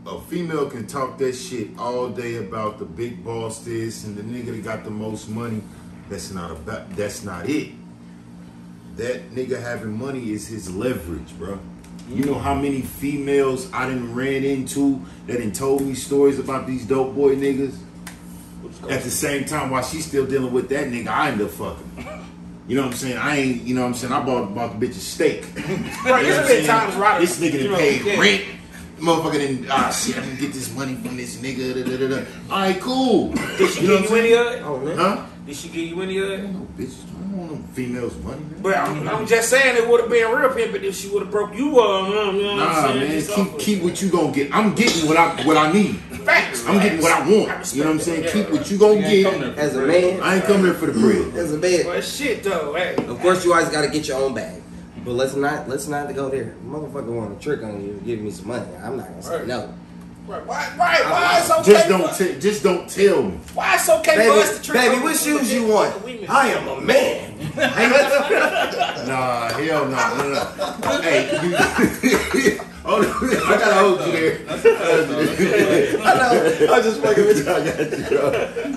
a 0.06 0.22
female 0.22 0.70
can 0.70 0.88
talk 0.88 1.18
that 1.18 1.34
shit 1.34 1.70
all 1.78 2.08
day 2.10 2.38
about 2.38 2.80
the 2.80 2.86
big 2.86 3.24
boss 3.26 3.60
this 3.60 4.06
and 4.06 4.16
the 4.16 4.22
nigga 4.24 4.48
that 4.56 4.64
got 4.64 4.84
the 4.86 4.92
most 4.92 5.28
money. 5.30 5.62
That's 6.10 6.32
not 6.32 6.52
about 6.52 6.96
that's 6.96 7.24
not 7.24 7.50
it. 7.50 7.72
That 8.96 9.32
nigga 9.32 9.62
having 9.62 9.98
money 9.98 10.32
is 10.32 10.48
his 10.48 10.74
leverage, 10.74 11.38
bro. 11.38 11.60
You 12.10 12.26
know 12.26 12.36
how 12.36 12.54
many 12.54 12.82
females 12.82 13.72
I 13.74 13.88
done 13.88 14.14
ran 14.14 14.44
into 14.44 15.02
that 15.28 15.38
done 15.40 15.52
told 15.52 15.82
me 15.82 15.94
stories 15.96 16.38
about 16.38 16.68
these 16.68 16.86
dope 16.86 17.16
boy 17.16 17.36
niggas? 17.36 17.76
At 18.90 19.02
the 19.04 19.10
same 19.10 19.46
time, 19.46 19.70
while 19.72 19.84
she's 19.84 20.06
still 20.06 20.26
dealing 20.26 20.52
with 20.52 20.68
that 20.70 20.88
nigga, 20.88 21.08
I 21.08 21.30
end 21.32 21.42
up 21.42 21.52
fucking. 21.52 21.92
You 22.68 22.76
know 22.78 22.84
what 22.84 22.92
I'm 22.92 22.98
saying? 22.98 23.18
I 23.18 23.38
ain't, 23.38 23.62
you 23.64 23.76
know 23.76 23.82
what 23.82 23.88
I'm 23.88 23.94
saying? 23.94 24.14
I 24.14 24.24
bought, 24.24 24.54
bought 24.54 24.78
the 24.80 24.86
bitch 24.88 24.92
a 24.92 25.00
steak. 25.00 25.46
Right, 25.56 25.66
You 25.68 25.74
know 25.74 26.22
there's 26.24 26.38
what 26.38 26.42
I'm 26.42 26.48
been 26.48 26.66
times 26.66 26.96
where 26.96 27.06
I 27.06 27.20
This 27.20 27.40
nigga 27.40 27.54
you 27.54 27.60
done 27.64 27.72
know, 27.72 27.78
paid 27.78 28.06
yeah. 28.06 28.20
rent. 28.20 28.46
Motherfucker 29.00 29.34
didn't, 29.34 29.68
ah 29.70 29.90
shit, 29.92 30.18
I 30.18 30.22
didn't 30.22 30.40
get 30.40 30.54
this 30.54 30.74
money 30.76 30.96
from 30.96 31.18
this 31.18 31.38
nigga. 31.38 31.74
Da, 31.74 31.84
da, 31.84 31.98
da, 31.98 32.08
da. 32.08 32.26
All 32.54 32.60
right, 32.62 32.80
cool. 32.82 33.32
Did 33.34 33.70
she 33.72 33.82
You 33.82 33.88
know 33.90 34.02
give 34.02 34.12
what 34.12 34.24
you 34.26 34.38
I'm 34.38 34.44
any 34.44 34.54
saying? 34.54 34.64
of 34.64 34.64
it? 34.64 34.64
Oh, 34.66 34.80
man. 34.80 34.98
Huh? 34.98 35.26
Did 35.46 35.56
she 35.58 35.68
give 35.68 35.88
you 35.90 36.02
any 36.02 36.18
of 36.20 36.30
it? 36.30 36.44
No, 36.52 36.60
bitch, 36.78 36.94
I 37.04 37.20
don't 37.20 37.38
want 37.38 37.52
no 37.52 37.68
females' 37.74 38.16
money, 38.20 38.40
man. 38.44 38.62
But 38.62 38.78
I'm, 38.78 39.08
I'm 39.10 39.28
just 39.28 39.50
saying 39.50 39.76
it 39.76 39.86
would 39.90 40.00
have 40.00 40.10
been 40.10 40.32
real 40.32 40.50
pimping 40.54 40.86
if 40.86 40.96
she 40.96 41.10
would 41.10 41.24
have 41.24 41.32
broke 41.32 41.54
you 41.54 41.80
up. 41.82 42.08
You 42.08 42.16
know 42.16 42.26
what 42.28 42.56
Nah, 42.56 42.66
I'm 42.70 42.84
saying? 42.94 43.00
man, 43.00 43.12
Just 43.20 43.36
keep 43.36 43.60
keep 43.60 43.84
what 43.84 44.02
you 44.02 44.10
gonna 44.10 44.32
get. 44.32 44.56
I'm 44.56 44.74
getting 44.74 45.06
what 45.06 45.18
I 45.18 45.44
what 45.46 45.58
I 45.58 45.72
need. 45.74 45.98
Facts. 46.24 46.66
I'm 46.66 46.80
getting 46.82 47.02
what 47.02 47.12
I 47.12 47.20
want. 47.30 47.74
You 47.74 47.84
know 47.84 47.90
what 47.90 47.96
I'm 47.96 48.00
saying? 48.00 48.32
Keep 48.32 48.52
what 48.52 48.72
you 48.72 48.78
gonna 48.78 48.96
You 49.10 49.24
get. 49.24 49.58
As 49.58 49.76
a 49.76 49.82
man, 49.86 50.22
I 50.22 50.36
ain't 50.38 50.46
coming 50.46 50.64
here 50.64 50.74
for 50.76 50.86
the 50.86 50.94
bread. 50.94 51.36
as 51.36 51.52
a 51.54 51.58
man, 51.58 51.84
But 51.88 52.04
shit 52.06 52.42
though, 52.44 52.74
hey. 52.76 52.96
of 52.96 53.20
course 53.20 53.44
you 53.44 53.52
always 53.54 53.68
got 53.70 53.82
to 53.82 53.90
get 53.90 54.08
your 54.08 54.22
own 54.24 54.34
bag. 54.34 54.62
But 55.04 55.12
let's 55.16 55.36
not 55.36 55.68
let's 55.68 55.90
not 55.90 56.16
go 56.16 56.30
there. 56.30 56.56
Motherfucker 56.66 57.08
want 57.08 57.38
to 57.38 57.44
trick 57.44 57.62
on 57.64 57.84
you, 57.84 58.00
give 58.06 58.22
me 58.22 58.32
some 58.32 58.48
money. 58.48 58.66
I'm 58.82 58.96
not 58.96 59.10
gonna 59.10 59.22
say 59.22 59.38
Right. 59.40 59.48
no. 59.48 59.74
Right, 60.26 60.46
why, 60.46 60.74
right, 60.78 61.04
why 61.12 61.40
it's 61.40 61.52
okay? 61.52 61.72
Just 61.74 61.90
don't 61.90 62.18
t- 62.18 62.40
just 62.40 62.64
don't 62.64 62.90
tell 62.90 63.24
me. 63.24 63.38
why 63.54 63.76
it's 63.76 63.90
okay 63.90 64.16
Baby, 64.16 64.30
for 64.32 64.38
us 64.40 64.58
to 64.58 64.64
trick 64.64 64.82
baby, 64.82 64.96
on 64.96 65.04
what 65.04 65.18
shoes 65.18 65.54
you 65.54 65.68
want? 65.68 65.94
I 66.30 66.48
am 66.50 66.68
a 66.68 66.82
man. 66.82 67.32
Nah, 69.04 69.50
hell 69.50 69.86
no, 69.86 70.18
no, 70.18 70.24
no. 70.34 71.02
Hey, 71.02 71.30
you, 71.44 72.58
hold 72.84 73.06
on, 73.06 73.12
I 73.12 73.58
gotta 73.60 73.74
hold 73.76 74.00
you 74.08 74.12
there. 74.14 74.40
I 76.02 76.14
know. 76.16 76.74
I 76.74 76.78
was 76.78 76.86
just 76.86 77.02
fucking 77.02 77.26
with 77.26 77.46
you. 77.46 77.52
I 77.52 77.66
got 77.66 77.78
you, 78.00 78.06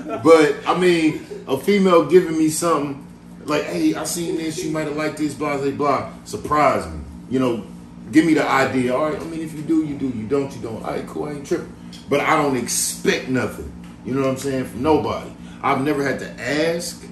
bro. 0.05 0.21
But 0.25 0.69
I 0.69 0.77
mean, 0.79 1.25
a 1.47 1.57
female 1.59 2.05
giving 2.07 2.37
me 2.37 2.49
something 2.49 3.07
like, 3.45 3.63
"Hey, 3.65 3.95
I 3.95 4.03
seen 4.05 4.37
this. 4.37 4.63
You 4.65 4.71
might 4.73 4.89
have 4.89 4.97
liked 4.97 5.19
this." 5.19 5.33
Blah 5.33 5.59
blah 5.59 5.71
blah. 5.71 6.11
Surprise 6.25 6.87
me. 6.93 6.99
You 7.31 7.39
know, 7.39 7.65
give 8.11 8.25
me 8.25 8.35
the 8.35 8.49
idea. 8.49 8.95
All 8.95 9.11
right. 9.11 9.21
I 9.21 9.25
mean, 9.25 9.41
if 9.41 9.55
you 9.55 9.63
do, 9.63 9.85
you 9.85 9.97
do. 9.97 10.09
You 10.09 10.27
don't, 10.27 10.55
you 10.55 10.63
don't. 10.63 10.83
All 10.83 10.91
right, 10.91 11.07
cool. 11.07 11.25
I 11.25 11.33
ain't 11.33 11.47
tripping. 11.47 11.73
But 12.09 12.21
I 12.21 12.37
don't 12.37 12.57
expect 12.57 13.29
nothing. 13.29 13.73
You 14.05 14.15
know 14.15 14.23
what 14.23 14.31
I'm 14.31 14.37
saying? 14.37 14.67
From 14.67 14.83
nobody. 14.83 15.31
I've 15.63 15.83
never 15.83 16.05
had 16.05 16.21
to 16.21 16.31
ask. 16.41 17.05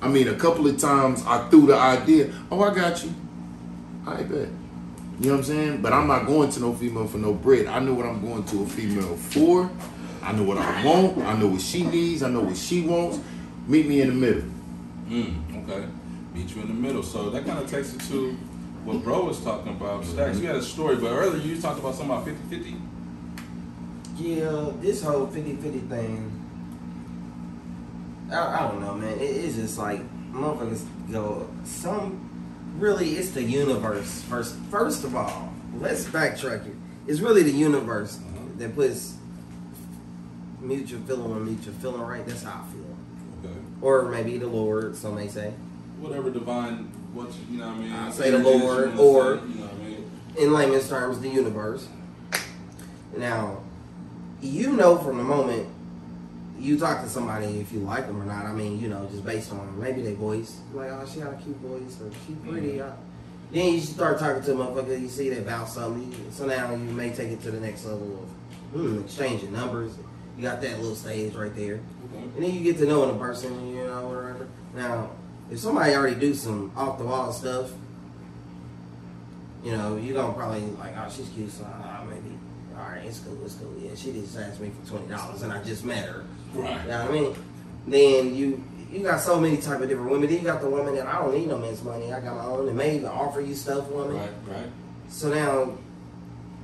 I 0.00 0.08
mean, 0.08 0.28
a 0.28 0.34
couple 0.34 0.66
of 0.66 0.78
times 0.78 1.24
I 1.26 1.48
threw 1.48 1.66
the 1.66 1.76
idea. 1.76 2.32
Oh, 2.50 2.62
I 2.62 2.74
got 2.74 3.04
you. 3.04 3.14
I 4.06 4.22
bet. 4.22 4.48
You 5.20 5.28
know 5.28 5.32
what 5.32 5.38
I'm 5.38 5.44
saying? 5.44 5.82
But 5.82 5.92
I'm 5.92 6.08
not 6.08 6.26
going 6.26 6.50
to 6.50 6.60
no 6.60 6.74
female 6.74 7.06
for 7.06 7.18
no 7.18 7.32
bread. 7.32 7.66
I 7.66 7.78
know 7.78 7.94
what 7.94 8.06
I'm 8.06 8.20
going 8.20 8.44
to 8.44 8.62
a 8.62 8.66
female 8.66 9.16
for. 9.16 9.70
I 10.22 10.32
know 10.32 10.42
what 10.44 10.58
I 10.58 10.84
want. 10.84 11.18
I 11.18 11.36
know 11.36 11.48
what 11.48 11.60
she 11.60 11.84
needs. 11.84 12.22
I 12.22 12.30
know 12.30 12.40
what 12.40 12.56
she 12.56 12.82
wants. 12.82 13.20
Meet 13.66 13.86
me 13.86 14.00
in 14.00 14.08
the 14.08 14.14
middle. 14.14 14.42
Mm, 15.08 15.64
okay. 15.64 15.86
Meet 16.34 16.54
you 16.54 16.62
in 16.62 16.68
the 16.68 16.74
middle. 16.74 17.02
So 17.02 17.30
that 17.30 17.44
kind 17.44 17.58
of 17.58 17.70
takes 17.70 17.94
it 17.94 18.00
to 18.02 18.36
what 18.84 19.02
bro 19.02 19.24
was 19.24 19.40
talking 19.40 19.72
about. 19.72 20.04
Stacks, 20.04 20.38
you 20.38 20.46
had 20.46 20.56
a 20.56 20.62
story, 20.62 20.96
but 20.96 21.12
earlier 21.12 21.42
you 21.42 21.60
talked 21.60 21.78
about 21.78 21.94
something 21.94 22.10
about 22.10 22.24
50 22.24 22.56
50. 22.56 22.76
Yeah, 24.16 24.70
this 24.80 25.02
whole 25.02 25.26
50-50 25.26 25.88
thing. 25.88 26.38
I, 28.30 28.36
I 28.36 28.68
don't 28.68 28.80
know, 28.80 28.94
man. 28.94 29.18
It, 29.18 29.22
it's 29.22 29.56
just 29.56 29.78
like 29.78 30.00
motherfuckers 30.32 30.84
go. 31.10 31.48
Some 31.64 32.28
really, 32.78 33.16
it's 33.16 33.30
the 33.30 33.42
universe. 33.42 34.22
First, 34.22 34.56
first 34.70 35.04
of 35.04 35.16
all, 35.16 35.52
let's 35.78 36.04
backtrack 36.04 36.66
it. 36.66 36.74
It's 37.06 37.20
really 37.20 37.42
the 37.42 37.50
universe 37.50 38.18
uh-huh. 38.18 38.44
that 38.58 38.74
puts 38.74 39.16
mutual 40.60 41.00
feeling 41.00 41.30
when 41.30 41.44
mutual 41.44 41.74
feeling 41.74 42.00
right. 42.00 42.26
That's 42.26 42.42
how 42.42 42.64
I 42.64 42.72
feel. 42.72 43.50
Okay. 43.50 43.58
Or 43.80 44.02
maybe 44.04 44.38
the 44.38 44.46
Lord, 44.46 44.94
some 44.96 45.16
may 45.16 45.28
say. 45.28 45.52
Whatever 45.98 46.30
divine, 46.30 46.91
what 47.12 47.28
you, 47.28 47.40
you 47.52 47.58
know 47.58 47.68
what 47.68 47.76
I 47.76 47.78
mean? 47.80 47.92
I 47.92 48.10
say 48.10 48.30
the 48.30 48.38
energy 48.38 48.50
that 48.50 48.58
you 48.58 48.64
Lord, 48.68 48.88
or- 48.98 49.38
say, 49.38 49.46
you 49.48 49.54
know 49.54 49.64
what 49.66 49.74
I 49.74 49.76
mean? 49.84 50.10
in 50.38 50.52
layman's 50.52 50.88
terms, 50.88 51.20
the 51.20 51.28
universe. 51.28 51.86
Now, 53.16 53.58
you 54.40 54.72
know 54.72 54.96
from 54.98 55.18
the 55.18 55.24
moment 55.24 55.68
you 56.58 56.78
talk 56.78 57.02
to 57.02 57.08
somebody 57.08 57.58
if 57.60 57.72
you 57.72 57.80
like 57.80 58.06
them 58.06 58.20
or 58.22 58.24
not. 58.24 58.46
I 58.46 58.52
mean, 58.52 58.80
you 58.80 58.88
know, 58.88 59.06
just 59.10 59.24
based 59.24 59.50
on 59.52 59.78
maybe 59.80 60.02
their 60.02 60.14
voice, 60.14 60.60
like, 60.72 60.90
oh, 60.90 61.04
she 61.12 61.20
got 61.20 61.32
a 61.34 61.36
cute 61.36 61.56
voice 61.56 62.00
or 62.00 62.10
she 62.26 62.34
pretty. 62.48 62.80
uh, 62.80 62.92
Then 63.50 63.74
you 63.74 63.80
start 63.80 64.18
talking 64.20 64.42
to 64.44 64.52
a 64.52 64.54
motherfucker, 64.54 65.00
you 65.00 65.08
see 65.08 65.28
they 65.28 65.38
about 65.38 65.68
something. 65.68 66.14
So 66.30 66.46
now 66.46 66.70
you 66.70 66.78
may 66.78 67.10
take 67.10 67.30
it 67.30 67.42
to 67.42 67.50
the 67.50 67.58
next 67.60 67.84
level 67.84 68.22
of 68.22 68.80
hmm, 68.80 69.00
exchanging 69.00 69.52
numbers. 69.52 69.96
You 70.36 70.42
got 70.44 70.60
that 70.62 70.78
little 70.78 70.94
stage 70.94 71.34
right 71.34 71.54
there. 71.54 71.74
Okay. 72.14 72.22
And 72.22 72.36
then 72.44 72.54
you 72.54 72.60
get 72.60 72.78
to 72.78 72.86
knowing 72.86 73.10
a 73.10 73.18
person, 73.18 73.68
you 73.74 73.84
know, 73.84 74.06
whatever. 74.08 74.46
Now, 74.74 75.10
if 75.52 75.58
somebody 75.58 75.94
already 75.94 76.18
do 76.18 76.32
some 76.34 76.72
off 76.74 76.96
the 76.98 77.04
wall 77.04 77.30
stuff, 77.30 77.70
you 79.62 79.72
know, 79.76 79.96
you 79.96 80.14
gonna 80.14 80.32
probably 80.32 80.62
like, 80.62 80.94
oh, 80.96 81.12
she's 81.14 81.28
cute, 81.28 81.52
so 81.52 81.64
uh, 81.64 82.02
maybe, 82.08 82.36
all 82.74 82.88
right, 82.88 83.04
it's 83.04 83.20
cool, 83.20 83.38
it's 83.44 83.54
cool. 83.54 83.72
Yeah, 83.78 83.94
she 83.94 84.12
just 84.12 84.36
asked 84.38 84.60
me 84.60 84.70
for 84.70 84.88
twenty 84.90 85.08
dollars, 85.08 85.42
and 85.42 85.52
I 85.52 85.62
just 85.62 85.84
met 85.84 86.08
her. 86.08 86.24
Right. 86.54 86.80
You 86.82 86.88
know 86.88 87.00
what 87.02 87.10
I 87.10 87.12
mean? 87.12 87.36
Then 87.86 88.34
you 88.34 88.64
you 88.90 89.02
got 89.02 89.20
so 89.20 89.38
many 89.38 89.58
type 89.58 89.82
of 89.82 89.88
different 89.88 90.10
women. 90.10 90.28
Then 90.28 90.38
you 90.38 90.44
got 90.44 90.62
the 90.62 90.70
woman 90.70 90.94
that 90.96 91.06
I 91.06 91.20
don't 91.20 91.34
need 91.34 91.48
no 91.48 91.58
man's 91.58 91.82
money. 91.82 92.12
I 92.12 92.20
got 92.20 92.36
my 92.36 92.44
own, 92.44 92.68
and 92.68 92.76
may 92.76 92.96
even 92.96 93.08
offer 93.08 93.40
you 93.42 93.54
stuff, 93.54 93.88
woman. 93.88 94.16
Right, 94.16 94.30
right. 94.48 94.66
So 95.10 95.28
now, 95.32 95.76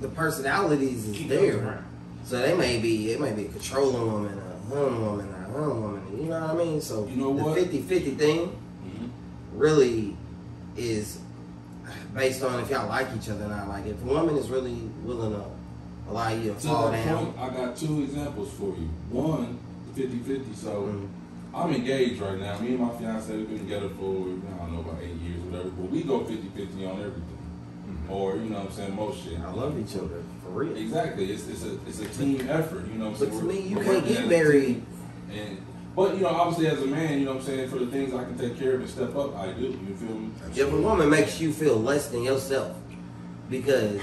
the 0.01 0.09
personalities 0.09 1.07
is 1.09 1.17
Keep 1.17 1.29
there. 1.29 1.85
So 2.25 2.41
they 2.41 2.55
may 2.55 2.79
be, 2.79 3.13
it 3.13 3.21
may 3.21 3.33
be 3.33 3.47
a 3.47 3.49
controlling 3.49 4.11
woman, 4.13 4.39
a 4.39 4.75
hum 4.75 5.05
woman, 5.05 5.29
a 5.33 5.53
hum 5.53 5.83
woman. 5.83 6.19
You 6.19 6.25
know 6.31 6.41
what 6.41 6.51
I 6.51 6.55
mean? 6.55 6.81
So 6.81 7.07
You 7.07 7.17
know 7.17 7.31
what? 7.31 7.55
the 7.55 7.79
50-50 7.79 8.19
thing. 8.19 8.57
Really 9.59 10.17
is 10.77 11.19
based 12.15 12.43
on 12.43 12.61
if 12.61 12.71
y'all 12.71 12.89
like 12.89 13.09
each 13.17 13.29
other 13.29 13.45
or 13.45 13.49
not. 13.49 13.69
Like 13.69 13.87
if 13.87 14.01
a 14.03 14.07
woman 14.07 14.37
is 14.37 14.49
really 14.49 14.75
willing 15.03 15.33
to 15.33 15.45
allow 16.09 16.29
you 16.31 16.55
to 16.55 16.61
To 16.61 16.67
fall 16.67 16.93
down. 16.93 17.33
point, 17.33 17.39
I 17.39 17.55
got 17.55 17.77
two 17.77 18.03
examples 18.05 18.53
for 18.53 18.69
you. 18.69 18.89
One, 19.11 19.59
50 19.95 20.19
50. 20.19 20.55
So 20.55 20.71
Mm. 20.83 21.09
I'm 21.55 21.75
engaged 21.75 22.21
right 22.21 22.39
now. 22.39 22.59
Me 22.61 22.69
and 22.69 22.79
my 22.81 22.91
fiance, 22.97 23.35
we've 23.35 23.49
been 23.49 23.59
together 23.59 23.89
for, 23.89 24.05
I 24.05 24.59
don't 24.59 24.75
know, 24.75 24.81
about 24.81 25.03
eight 25.03 25.17
years, 25.17 25.41
whatever. 25.43 25.71
But 25.71 25.91
we 25.91 26.03
go 26.03 26.23
50 26.25 26.49
50 26.55 26.87
on 26.87 26.99
everything. 27.01 27.25
Or, 28.09 28.37
you 28.37 28.45
know 28.51 28.59
what 28.61 28.67
I'm 28.69 28.73
saying, 28.73 28.95
most 28.97 29.25
shit. 29.25 29.39
I 29.41 29.51
love 29.53 29.79
each 29.79 29.97
other 29.97 30.23
for 30.43 30.51
real. 30.51 30.77
Exactly. 30.77 31.33
It's, 31.33 31.49
it's, 31.49 31.65
a, 31.65 31.79
it's 31.87 32.01
a 32.01 32.05
team 32.09 32.47
effort, 32.49 32.87
you 32.93 32.99
know 32.99 33.11
what 33.11 33.21
I'm 33.21 33.29
But 33.29 33.29
saying? 33.31 33.41
to 33.41 33.47
We're- 33.47 33.61
me, 33.63 33.69
you 33.69 33.77
can't 33.81 34.07
get 34.07 34.29
married. 34.29 34.83
And, 35.33 35.59
but, 35.99 36.15
you 36.15 36.23
know, 36.23 36.29
obviously 36.29 36.69
as 36.69 36.81
a 36.81 36.87
man, 36.87 37.19
you 37.19 37.25
know 37.25 37.33
what 37.33 37.41
I'm 37.41 37.47
saying, 37.47 37.69
for 37.71 37.81
the 37.81 37.89
things 37.89 38.15
I 38.15 38.23
can 38.23 38.39
take 38.39 38.57
care 38.57 38.75
of 38.75 38.83
and 38.83 38.89
step 38.89 39.17
up, 39.17 39.37
I 39.37 39.51
do. 39.51 39.63
You 39.63 39.97
feel 39.97 40.17
me? 40.17 40.31
If 40.55 40.73
a 40.73 40.81
woman 40.81 41.11
makes 41.11 41.41
you 41.41 41.53
feel 41.53 41.77
less 41.77 42.07
than 42.07 42.23
yourself, 42.23 42.77
because 43.51 44.01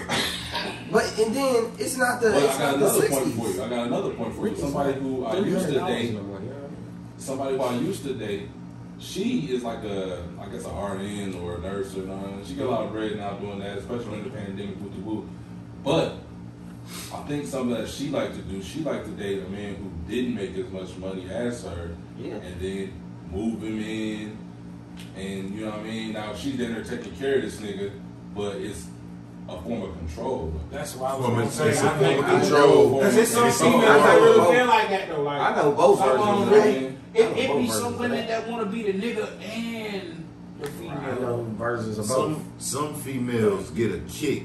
But 0.91 1.17
and 1.17 1.33
then 1.33 1.71
it's 1.79 1.95
not 1.95 2.19
the 2.19 2.31
But 2.31 2.43
it's 2.43 2.55
I 2.55 2.59
got 2.59 2.79
not 2.79 2.79
the 2.79 2.85
another 2.85 3.07
point 3.07 3.33
for 3.33 3.47
you. 3.47 3.63
I 3.63 3.69
got 3.69 3.87
another 3.87 4.09
point 4.11 4.35
for 4.35 4.47
you. 4.49 4.55
Somebody 4.57 4.93
who 4.99 5.25
I 5.25 5.37
used 5.37 5.67
to 5.67 5.79
date, 5.79 6.19
somebody 7.17 7.55
who 7.55 7.61
I 7.61 7.75
used 7.75 8.03
to 8.03 8.13
date, 8.13 8.49
she 8.99 9.53
is 9.53 9.63
like 9.63 9.85
a, 9.85 10.21
I 10.37 10.49
guess, 10.49 10.65
a 10.65 10.69
RN 10.69 11.35
or 11.35 11.55
a 11.55 11.59
nurse 11.61 11.95
or 11.95 12.01
nothing. 12.01 12.43
She 12.45 12.55
got 12.55 12.65
a 12.65 12.71
lot 12.71 12.85
of 12.87 12.91
bread 12.91 13.15
now 13.15 13.37
doing 13.37 13.59
that, 13.59 13.77
especially 13.77 14.19
in 14.19 14.23
the 14.25 14.31
pandemic 14.31 14.81
with 14.81 14.95
the 14.95 15.01
woo. 15.01 15.29
But 15.81 16.17
I 17.13 17.17
think 17.27 17.45
something 17.47 17.75
that 17.75 17.87
she 17.89 18.09
liked 18.09 18.35
to 18.35 18.41
do, 18.41 18.61
she 18.61 18.79
liked 18.81 19.05
to 19.05 19.11
date 19.11 19.41
a 19.43 19.49
man 19.49 19.75
who 19.75 19.89
didn't 20.13 20.35
make 20.35 20.55
as 20.57 20.69
much 20.71 20.95
money 20.97 21.27
as 21.31 21.63
her, 21.63 21.95
Yeah. 22.19 22.35
and 22.35 22.59
then 22.61 22.93
move 23.31 23.63
him 23.63 23.79
in, 23.81 24.37
and 25.15 25.55
you 25.55 25.65
know 25.65 25.71
what 25.71 25.79
I 25.79 25.83
mean. 25.83 26.13
Now 26.13 26.33
she's 26.35 26.59
in 26.59 26.73
there 26.73 26.83
taking 26.83 27.15
care 27.15 27.35
of 27.37 27.41
this 27.41 27.57
nigga, 27.57 27.91
but 28.35 28.57
it's 28.57 28.85
a 29.49 29.59
form 29.61 29.81
of 29.83 29.97
control. 29.97 30.53
That's 30.71 30.95
why 30.95 31.09
I 31.11 31.13
was 31.15 31.21
Woman, 31.23 31.39
gonna 31.41 31.51
say. 31.51 31.69
it's 31.69 31.81
a 31.81 31.91
I 31.91 31.97
think 31.97 32.19
form 32.25 32.35
of 32.35 32.41
control. 32.41 32.93
Because 32.99 33.17
it's 33.17 33.31
some 33.31 33.47
It's 33.47 33.61
a 33.61 33.63
females 33.63 33.83
that 33.83 34.15
really 34.21 34.55
feel 34.55 34.65
like 34.67 34.89
that 34.89 35.09
though. 35.09 35.21
Like 35.23 35.41
I 35.41 35.55
know 35.61 35.71
both 35.71 35.99
some 35.99 36.09
versions 36.09 36.29
of 36.29 36.41
of 36.41 36.49
them 36.49 36.61
that. 37.13 37.19
It, 37.19 37.25
I 37.25 37.47
know 37.47 37.57
it 37.57 37.61
be 37.61 37.67
some 37.69 37.97
women 37.97 38.11
that. 38.17 38.27
that 38.27 38.47
want 38.49 38.63
to 38.63 38.69
be 38.71 38.91
the 38.91 38.93
nigga 38.93 39.41
and 39.41 40.25
the 40.59 40.67
I 40.67 40.71
female. 40.71 41.19
know 41.21 41.47
versions 41.57 41.97
of 41.97 42.07
both. 42.07 42.17
Some 42.17 42.45
some 42.59 42.95
females 42.95 43.69
get 43.71 43.91
a 43.91 43.99
kick 44.07 44.43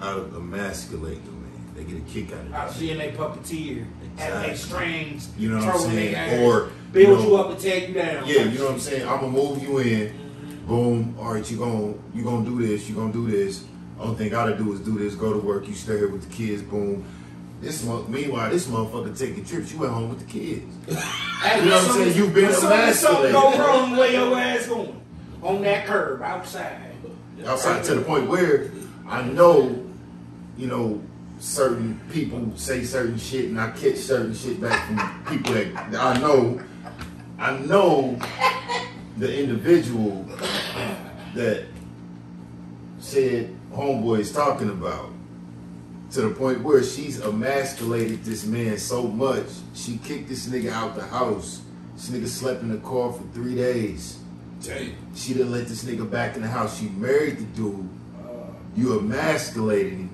out 0.00 0.18
of 0.18 0.34
emasculating 0.34 1.22
a 1.26 1.30
man. 1.30 1.74
They 1.74 1.84
get 1.84 1.96
a 1.98 2.00
kick 2.12 2.32
out 2.32 2.46
of 2.46 2.52
Out 2.54 2.68
that. 2.68 2.76
seeing 2.76 2.98
they 2.98 3.10
puppeteer, 3.12 3.86
Exactly. 4.14 4.56
strings, 4.56 5.28
You 5.38 5.50
know 5.50 5.58
what 5.64 5.74
I'm 5.76 5.80
saying? 5.80 6.42
Or 6.44 6.70
build 6.92 7.06
you, 7.08 7.14
know, 7.14 7.22
you 7.30 7.36
up 7.36 7.50
and 7.50 7.58
tear 7.60 7.88
you 7.88 7.94
down. 7.94 8.26
Yeah, 8.26 8.42
you 8.44 8.58
know 8.58 8.64
what 8.66 8.74
I'm 8.74 8.80
saying. 8.80 9.06
I'm 9.08 9.20
gonna 9.20 9.28
move 9.32 9.62
you 9.62 9.78
in. 9.78 10.12
Boom. 10.66 11.14
All 11.18 11.34
right, 11.34 11.50
you 11.50 11.56
gonna 11.56 11.94
you 12.14 12.24
gonna 12.24 12.44
do 12.44 12.64
this. 12.66 12.88
You 12.88 12.96
gonna 12.96 13.12
do 13.12 13.30
this. 13.30 13.64
Only 14.00 14.16
thing 14.16 14.26
I 14.28 14.30
gotta 14.30 14.56
do 14.56 14.72
is 14.72 14.80
do 14.80 14.98
this. 14.98 15.14
Go 15.14 15.32
to 15.32 15.38
work. 15.38 15.66
You 15.68 15.74
stay 15.74 15.96
here 15.98 16.08
with 16.08 16.28
the 16.28 16.34
kids. 16.34 16.62
Boom. 16.62 17.04
This 17.60 17.84
meanwhile, 17.84 18.50
this 18.50 18.66
motherfucker 18.66 19.16
taking 19.18 19.44
trips. 19.44 19.72
You 19.72 19.84
at 19.84 19.90
home 19.90 20.10
with 20.10 20.20
the 20.20 20.24
kids. 20.26 20.74
You 21.38 21.66
know 21.66 21.76
what 21.76 21.84
I'm 21.90 21.94
saying? 21.94 22.16
You've 22.16 22.34
been 22.34 22.46
when 22.46 22.52
something- 22.94 23.30
go 23.32 23.52
emasculated. 23.52 23.60
wrong, 23.60 23.96
where 23.96 24.10
your 24.12 24.36
ass 24.36 24.66
going? 24.66 25.00
On 25.40 25.62
that 25.62 25.86
curb 25.86 26.20
outside. 26.20 26.92
outside 27.46 27.84
to 27.84 27.94
the 27.94 28.00
point 28.02 28.26
where 28.28 28.72
I 29.08 29.22
know, 29.22 29.84
you 30.58 30.66
know, 30.66 31.00
certain 31.38 32.00
people 32.12 32.52
say 32.56 32.82
certain 32.82 33.16
shit 33.16 33.46
and 33.46 33.60
I 33.60 33.70
catch 33.70 33.96
certain 33.96 34.34
shit 34.34 34.60
back 34.60 34.86
from 34.86 35.24
people 35.36 35.54
that 35.54 35.94
I 35.94 36.18
know. 36.18 36.60
I 37.38 37.56
know 37.58 38.18
the 39.16 39.40
individual 39.40 40.24
that 41.34 41.66
said 42.98 43.56
homeboy 43.72 44.18
is 44.18 44.32
talking 44.32 44.68
about. 44.68 45.10
To 46.12 46.22
the 46.22 46.30
point 46.30 46.62
where 46.62 46.82
she's 46.82 47.20
emasculated 47.20 48.24
this 48.24 48.44
man 48.44 48.78
so 48.78 49.02
much, 49.02 49.46
she 49.74 49.98
kicked 49.98 50.28
this 50.28 50.48
nigga 50.48 50.72
out 50.72 50.96
the 50.96 51.04
house. 51.04 51.60
This 51.94 52.08
nigga 52.08 52.26
slept 52.26 52.62
in 52.62 52.70
the 52.70 52.78
car 52.78 53.12
for 53.12 53.22
three 53.34 53.54
days. 53.54 54.18
Damn. 54.62 54.94
She 55.14 55.34
didn't 55.34 55.52
let 55.52 55.68
this 55.68 55.84
nigga 55.84 56.10
back 56.10 56.34
in 56.34 56.42
the 56.42 56.48
house. 56.48 56.80
She 56.80 56.88
married 56.88 57.38
the 57.38 57.44
dude. 57.44 57.88
You 58.74 58.98
emasculated 58.98 59.92
him. 59.92 60.07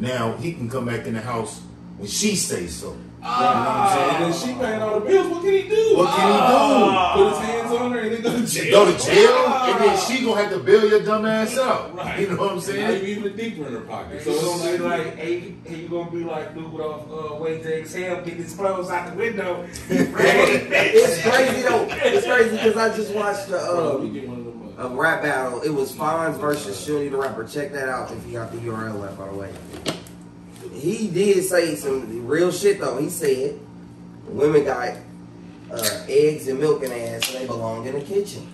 Now 0.00 0.32
he 0.38 0.52
can 0.52 0.68
come 0.68 0.86
back 0.86 1.06
in 1.06 1.14
the 1.14 1.20
house 1.20 1.60
when 1.98 2.08
she 2.08 2.34
says 2.34 2.74
so. 2.74 2.96
Ah. 3.22 4.16
You 4.16 4.22
know 4.22 4.26
what 4.26 4.26
I'm 4.26 4.32
saying? 4.32 4.50
And 4.50 4.58
she 4.58 4.64
paying 4.64 4.82
all 4.82 5.00
the 5.00 5.06
bills. 5.06 5.28
What 5.28 5.42
can 5.42 5.52
he 5.52 5.68
do? 5.68 5.96
What 5.96 6.16
can 6.16 6.26
he 6.26 6.38
do? 6.38 6.44
Ah. 6.48 7.12
Put 7.14 7.28
his 7.28 7.38
hands 7.38 7.72
on 7.72 7.92
her 7.92 7.98
and 8.00 8.12
then 8.12 8.22
go 8.22 8.40
to 8.40 8.46
jail. 8.46 8.70
Go 8.70 8.92
to 8.92 9.04
jail, 9.04 9.28
ah. 9.30 9.70
and 9.70 9.84
then 9.84 9.98
she 10.06 10.24
gonna 10.24 10.40
have 10.40 10.52
to 10.52 10.58
bail 10.60 10.88
your 10.88 11.02
dumb 11.02 11.26
ass 11.26 11.58
out. 11.58 11.94
Right. 12.00 12.20
You 12.20 12.28
know 12.28 12.36
what 12.36 12.52
I'm 12.52 12.60
saying? 12.60 13.04
you 13.04 13.16
even 13.16 13.36
deeper 13.36 13.66
in 13.66 13.74
her 13.74 13.80
pocket. 13.80 14.22
So 14.22 14.32
So 14.32 14.54
it's 14.54 14.64
it's 14.64 14.64
gonna 14.64 14.78
be 14.78 14.84
like, 14.84 15.06
like, 15.06 15.16
hey, 15.16 15.54
hey, 15.66 15.76
you 15.76 15.88
gonna 15.88 16.10
be 16.10 16.24
like 16.24 16.54
dude 16.54 16.80
off 16.80 17.10
uh, 17.10 17.34
wait 17.34 17.62
to 17.62 17.78
exhale, 17.78 18.24
get 18.24 18.34
his 18.34 18.54
clothes 18.54 18.88
out 18.88 19.10
the 19.10 19.16
window. 19.16 19.68
It's 19.90 21.22
crazy 21.22 21.62
though. 21.62 21.86
It's 21.90 22.26
crazy 22.26 22.56
because 22.56 22.76
I 22.76 22.96
just 22.96 23.14
watched 23.14 23.48
the 23.48 23.58
bro, 23.58 23.98
we 23.98 24.26
um, 24.26 24.39
um, 24.80 24.86
of 24.86 24.92
a 24.92 25.00
rap 25.00 25.22
battle. 25.22 25.60
It 25.62 25.70
was 25.70 25.92
Fonz 25.92 26.38
versus 26.38 26.86
Shuni 26.86 27.10
the 27.10 27.16
rapper. 27.16 27.44
Check 27.44 27.72
that 27.72 27.88
out 27.88 28.10
if 28.10 28.26
you 28.26 28.32
got 28.32 28.50
the 28.52 28.58
URL 28.58 29.00
left, 29.00 29.18
by 29.18 29.28
the 29.28 29.34
way. 29.34 29.52
He 30.72 31.08
did 31.08 31.44
say 31.44 31.74
some 31.76 32.26
real 32.26 32.50
shit 32.50 32.80
though. 32.80 32.96
He 32.98 33.10
said 33.10 33.58
women 34.26 34.64
got 34.64 34.96
uh, 35.70 36.04
eggs 36.08 36.48
and 36.48 36.58
milk 36.58 36.82
in 36.82 36.90
their 36.90 37.16
ass 37.16 37.32
and 37.32 37.42
they 37.42 37.46
belong 37.46 37.86
in 37.86 37.94
the 37.94 38.00
kitchen. 38.00 38.46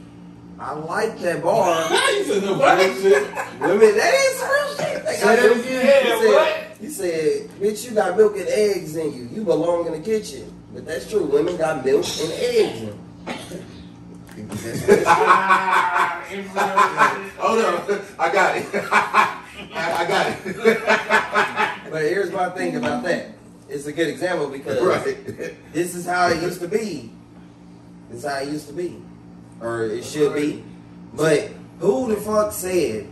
I 0.58 0.72
like 0.72 1.18
that 1.20 1.42
bar. 1.42 1.90
you 2.12 2.24
said 2.24 2.42
no 2.42 2.54
bullshit. 2.54 3.60
Women, 3.60 3.96
that 3.96 4.14
is 4.14 4.42
real 4.42 4.76
shit. 4.76 5.04
They 5.04 5.12
Say 5.14 5.22
got 5.22 5.36
that 5.36 5.52
again. 5.60 6.02
He 6.06 6.26
said. 6.26 6.62
He 6.78 6.88
said, 6.88 7.48
bitch, 7.60 7.88
you 7.88 7.94
got 7.94 8.16
milk 8.16 8.36
and 8.36 8.48
eggs 8.48 8.96
in 8.96 9.12
you. 9.14 9.28
You 9.32 9.44
belong 9.44 9.86
in 9.86 9.92
the 9.92 10.00
kitchen. 10.00 10.52
But 10.74 10.86
that's 10.86 11.08
true. 11.08 11.24
Women 11.24 11.56
got 11.56 11.84
milk 11.84 12.04
and 12.04 12.32
eggs 12.32 12.80
in 12.80 12.86
them. 12.86 12.98
That's 13.26 13.50
what 13.50 13.60
it 13.60 13.60
is. 13.60 13.70
Ah, 13.70 14.36
influence. 14.36 14.45
Hold 17.38 17.64
on, 17.64 18.00
I 18.18 18.32
got 18.32 18.56
it. 18.56 18.66
I, 19.74 20.04
got 20.08 20.26
it. 20.44 20.82
But 21.90 22.02
here's 22.02 22.32
my 22.32 22.48
thing 22.50 22.76
about 22.76 23.04
that. 23.04 23.28
It's 23.68 23.86
a 23.86 23.92
good 23.92 24.08
example 24.08 24.48
because 24.48 24.82
Right. 24.82 25.54
this 25.72 25.94
is 25.94 26.04
how 26.06 26.28
it 26.28 26.42
used 26.42 26.60
to 26.60 26.68
be. 26.68 27.10
This 28.10 28.24
is 28.24 28.30
how 28.30 28.38
it 28.38 28.48
used 28.48 28.66
to 28.68 28.72
be. 28.74 29.00
Or 29.60 29.84
it 29.84 30.04
should 30.04 30.34
be. 30.34 30.64
But 31.14 31.50
who 31.80 32.08
the 32.14 32.20
fuck 32.20 32.52
said 32.52 33.06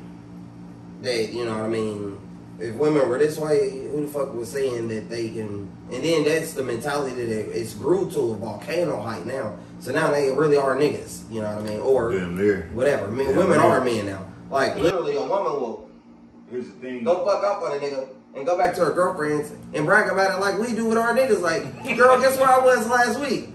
that, 1.03 1.33
you 1.33 1.45
know 1.45 1.53
what 1.55 1.65
I 1.65 1.69
mean, 1.69 2.19
if 2.61 2.75
women 2.77 3.09
were 3.09 3.19
this 3.19 3.39
way, 3.39 3.71
who 3.89 4.03
the 4.07 4.09
fuck 4.09 4.33
was 4.35 4.51
saying 4.51 4.89
that 4.89 5.09
they 5.09 5.29
can 5.31 5.71
and 5.93 6.03
then 6.05 6.25
that's 6.25 6.53
the 6.55 6.63
mentality 6.63 7.15
that 7.25 7.59
it's 7.61 7.75
grew 7.75 8.11
to 8.13 8.21
a 8.33 8.37
volcano 8.37 9.01
height 9.01 9.27
now. 9.27 9.57
So 9.81 9.93
now 9.93 10.11
they 10.11 10.31
really 10.31 10.57
are 10.57 10.75
niggas, 10.77 11.31
you 11.31 11.43
know 11.43 11.55
what 11.55 11.65
I 11.65 11.69
mean? 11.69 11.81
Or 11.81 12.13
whatever. 12.73 13.07
I 13.07 13.11
mean, 13.11 13.29
Yeah, 13.31 13.37
women 13.37 13.59
are 13.61 13.85
men 13.85 14.07
now. 14.07 14.27
Like 14.51 14.77
literally 14.77 15.17
a 15.17 15.21
woman 15.21 15.53
will 15.61 15.89
Here's 16.51 16.67
the 16.67 16.73
thing. 16.73 17.05
go 17.05 17.25
fuck 17.25 17.43
up 17.45 17.63
on 17.63 17.73
a 17.77 17.81
nigga 17.81 18.09
and 18.37 18.47
go 18.47 18.57
back 18.59 18.75
to 18.77 18.85
her 18.85 18.93
girlfriends 18.93 19.53
and 19.73 19.87
brag 19.87 20.11
about 20.11 20.37
it 20.37 20.41
like 20.41 20.59
we 20.59 20.75
do 20.75 20.87
with 20.87 20.99
our 20.99 21.15
niggas. 21.15 21.41
Like, 21.41 21.63
girl, 21.97 22.21
guess 22.21 22.37
where 22.39 22.49
I 22.49 22.59
was 22.59 22.87
last 22.89 23.19
week? 23.21 23.49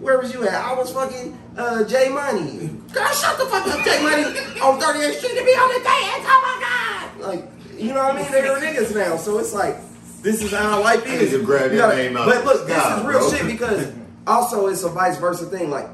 Where 0.00 0.18
was 0.18 0.34
you 0.34 0.46
at? 0.46 0.54
I 0.54 0.74
was 0.74 0.92
fucking 0.92 1.38
uh, 1.56 1.84
J 1.84 2.08
Money. 2.10 2.68
Girl, 2.92 3.06
shut 3.12 3.38
the 3.38 3.46
fuck 3.46 3.66
up, 3.66 3.84
J 3.84 4.02
Money. 4.02 4.24
On 4.60 4.78
38th 4.80 5.14
Street 5.14 5.38
to 5.38 5.44
be 5.44 5.52
on 5.52 5.68
the 5.72 5.82
dance. 5.84 6.24
Oh 6.26 6.40
my 6.42 6.60
god. 6.60 7.28
Like, 7.28 7.53
you 7.78 7.92
know 7.94 8.02
what 8.04 8.16
I 8.16 8.22
mean? 8.22 8.30
They're 8.32 8.56
niggas 8.56 8.94
now. 8.94 9.16
So 9.16 9.38
it's 9.38 9.52
like, 9.52 9.76
this 10.22 10.42
is 10.42 10.52
how 10.52 10.80
life 10.82 11.06
is. 11.06 11.32
Niggas 11.32 11.44
grab 11.44 11.70
You 11.72 11.78
that 11.78 11.90
gotta- 11.90 11.96
name 11.96 12.16
out 12.16 12.26
But 12.26 12.44
look, 12.44 12.66
this 12.66 12.76
sky, 12.76 12.98
is 13.00 13.06
real 13.06 13.18
bro. 13.20 13.30
shit 13.30 13.46
because 13.46 13.92
also 14.26 14.66
it's 14.68 14.82
a 14.82 14.88
vice 14.88 15.18
versa 15.18 15.46
thing. 15.46 15.70
Like, 15.70 15.88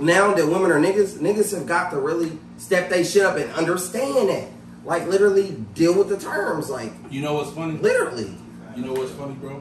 now 0.00 0.34
that 0.34 0.46
women 0.46 0.70
are 0.70 0.80
niggas, 0.80 1.18
niggas 1.18 1.56
have 1.56 1.66
got 1.66 1.90
to 1.92 1.98
really 1.98 2.38
step 2.58 2.90
they 2.90 3.04
shit 3.04 3.22
up 3.24 3.36
and 3.36 3.50
understand 3.52 4.28
that. 4.28 4.48
Like 4.84 5.06
literally 5.08 5.52
deal 5.74 5.94
with 5.96 6.08
the 6.08 6.16
terms. 6.18 6.70
Like 6.70 6.92
You 7.10 7.20
know 7.22 7.34
what's 7.34 7.50
funny? 7.52 7.78
literally. 7.78 8.36
You 8.76 8.84
know 8.84 8.92
what's 8.92 9.10
funny, 9.12 9.34
bro? 9.34 9.60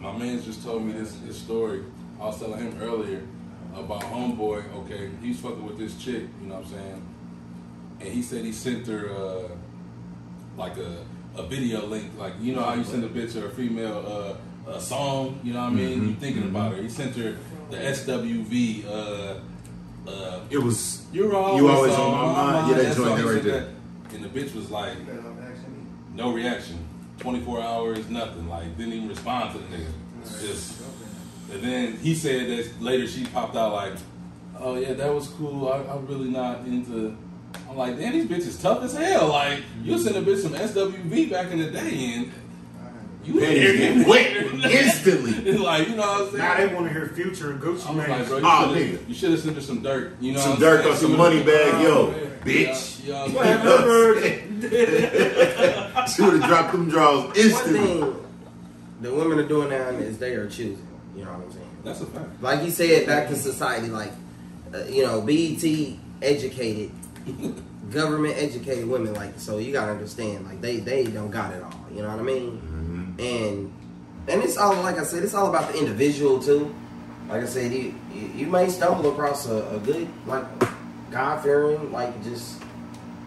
My 0.00 0.16
man 0.16 0.42
just 0.42 0.62
told 0.62 0.84
me 0.84 0.92
this 0.92 1.12
this 1.26 1.38
story. 1.38 1.84
I 2.20 2.24
was 2.26 2.38
telling 2.38 2.58
him 2.60 2.78
earlier 2.82 3.22
about 3.74 4.02
homeboy. 4.02 4.64
Okay, 4.84 5.10
he's 5.22 5.40
fucking 5.40 5.64
with 5.64 5.78
this 5.78 5.96
chick. 5.96 6.24
You 6.42 6.48
know 6.48 6.56
what 6.56 6.64
I'm 6.64 6.70
saying? 6.70 7.02
And 8.00 8.08
he 8.12 8.22
said 8.22 8.44
he 8.44 8.52
sent 8.52 8.86
her 8.86 9.10
uh, 9.10 9.48
like 10.56 10.76
a 10.76 11.04
a 11.36 11.42
video 11.46 11.84
link. 11.86 12.12
Like 12.18 12.34
you 12.40 12.54
know 12.54 12.62
how 12.62 12.74
you 12.74 12.84
send 12.84 13.04
a 13.04 13.08
bitch 13.08 13.40
or 13.40 13.46
a 13.46 13.50
female 13.50 14.36
uh, 14.66 14.70
a 14.70 14.80
song. 14.80 15.40
You 15.42 15.52
know 15.52 15.60
what 15.60 15.72
I 15.72 15.74
mean? 15.74 16.08
You 16.08 16.14
thinking 16.14 16.44
about 16.44 16.72
her. 16.74 16.82
He 16.82 16.88
sent 16.88 17.16
her 17.16 17.36
the 17.70 17.76
SWV. 17.76 18.86
Uh, 18.86 19.34
uh, 20.08 20.40
It 20.50 20.58
was 20.58 21.06
you're 21.12 21.34
always, 21.34 21.62
You 21.62 21.68
Always 21.68 21.94
On 21.94 22.12
My 22.12 22.32
Mind. 22.32 22.68
Yeah, 22.70 22.76
that 22.76 22.82
That's 22.84 22.96
joint 22.96 23.08
all 23.10 23.16
he 23.16 23.22
there 23.22 23.34
right 23.34 23.42
there. 23.42 23.68
And 24.12 24.24
the 24.24 24.28
bitch 24.28 24.54
was 24.54 24.70
like, 24.70 24.96
no 26.14 26.32
reaction. 26.32 26.78
24 27.18 27.60
hours, 27.62 28.08
nothing. 28.08 28.48
Like, 28.48 28.76
didn't 28.76 28.92
even 28.92 29.08
respond 29.08 29.52
to 29.52 29.58
the 29.58 29.76
nigga. 29.76 30.40
Just, 30.40 30.82
and 31.50 31.62
then 31.62 31.96
he 31.96 32.14
said 32.14 32.48
that 32.48 32.82
later 32.82 33.06
she 33.06 33.24
popped 33.26 33.56
out 33.56 33.72
like, 33.72 33.94
oh 34.58 34.76
yeah, 34.76 34.92
that 34.92 35.12
was 35.12 35.28
cool. 35.28 35.68
I, 35.68 35.78
I'm 35.92 36.06
really 36.06 36.28
not 36.30 36.60
into. 36.60 37.16
I'm 37.74 37.78
like, 37.78 37.98
damn, 37.98 38.12
these 38.12 38.26
bitches 38.26 38.62
tough 38.62 38.84
as 38.84 38.94
hell. 38.94 39.28
Like, 39.28 39.62
you 39.82 39.98
send 39.98 40.14
a 40.16 40.22
bitch 40.22 40.38
some 40.42 40.52
SWV 40.52 41.28
back 41.30 41.50
in 41.50 41.58
the 41.58 41.70
day, 41.72 42.14
and 42.14 42.32
you 43.24 43.40
Panties 43.40 43.58
hear 43.58 43.76
get 43.76 43.96
me 43.96 44.04
wet 44.04 44.36
instantly. 44.72 45.52
Like, 45.58 45.88
you 45.88 45.96
know 45.96 46.02
what 46.02 46.20
I'm 46.22 46.26
saying? 46.28 46.38
Now 46.38 46.56
they 46.56 46.66
want 46.74 46.86
to 46.86 46.92
hear 46.92 47.08
Future 47.08 47.50
and 47.50 47.60
Gucci 47.60 47.88
I'm 47.88 47.96
like, 47.96 48.08
Mane. 48.08 48.24
bro, 48.28 48.38
you 48.38 48.44
Oh, 48.46 48.74
should've- 48.74 49.00
nigga. 49.00 49.08
you 49.08 49.14
should 49.14 49.30
have 49.32 49.40
sent 49.40 49.56
her 49.56 49.60
some 49.62 49.82
Durk. 49.82 50.12
You 50.20 50.32
know, 50.34 50.40
Some 50.40 50.56
Durk 50.58 50.82
saying? 50.82 50.94
or 50.94 50.96
some 50.96 51.12
Moneybagg 51.14 51.82
Yo, 51.82 52.10
Yeah. 52.10 52.14
bitch. 52.44 53.04
Yeah, 53.06 53.22
What 53.32 53.44
yeah. 53.44 53.56
happened? 53.58 54.62
She 56.10 56.22
would 56.22 56.34
have 56.40 56.48
dropped 56.48 56.72
them 56.72 56.88
draws 56.88 57.24
One 57.28 57.36
instantly. 57.36 57.80
thing 57.80 58.14
the 59.00 59.12
women 59.12 59.38
are 59.40 59.48
doing 59.48 59.70
now 59.70 59.88
is 59.88 60.18
they 60.18 60.34
are 60.34 60.46
choosing. 60.48 60.86
You 61.16 61.24
know 61.24 61.32
what 61.32 61.40
I'm 61.46 61.52
saying? 61.52 61.70
That's 61.84 62.00
a 62.02 62.06
fact. 62.06 62.40
Like 62.42 62.62
you 62.64 62.70
said, 62.70 63.06
back 63.06 63.28
to 63.28 63.36
society. 63.36 63.88
Like 63.88 64.12
uh, 64.72 64.84
you 64.84 65.02
know, 65.02 65.20
BET 65.22 65.64
educated 66.22 66.90
government 67.90 68.34
educated 68.36 68.86
women 68.88 69.14
like 69.14 69.38
so 69.38 69.58
you 69.58 69.72
gotta 69.72 69.92
understand 69.92 70.46
like 70.46 70.60
they 70.60 70.78
they 70.78 71.04
don't 71.04 71.30
got 71.30 71.52
it 71.52 71.62
all. 71.62 71.86
You 71.92 72.02
know 72.02 72.08
what 72.08 72.18
I 72.18 72.22
mean? 72.22 72.50
Mm-hmm. 72.52 73.20
And 73.20 73.72
and 74.28 74.42
it's 74.42 74.56
all 74.56 74.74
like 74.82 74.98
I 74.98 75.04
said, 75.04 75.22
it's 75.22 75.34
all 75.34 75.48
about 75.48 75.72
the 75.72 75.78
individual 75.78 76.40
too. 76.40 76.74
Like 77.28 77.42
I 77.42 77.46
said, 77.46 77.72
you 77.72 77.94
you, 78.12 78.46
may 78.46 78.68
stumble 78.68 79.10
across 79.10 79.48
a, 79.48 79.66
a 79.70 79.78
good 79.78 80.08
like 80.26 80.44
God 81.10 81.42
fearing 81.42 81.90
like 81.90 82.22
just 82.22 82.62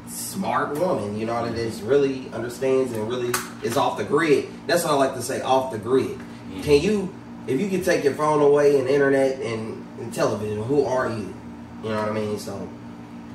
smart 0.07 0.77
woman, 0.77 1.17
you 1.17 1.25
know, 1.25 1.45
that 1.45 1.57
is 1.57 1.81
really 1.81 2.29
understands 2.31 2.91
and 2.93 3.09
really 3.09 3.33
is 3.63 3.77
off 3.77 3.97
the 3.97 4.03
grid. 4.03 4.47
That's 4.67 4.83
what 4.83 4.93
I 4.93 4.95
like 4.95 5.13
to 5.15 5.21
say, 5.21 5.41
off 5.41 5.71
the 5.71 5.77
grid. 5.77 6.17
Can 6.63 6.81
you, 6.81 7.13
if 7.45 7.59
you 7.59 7.69
can 7.69 7.83
take 7.83 8.03
your 8.03 8.13
phone 8.13 8.41
away 8.41 8.79
and 8.79 8.87
internet 8.87 9.39
and, 9.41 9.85
and 9.99 10.13
television, 10.13 10.63
who 10.63 10.85
are 10.85 11.09
you? 11.09 11.33
You 11.83 11.89
know 11.89 12.01
what 12.01 12.09
I 12.09 12.13
mean? 12.13 12.39
So, 12.39 12.67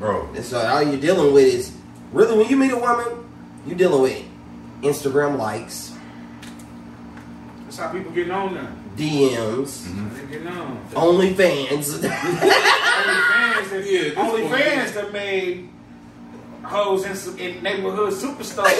bro. 0.02 0.28
and 0.34 0.44
so 0.44 0.58
all 0.58 0.82
you're 0.82 1.00
dealing 1.00 1.32
with 1.32 1.46
is 1.46 1.72
really 2.12 2.36
when 2.36 2.48
you 2.48 2.56
meet 2.56 2.72
a 2.72 2.76
woman, 2.76 3.06
you're 3.66 3.78
dealing 3.78 4.02
with 4.02 4.24
Instagram 4.82 5.38
likes, 5.38 5.94
That's 7.64 7.78
how 7.78 7.92
people 7.92 8.10
getting 8.10 8.32
on 8.32 8.54
now. 8.54 8.68
DMs, 8.96 9.86
mm-hmm. 9.86 10.14
They 10.16 10.32
getting 10.32 10.48
on. 10.48 10.84
OnlyFans. 10.90 11.68
OnlyFans, 11.78 12.00
that, 12.02 13.72
Yeah, 13.72 14.02
this 14.02 14.16
one- 14.16 14.30
OnlyFans 14.42 14.94
that 14.94 15.12
made 15.12 15.68
hoes 16.64 17.04
in, 17.04 17.38
in 17.38 17.62
neighborhood 17.62 18.12
superstars. 18.12 18.66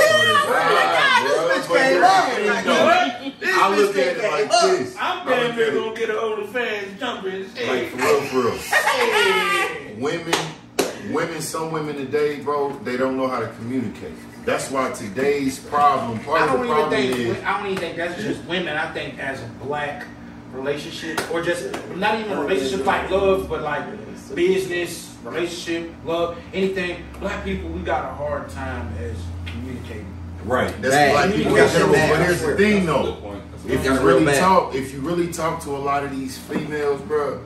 Oh 1.25 1.49
bitch 1.55 1.66
came 1.68 2.03
up. 2.03 2.27
This 3.41 3.55
I 3.55 3.77
look 3.77 3.97
at 3.97 4.16
it 4.16 4.31
like 4.31 4.51
this. 4.51 4.97
I'm 4.99 5.27
damn 5.27 5.57
near 5.57 5.73
gonna 5.73 5.97
get 5.97 6.11
an 6.11 6.16
OnlyFans 6.16 6.99
jumping. 6.99 7.43
Like 7.68 7.89
for 7.89 7.97
real, 7.97 8.20
for 8.23 8.41
real. 8.41 8.57
hey. 8.59 9.95
women, 9.99 10.35
women, 11.11 11.41
some 11.41 11.73
women 11.73 11.97
today, 11.97 12.41
bro, 12.41 12.71
they 12.85 12.97
don't 12.97 13.17
know 13.17 13.29
how 13.29 13.41
to 13.41 13.49
communicate. 13.59 14.13
That's 14.45 14.71
why 14.71 14.91
today's 14.93 15.59
problem, 15.59 16.19
part 16.21 16.41
I 16.43 16.45
of 16.47 16.51
don't 16.53 16.61
the 16.61 16.65
even 16.67 16.75
problem 16.77 16.91
think 16.91 17.17
is, 17.39 17.45
I 17.45 17.59
don't 17.59 17.67
even 17.67 17.79
think 17.79 17.97
that's 17.97 18.23
just 18.23 18.45
women. 18.45 18.77
I 18.77 18.93
think 18.93 19.19
as 19.19 19.41
a 19.41 19.47
black 19.65 20.07
relationship 20.53 21.21
or 21.33 21.43
just 21.43 21.71
not 21.97 22.19
even 22.19 22.39
relationship 22.39 22.85
like 22.85 23.11
love, 23.11 23.49
but 23.49 23.63
like 23.63 23.85
business, 24.35 25.17
relationship, 25.25 25.93
love, 26.05 26.39
anything. 26.53 27.05
Black 27.21 27.45
people, 27.45 27.71
we 27.71 27.81
got 27.83 28.11
a 28.11 28.15
hard 28.15 28.49
time 28.51 28.93
as 28.99 29.17
communicating. 29.47 30.07
right? 30.45 30.69
That's 30.83 30.95
Bad. 30.95 31.13
black 31.13 31.27
people 31.37 31.57
in 31.57 31.69
Communication 31.69 31.93
general. 31.93 32.17
But 32.17 32.27
here's 32.27 32.43
the 32.43 32.57
thing, 32.57 32.87
though. 32.87 33.03
good 33.05 33.23
point. 33.23 33.43
That's 33.53 33.65
a 33.65 33.73
If 33.75 33.85
you 33.85 34.01
really 34.07 34.25
bad. 34.25 34.41
talk, 34.41 34.75
if 34.75 34.93
you 34.93 35.01
really 35.01 35.33
talk 35.33 35.63
to 35.63 35.71
a 35.71 35.79
lot 35.79 36.03
of 36.05 36.11
these 36.11 36.37
females, 36.39 37.01
bro, 37.03 37.41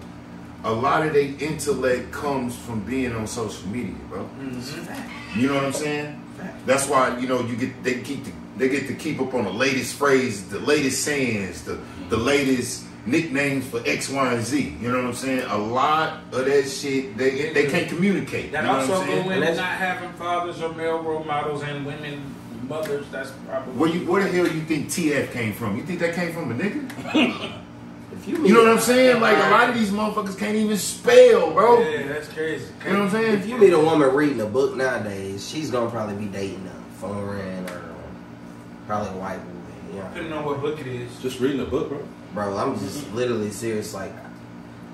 a 0.66 0.72
lot 0.72 1.06
of 1.06 1.12
their 1.12 1.32
intellect 1.40 2.10
comes 2.12 2.56
from 2.56 2.80
being 2.80 3.14
on 3.14 3.26
social 3.26 3.66
media, 3.68 3.94
bro. 4.08 4.24
Mm-hmm. 4.24 5.40
You 5.40 5.48
know 5.48 5.54
what 5.54 5.64
I'm 5.64 5.72
saying? 5.72 6.22
That's 6.66 6.88
why 6.88 7.16
you 7.18 7.28
know 7.28 7.40
you 7.42 7.56
get 7.56 7.82
they 7.82 8.00
keep 8.00 8.24
the, 8.24 8.32
they 8.56 8.68
get 8.68 8.86
to 8.88 8.94
keep 8.94 9.20
up 9.20 9.32
on 9.34 9.44
the 9.44 9.52
latest 9.52 9.94
phrases, 9.94 10.48
the 10.48 10.58
latest 10.60 11.02
sayings, 11.04 11.62
the 11.64 11.78
the 12.08 12.16
latest 12.16 12.84
nicknames 13.06 13.64
for 13.68 13.80
X, 13.86 14.08
Y, 14.10 14.32
and 14.34 14.44
Z. 14.44 14.76
You 14.80 14.90
know 14.90 14.98
what 14.98 15.06
I'm 15.06 15.14
saying? 15.14 15.44
A 15.48 15.56
lot 15.58 16.18
of 16.32 16.44
that 16.44 16.68
shit 16.68 17.16
they 17.16 17.52
they 17.52 17.66
can't 17.68 17.88
communicate. 17.88 18.50
That 18.52 18.62
you 18.62 18.68
know 18.68 18.78
also 18.80 18.92
what 18.92 19.00
I'm 19.02 19.06
go 19.06 19.12
saying? 19.12 19.26
in 19.26 19.32
And 19.32 19.40
with 19.40 19.48
that's- 19.48 19.56
not 19.58 19.76
having 19.88 20.12
fathers 20.14 20.60
or 20.62 20.72
male 20.74 20.98
role 20.98 21.24
models 21.24 21.62
and 21.62 21.86
women 21.86 22.34
mothers. 22.68 23.06
That's 23.12 23.30
probably 23.46 23.72
Where 23.74 23.90
you 23.90 24.10
where 24.10 24.22
the 24.24 24.30
hell 24.30 24.46
you 24.48 24.62
think 24.62 24.88
TF 24.88 25.32
came 25.32 25.52
from? 25.52 25.76
You 25.76 25.84
think 25.84 26.00
that 26.00 26.14
came 26.14 26.32
from 26.32 26.50
a 26.50 26.54
nigga? 26.54 27.52
If 28.26 28.32
you, 28.38 28.46
You 28.46 28.54
know 28.54 28.64
what 28.64 28.72
I'm 28.72 28.80
saying? 28.80 29.20
Like 29.20 29.36
a 29.36 29.50
lot 29.50 29.68
of 29.68 29.74
these 29.76 29.90
motherfuckers 29.90 30.36
can't 30.36 30.56
even 30.56 30.76
spell, 30.76 31.52
bro. 31.52 31.80
Yeah, 31.80 32.08
that's 32.08 32.28
crazy. 32.28 32.66
You 32.84 32.92
know 32.92 32.98
what 33.04 33.04
I'm 33.06 33.10
saying? 33.12 33.34
If 33.38 33.46
you 33.46 33.56
meet 33.56 33.72
a 33.72 33.78
woman 33.78 34.12
reading 34.14 34.40
a 34.40 34.46
book 34.46 34.76
nowadays, 34.76 35.48
she's 35.48 35.70
gonna 35.70 35.90
probably 35.90 36.16
be 36.16 36.26
dating 36.26 36.66
a 36.66 36.94
foreign 36.98 37.64
or 37.70 37.82
probably 38.86 39.10
a 39.10 39.20
white 39.20 39.38
woman. 39.38 39.62
You 39.92 39.98
know? 40.00 40.08
Depending 40.08 40.32
on 40.32 40.44
what 40.44 40.60
book 40.60 40.80
it 40.80 40.86
is. 40.88 41.20
Just 41.20 41.38
reading 41.38 41.60
a 41.60 41.64
book, 41.66 41.88
bro. 41.88 42.02
Bro, 42.34 42.56
I'm 42.56 42.76
just 42.80 43.10
literally 43.12 43.50
serious. 43.50 43.94
Like, 43.94 44.12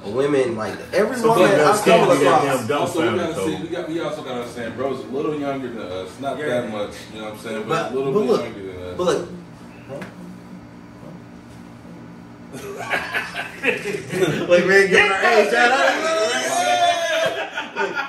women, 0.05 0.55
like 0.57 0.77
every 0.93 1.17
Some 1.17 1.31
woman 1.31 1.45
I 1.59 1.81
can't 1.83 1.85
come 1.85 2.19
be 2.21 2.27
across. 2.27 2.71
Also, 2.71 3.11
we 3.13 3.19
gotta 3.19 3.35
see. 3.35 3.41
though. 3.57 3.63
We 3.63 3.69
got. 3.69 3.89
We 3.89 4.01
also 4.01 4.23
gotta 4.23 4.41
understand, 4.43 4.77
bro's 4.77 5.01
a 5.01 5.09
little 5.09 5.39
younger 5.39 5.69
than 5.71 5.79
us. 5.87 6.21
Not 6.21 6.39
Yeah. 6.39 6.49
that 6.49 6.71
much. 6.71 6.93
You 7.15 7.21
know 7.21 7.25
what 7.31 7.35
I'm 7.35 7.39
saying? 7.41 7.63
But, 7.67 7.69
But, 7.69 7.93
a 7.93 7.95
little 7.95 8.13
but 8.13 8.21
bit 8.21 8.29
look, 8.31 8.43
younger 8.45 8.73
than 8.73 8.83
us. 8.91 8.97
but 8.99 9.05
look. 9.07 9.29
Like 13.63 14.67
man, 14.67 14.91
give 14.91 15.09
her 15.09 15.17
hey, 15.21 15.49
shout 15.51 15.73
out. 15.73 16.19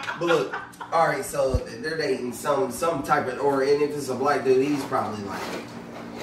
But 0.19 0.27
look, 0.27 0.55
all 0.91 1.07
right, 1.07 1.25
so 1.25 1.55
they're 1.79 1.97
dating 1.97 2.33
some 2.33 2.71
some 2.71 3.03
type 3.03 3.27
of, 3.27 3.39
or 3.39 3.63
and 3.63 3.81
if 3.81 3.91
it's 3.91 4.09
a 4.09 4.15
black 4.15 4.43
dude, 4.43 4.67
he's 4.67 4.83
probably 4.85 5.23
like, 5.25 5.41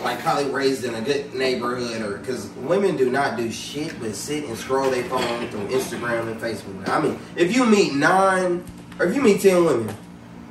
like 0.02 0.20
probably 0.20 0.50
raised 0.50 0.84
in 0.84 0.94
a 0.94 1.00
good 1.00 1.34
neighborhood, 1.34 2.02
or 2.02 2.18
because 2.18 2.48
women 2.58 2.96
do 2.96 3.10
not 3.10 3.36
do 3.36 3.50
shit 3.50 3.98
but 4.00 4.14
sit 4.14 4.44
and 4.44 4.56
scroll 4.56 4.90
their 4.90 5.04
phone 5.04 5.48
through 5.48 5.66
Instagram 5.68 6.30
and 6.30 6.40
Facebook. 6.40 6.88
I 6.88 7.00
mean, 7.00 7.18
if 7.36 7.54
you 7.54 7.66
meet 7.66 7.94
nine, 7.94 8.62
or 8.98 9.06
if 9.06 9.14
you 9.14 9.22
meet 9.22 9.40
ten 9.40 9.64
women, 9.64 9.96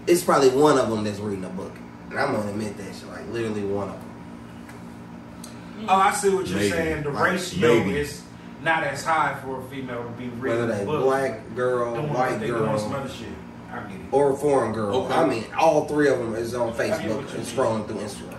it's 0.08 0.24
probably 0.24 0.50
one 0.50 0.78
of 0.78 0.90
them 0.90 1.04
that's 1.04 1.20
reading 1.20 1.46
a 1.46 1.50
book, 1.50 1.74
and 2.10 2.20
I'm 2.20 2.34
gonna 2.34 2.50
admit 2.50 2.78
that 2.78 2.96
shit, 2.96 3.08
like 3.10 3.28
literally 3.30 3.64
one 3.64 3.90
of 3.90 4.02
them. 4.02 4.09
Oh, 5.90 5.96
I 5.96 6.12
see 6.14 6.30
what 6.30 6.46
you're 6.48 6.58
Maybe. 6.60 6.70
saying. 6.72 7.04
The 7.04 7.10
Like, 7.10 7.32
ratio 7.32 7.80
maybe. 7.84 7.98
is 8.00 8.22
not 8.64 8.84
as 8.84 9.04
high 9.04 9.36
for 9.44 9.60
a 9.60 9.64
female 9.70 10.04
to 10.04 10.10
be 10.10 10.26
reading 10.30 10.40
Whether 10.60 10.68
they 10.68 10.86
books. 10.86 11.04
black 11.04 11.56
girl, 11.56 11.96
white 11.96 12.32
what 12.32 12.40
they 12.40 12.48
some 12.48 12.56
girl, 12.58 12.70
other 13.02 13.10
shit. 13.10 13.28
I 13.72 13.80
get 13.82 13.92
it. 13.94 14.02
or 14.12 14.32
a 14.34 14.36
foreign 14.38 14.72
girl. 14.74 14.96
Okay. 15.06 15.14
I 15.14 15.26
mean, 15.28 15.46
all 15.58 15.86
three 15.86 16.10
of 16.10 16.20
them 16.20 16.36
is 16.36 16.54
on 16.56 16.74
Facebook 16.74 17.16
what 17.24 17.30
you 17.32 17.38
and 17.38 17.46
scrolling 17.48 17.88
through 17.88 17.98
Instagram. 17.98 18.36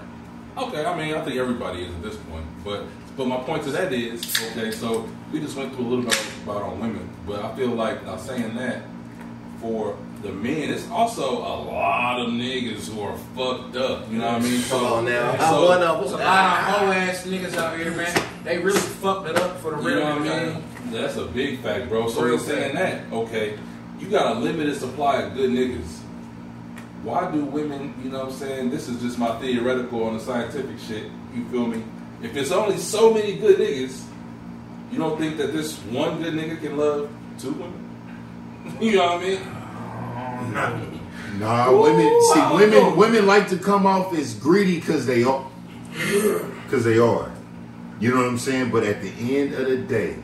Okay, 0.59 0.85
I 0.85 0.97
mean, 0.97 1.15
I 1.15 1.25
think 1.25 1.37
everybody 1.37 1.83
is 1.85 1.95
at 1.95 2.03
this 2.03 2.17
point. 2.17 2.45
But 2.65 2.85
but 3.17 3.27
my 3.27 3.39
point 3.39 3.63
to 3.65 3.71
that 3.73 3.93
is, 3.93 4.23
okay, 4.53 4.71
so 4.71 5.09
we 5.33 5.41
just 5.41 5.57
went 5.57 5.75
through 5.75 5.87
a 5.87 5.89
little 5.89 6.05
bit 6.05 6.21
about 6.45 6.63
on 6.63 6.81
women, 6.81 7.09
but 7.27 7.45
I 7.45 7.55
feel 7.57 7.69
like 7.71 8.05
now 8.05 8.17
saying 8.17 8.55
that 8.57 8.83
for 9.61 9.97
the 10.23 10.33
men, 10.33 10.71
it's 10.71 10.89
also 10.91 11.39
a 11.39 11.57
lot 11.65 12.21
of 12.21 12.29
niggas 12.29 12.93
who 12.93 13.01
are 13.01 13.17
fucked 13.35 13.77
up. 13.77 14.11
You 14.11 14.19
know 14.19 14.33
what 14.33 14.43
I 14.43 14.45
mean? 14.45 14.63
Come 14.65 14.85
on 14.85 15.05
now, 15.07 15.37
so- 15.37 15.45
I'm 15.45 15.65
one 15.65 15.83
of 15.83 16.01
There's 16.01 16.13
a 16.13 16.17
lot 16.17 16.23
of 16.23 16.27
ah. 16.27 16.77
hoe 16.79 16.93
ass 16.93 17.27
niggas 17.27 17.57
out 17.57 17.79
here, 17.79 17.91
man. 17.93 18.23
They 18.45 18.59
really 18.59 18.81
fucked 18.81 19.29
it 19.29 19.37
up 19.37 19.59
for 19.61 19.71
the 19.71 19.77
real. 19.79 19.89
You 19.91 20.01
know 20.01 20.19
what 20.19 20.29
I 20.29 20.45
mean? 20.47 20.65
That's 20.91 21.17
a 21.17 21.25
big 21.25 21.61
fact, 21.61 21.89
bro. 21.89 22.09
So 22.09 22.23
Real 22.23 22.35
in 22.35 22.41
saying 22.41 22.75
that, 22.75 23.13
okay, 23.13 23.59
you 23.99 24.09
got 24.09 24.37
a 24.37 24.41
limited 24.41 24.77
supply 24.77 25.23
of 25.23 25.35
good 25.35 25.51
niggas. 25.51 25.99
Why 27.03 27.31
do 27.31 27.45
women, 27.45 27.95
you 28.03 28.11
know 28.11 28.25
what 28.25 28.33
I'm 28.33 28.35
saying? 28.35 28.71
This 28.71 28.89
is 28.89 29.01
just 29.01 29.19
my 29.19 29.39
theoretical 29.39 30.05
on 30.05 30.15
the 30.15 30.21
scientific 30.21 30.79
shit. 30.79 31.05
You 31.35 31.49
feel 31.49 31.67
me? 31.67 31.83
If 32.23 32.37
it's 32.37 32.51
only 32.51 32.77
so 32.77 33.15
many 33.15 33.37
good 33.37 33.59
niggas, 33.59 34.05
you 34.93 34.99
don't 34.99 35.19
think 35.19 35.39
that 35.39 35.53
this 35.53 35.79
one 35.85 36.23
good 36.23 36.35
nigga 36.35 36.61
can 36.61 36.77
love 36.77 37.09
two 37.39 37.53
women? 37.53 38.77
you 38.81 38.97
know 38.97 39.07
what 39.07 39.23
I 39.23 39.29
mean? 39.29 39.60
Nah, 41.39 41.71
women. 41.71 42.23
See, 42.33 42.55
women. 42.55 42.97
Women 42.97 43.27
like 43.27 43.49
to 43.49 43.57
come 43.57 43.87
off 43.87 44.13
as 44.15 44.35
greedy 44.35 44.81
because 44.81 45.07
they 45.07 45.23
are. 45.23 45.47
Because 46.65 46.85
they 46.85 46.99
are. 46.99 47.33
You 48.01 48.11
know 48.11 48.17
what 48.17 48.27
I'm 48.27 48.39
saying? 48.39 48.71
But 48.71 48.85
at 48.85 49.03
the 49.03 49.39
end 49.39 49.55
of 49.55 49.67
the 49.67 49.77
day, 49.77 50.17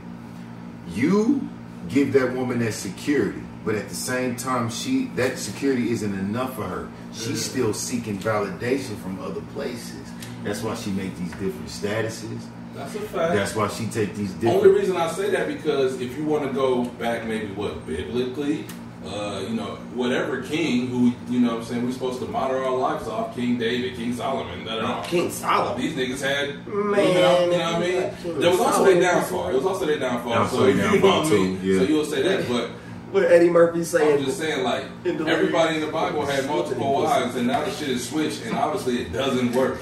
you 0.89 1.49
give 1.89 2.13
that 2.15 2.33
woman 2.33 2.59
that 2.61 2.73
security, 2.73 3.43
but 3.65 3.75
at 3.75 3.89
the 3.89 3.95
same 3.95 4.37
time, 4.37 4.71
she 4.71 5.07
that 5.17 5.39
security 5.39 5.91
isn't 5.91 6.19
enough 6.19 6.57
for 6.57 6.65
her. 6.65 6.89
She's 7.13 7.45
still 7.45 7.75
seeking 7.75 8.19
validation 8.19 8.97
from 9.03 9.21
other 9.21 9.43
places. 9.53 10.09
That's 10.43 10.63
why 10.63 10.75
she 10.75 10.91
make 10.91 11.17
these 11.17 11.33
different 11.33 11.67
statuses. 11.67 12.41
That's 12.75 12.95
a 12.95 13.01
fact. 13.01 13.35
That's 13.35 13.55
why 13.57 13.69
she 13.69 13.87
take 13.87 14.15
these 14.15 14.33
Only 14.45 14.71
reason 14.71 14.97
I 14.97 15.11
say 15.11 15.31
that 15.31 15.49
because 15.49 16.01
if 16.01 16.17
you 16.17 16.25
want 16.25 16.45
to 16.45 16.53
go 16.53 16.85
back, 16.85 17.27
maybe 17.27 17.53
what 17.55 17.87
biblically, 17.87 18.67
uh, 19.07 19.41
you 19.49 19.55
know, 19.55 19.77
whatever 19.95 20.43
king 20.43 20.89
who 20.89 21.13
you 21.33 21.41
know, 21.41 21.51
what 21.53 21.59
I'm 21.59 21.65
saying 21.65 21.85
we're 21.87 21.93
supposed 21.93 22.21
to 22.21 22.27
model 22.27 22.57
our 22.65 22.77
lives 22.77 23.07
off, 23.09 23.35
King 23.35 23.59
David, 23.59 23.95
King 23.97 24.15
Solomon, 24.15 24.65
da, 24.65 24.77
da, 24.77 24.83
da. 24.83 25.03
King 25.05 25.31
Solomon. 25.31 25.81
These 25.81 25.95
niggas 25.95 26.21
had, 26.23 26.67
Man, 26.67 27.09
you 27.09 27.15
know, 27.15 27.45
you 27.45 27.51
know 27.51 27.59
what 27.59 27.75
I 27.75 27.81
mean? 27.81 28.17
King 28.23 28.39
There 28.41 28.51
was 28.51 28.61
also 28.61 28.73
Solomon. 28.73 29.01
their 29.01 29.13
downfall. 29.13 29.49
It 29.49 29.55
was 29.55 29.67
also 29.67 29.87
their 29.87 29.99
downfall. 29.99 30.33
Also 30.35 30.57
so 30.57 30.63
their 30.65 30.71
you 30.73 30.77
know 30.83 30.91
downfall, 30.93 31.19
what 31.23 31.27
I 31.27 31.31
mean? 31.37 31.61
yeah. 31.63 31.79
So 31.79 31.85
you'll 31.85 32.05
say 32.05 32.23
that, 32.23 32.49
but 32.49 32.71
What 33.13 33.25
Eddie 33.25 33.49
Murphy 33.51 33.85
saying? 33.85 34.05
I'm 34.09 34.15
saying? 34.17 34.25
just 34.27 34.39
saying, 34.39 34.65
like 34.65 34.85
In 35.05 35.27
everybody 35.29 35.77
in 35.77 35.81
the 35.83 35.93
Bible 35.93 36.27
had 36.27 36.47
multiple 36.47 36.93
wives, 36.95 37.37
and 37.37 37.47
now 37.47 37.65
the 37.65 37.71
shit 37.71 37.89
is 37.91 38.09
switched, 38.09 38.45
and 38.45 38.57
obviously 38.57 39.03
it 39.03 39.13
doesn't 39.13 39.53
work. 39.53 39.79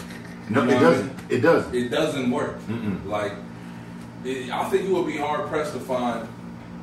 No, 0.50 0.62
You 0.64 0.70
it 0.70 0.72
know 0.72 0.76
what 0.76 0.84
I 0.84 0.90
doesn't. 0.90 1.12
It 1.30 1.40
doesn't. 1.40 1.74
it 1.74 1.88
doesn't 1.88 2.30
work. 2.30 2.58
Mm-mm. 2.66 3.06
Like, 3.06 3.32
it, 4.24 4.50
I 4.50 4.68
think 4.68 4.84
you 4.86 4.94
would 4.94 5.06
be 5.06 5.16
hard 5.16 5.48
pressed 5.48 5.72
to 5.72 5.80
find 5.80 6.28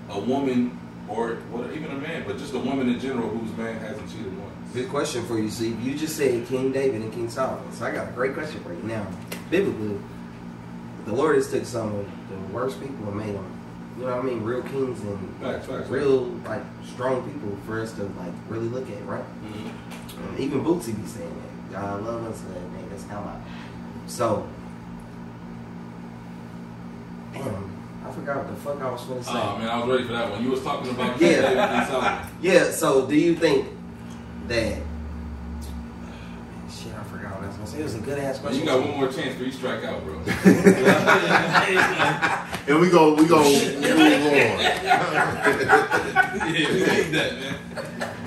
a 0.09 0.19
woman 0.19 0.77
or 1.11 1.35
what, 1.51 1.71
even 1.73 1.91
a 1.91 1.95
man, 1.95 2.23
but 2.25 2.37
just 2.37 2.53
a 2.53 2.59
woman 2.59 2.89
in 2.89 2.99
general 2.99 3.29
whose 3.29 3.55
man 3.57 3.79
hasn't 3.79 4.09
cheated 4.09 4.37
once. 4.37 4.51
Good 4.73 4.89
question 4.89 5.25
for 5.25 5.37
you, 5.37 5.49
see. 5.49 5.73
You 5.73 5.95
just 5.95 6.15
said 6.15 6.47
King 6.47 6.71
David 6.71 7.01
and 7.01 7.11
King 7.13 7.29
Solomon. 7.29 7.71
So 7.73 7.85
I 7.85 7.91
got 7.91 8.07
a 8.09 8.11
great 8.11 8.33
question 8.33 8.61
for 8.63 8.73
you. 8.73 8.81
Now, 8.83 9.05
biblically, 9.49 9.99
the 11.05 11.13
Lord 11.13 11.35
has 11.35 11.51
took 11.51 11.65
some 11.65 11.93
of 11.93 12.05
the 12.29 12.53
worst 12.53 12.79
people 12.79 13.07
and 13.07 13.17
made 13.17 13.35
them 13.35 13.57
you 13.97 14.05
know 14.05 14.15
what 14.15 14.23
I 14.23 14.27
mean, 14.27 14.41
real 14.43 14.63
kings 14.63 15.01
and 15.01 15.35
Facts, 15.41 15.67
facts, 15.67 15.89
real 15.89 16.21
like 16.45 16.61
strong 16.85 17.29
people 17.29 17.57
for 17.65 17.81
us 17.81 17.91
to 17.93 18.03
like 18.03 18.31
really 18.47 18.67
look 18.67 18.89
at, 18.89 19.05
right? 19.05 19.23
Mhm. 19.43 19.67
Um, 19.67 20.35
even 20.39 20.63
Bootsy 20.63 20.95
be 20.95 21.05
saying 21.05 21.29
that. 21.69 21.73
God 21.73 22.05
love 22.05 22.25
us, 22.25 22.41
uh, 22.41 22.95
niggas 22.95 23.09
come 23.09 23.23
out. 23.27 23.41
So, 24.07 24.47
damn, 27.33 27.71
I 28.03 28.11
forgot 28.11 28.37
what 28.37 28.47
the 28.47 28.55
fuck 28.55 28.81
I 28.81 28.89
was 28.91 29.03
gonna 29.05 29.23
say. 29.23 29.31
Oh 29.33 29.57
man, 29.57 29.69
I 29.69 29.77
was 29.79 29.87
ready 29.89 30.03
for 30.07 30.13
that 30.13 30.31
one. 30.31 30.43
You 30.43 30.49
was 30.51 30.61
talking 30.63 30.89
about 30.91 31.19
Yeah. 31.21 31.77
King 31.79 31.87
Solomon. 31.87 32.27
Yeah, 32.41 32.71
so 32.71 33.05
do 33.05 33.15
you 33.15 33.35
think 33.35 33.67
that 34.47 34.77
shit 36.69 36.93
I 36.93 37.03
forgot 37.03 37.35
what 37.35 37.43
I 37.43 37.47
was 37.47 37.55
gonna 37.57 37.67
say. 37.67 37.79
It 37.79 37.83
was 37.83 37.95
a 37.95 37.99
good 37.99 38.17
ass 38.19 38.39
question. 38.39 38.59
you 38.59 38.65
got 38.65 38.79
one 38.81 38.91
more 38.97 39.07
chance 39.11 39.35
for 39.37 39.43
you 39.43 39.51
strike 39.51 39.83
out, 39.83 40.03
bro. 40.03 40.19
And 42.67 42.79
we 42.79 42.89
go, 42.91 43.15
we 43.15 43.25
go 43.25 43.37
move 43.43 43.47
on. 43.47 43.51
yeah, 43.81 43.95
we 46.43 46.51
need 46.53 47.11
that, 47.11 47.31
man. 47.39 47.55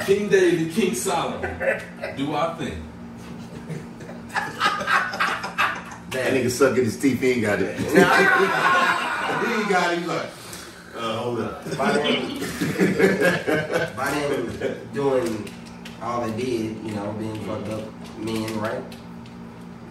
King 0.04 0.28
David, 0.28 0.72
King 0.72 0.92
Solomon. 0.94 1.40
Do 2.16 2.34
I 2.34 2.54
think? 2.54 2.74
That 6.10 6.32
nigga 6.32 6.50
sucking 6.50 6.84
his 6.84 6.96
teeth. 6.98 7.20
He 7.20 7.30
ain't 7.32 7.42
got 7.42 7.60
it. 7.62 7.78
it. 9.60 9.98
He's 9.98 10.06
like, 10.06 10.26
uh, 10.96 11.16
hold 11.18 11.40
up. 11.40 11.64
by 11.76 11.92
them, 11.92 12.38
by 13.96 14.10
them 14.10 14.88
doing 14.92 15.50
all 16.02 16.26
they 16.26 16.36
did, 16.36 16.76
you 16.84 16.94
know, 16.94 17.12
being 17.18 17.38
fucked 17.44 17.68
up 17.68 18.18
men, 18.18 18.58
right? 18.60 18.82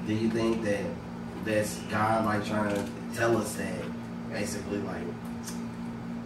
Do 0.07 0.13
you 0.13 0.29
think 0.29 0.63
that 0.63 0.83
that's 1.45 1.77
God 1.83 2.25
like 2.25 2.45
trying 2.45 2.73
to 2.73 2.85
tell 3.15 3.37
us 3.37 3.53
that, 3.55 3.83
basically, 4.31 4.79
like 4.79 5.03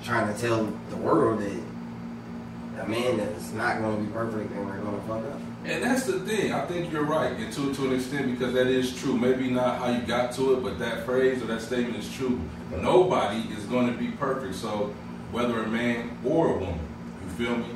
trying 0.03 0.33
to 0.33 0.39
tell 0.39 0.65
the 0.89 0.97
world 0.97 1.41
that 1.41 2.83
a 2.83 2.87
man 2.87 3.19
is 3.19 3.53
not 3.53 3.79
going 3.79 3.97
to 3.97 4.03
be 4.03 4.11
perfect 4.11 4.51
and 4.51 4.65
we're 4.65 4.77
going 4.77 4.95
to 4.95 5.07
fuck 5.07 5.23
up? 5.33 5.46
And 5.67 5.83
that's 5.83 6.05
the 6.05 6.21
thing. 6.21 6.53
I 6.53 6.65
think 6.65 6.93
you're 6.93 7.03
right, 7.03 7.33
and 7.33 7.51
to 7.51 7.73
to 7.75 7.87
an 7.87 7.95
extent, 7.95 8.31
because 8.31 8.53
that 8.53 8.67
is 8.67 8.97
true. 8.97 9.17
Maybe 9.17 9.49
not 9.49 9.79
how 9.79 9.89
you 9.89 9.99
got 9.99 10.31
to 10.35 10.53
it, 10.53 10.63
but 10.63 10.79
that 10.79 11.05
phrase 11.05 11.43
or 11.43 11.47
that 11.47 11.61
statement 11.61 11.97
is 11.97 12.11
true. 12.13 12.39
Nobody 12.71 13.39
is 13.53 13.65
going 13.65 13.91
to 13.91 13.93
be 13.93 14.07
perfect. 14.11 14.55
So 14.55 14.95
whether 15.31 15.61
a 15.61 15.67
man 15.67 16.17
or 16.23 16.55
a 16.55 16.57
woman, 16.57 16.79
you 17.21 17.29
feel 17.31 17.57
me? 17.57 17.67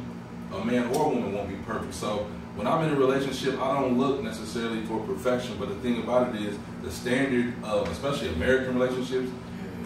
A 0.54 0.64
man 0.64 0.88
or 0.96 1.08
a 1.08 1.10
woman 1.10 1.34
won't 1.34 1.50
be 1.50 1.56
perfect. 1.66 1.94
So 1.94 2.28
when 2.56 2.66
I'm 2.66 2.86
in 2.86 2.94
a 2.94 2.96
relationship, 2.96 3.60
I 3.60 3.78
don't 3.78 3.98
look 3.98 4.24
necessarily 4.24 4.86
for 4.86 5.00
perfection. 5.02 5.58
But 5.60 5.68
the 5.68 5.76
thing 5.76 6.02
about 6.02 6.34
it 6.34 6.42
is, 6.42 6.58
the 6.84 6.92
standard 6.92 7.54
of 7.62 7.90
especially 7.90 8.30
American 8.30 8.80
relationships 8.80 9.30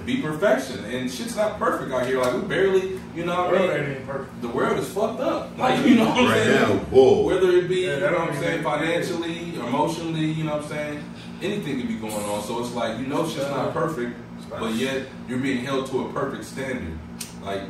be 0.05 0.21
perfection, 0.21 0.83
and 0.85 1.09
shit's 1.11 1.35
not 1.35 1.57
perfect 1.57 1.91
out 1.91 2.05
here. 2.05 2.19
Like 2.21 2.33
we 2.33 2.41
barely, 2.47 2.99
you 3.15 3.25
know, 3.25 3.45
what 3.45 3.55
I 3.71 3.81
mean, 3.81 4.07
the 4.41 4.47
world 4.49 4.77
is 4.79 4.87
fucked 4.91 5.19
up. 5.19 5.57
Like 5.57 5.85
you 5.85 5.95
know 5.95 6.05
what 6.09 6.17
I'm 6.19 6.25
Right 6.27 6.43
saying? 6.43 6.61
now, 6.77 6.83
whoa. 6.91 7.25
Whether 7.25 7.49
it 7.51 7.67
be, 7.67 7.81
Yeah, 7.81 7.95
you 7.95 7.99
know 8.01 8.11
what 8.19 8.29
I'm 8.31 8.35
saying, 8.35 8.63
financially, 8.63 9.55
emotionally, 9.55 10.25
you 10.25 10.43
know 10.43 10.53
what 10.57 10.63
I'm 10.63 10.69
saying, 10.69 11.03
anything 11.41 11.79
could 11.79 11.87
be 11.87 11.95
going 11.95 12.13
on. 12.13 12.43
So 12.43 12.59
it's 12.63 12.73
like 12.73 12.99
you 12.99 13.07
know 13.07 13.27
shit's 13.27 13.49
not 13.49 13.73
perfect, 13.73 14.17
but 14.49 14.73
yet 14.75 15.07
you're 15.27 15.39
being 15.39 15.63
held 15.65 15.87
to 15.87 16.05
a 16.07 16.13
perfect 16.13 16.43
standard. 16.45 16.97
Like, 17.41 17.61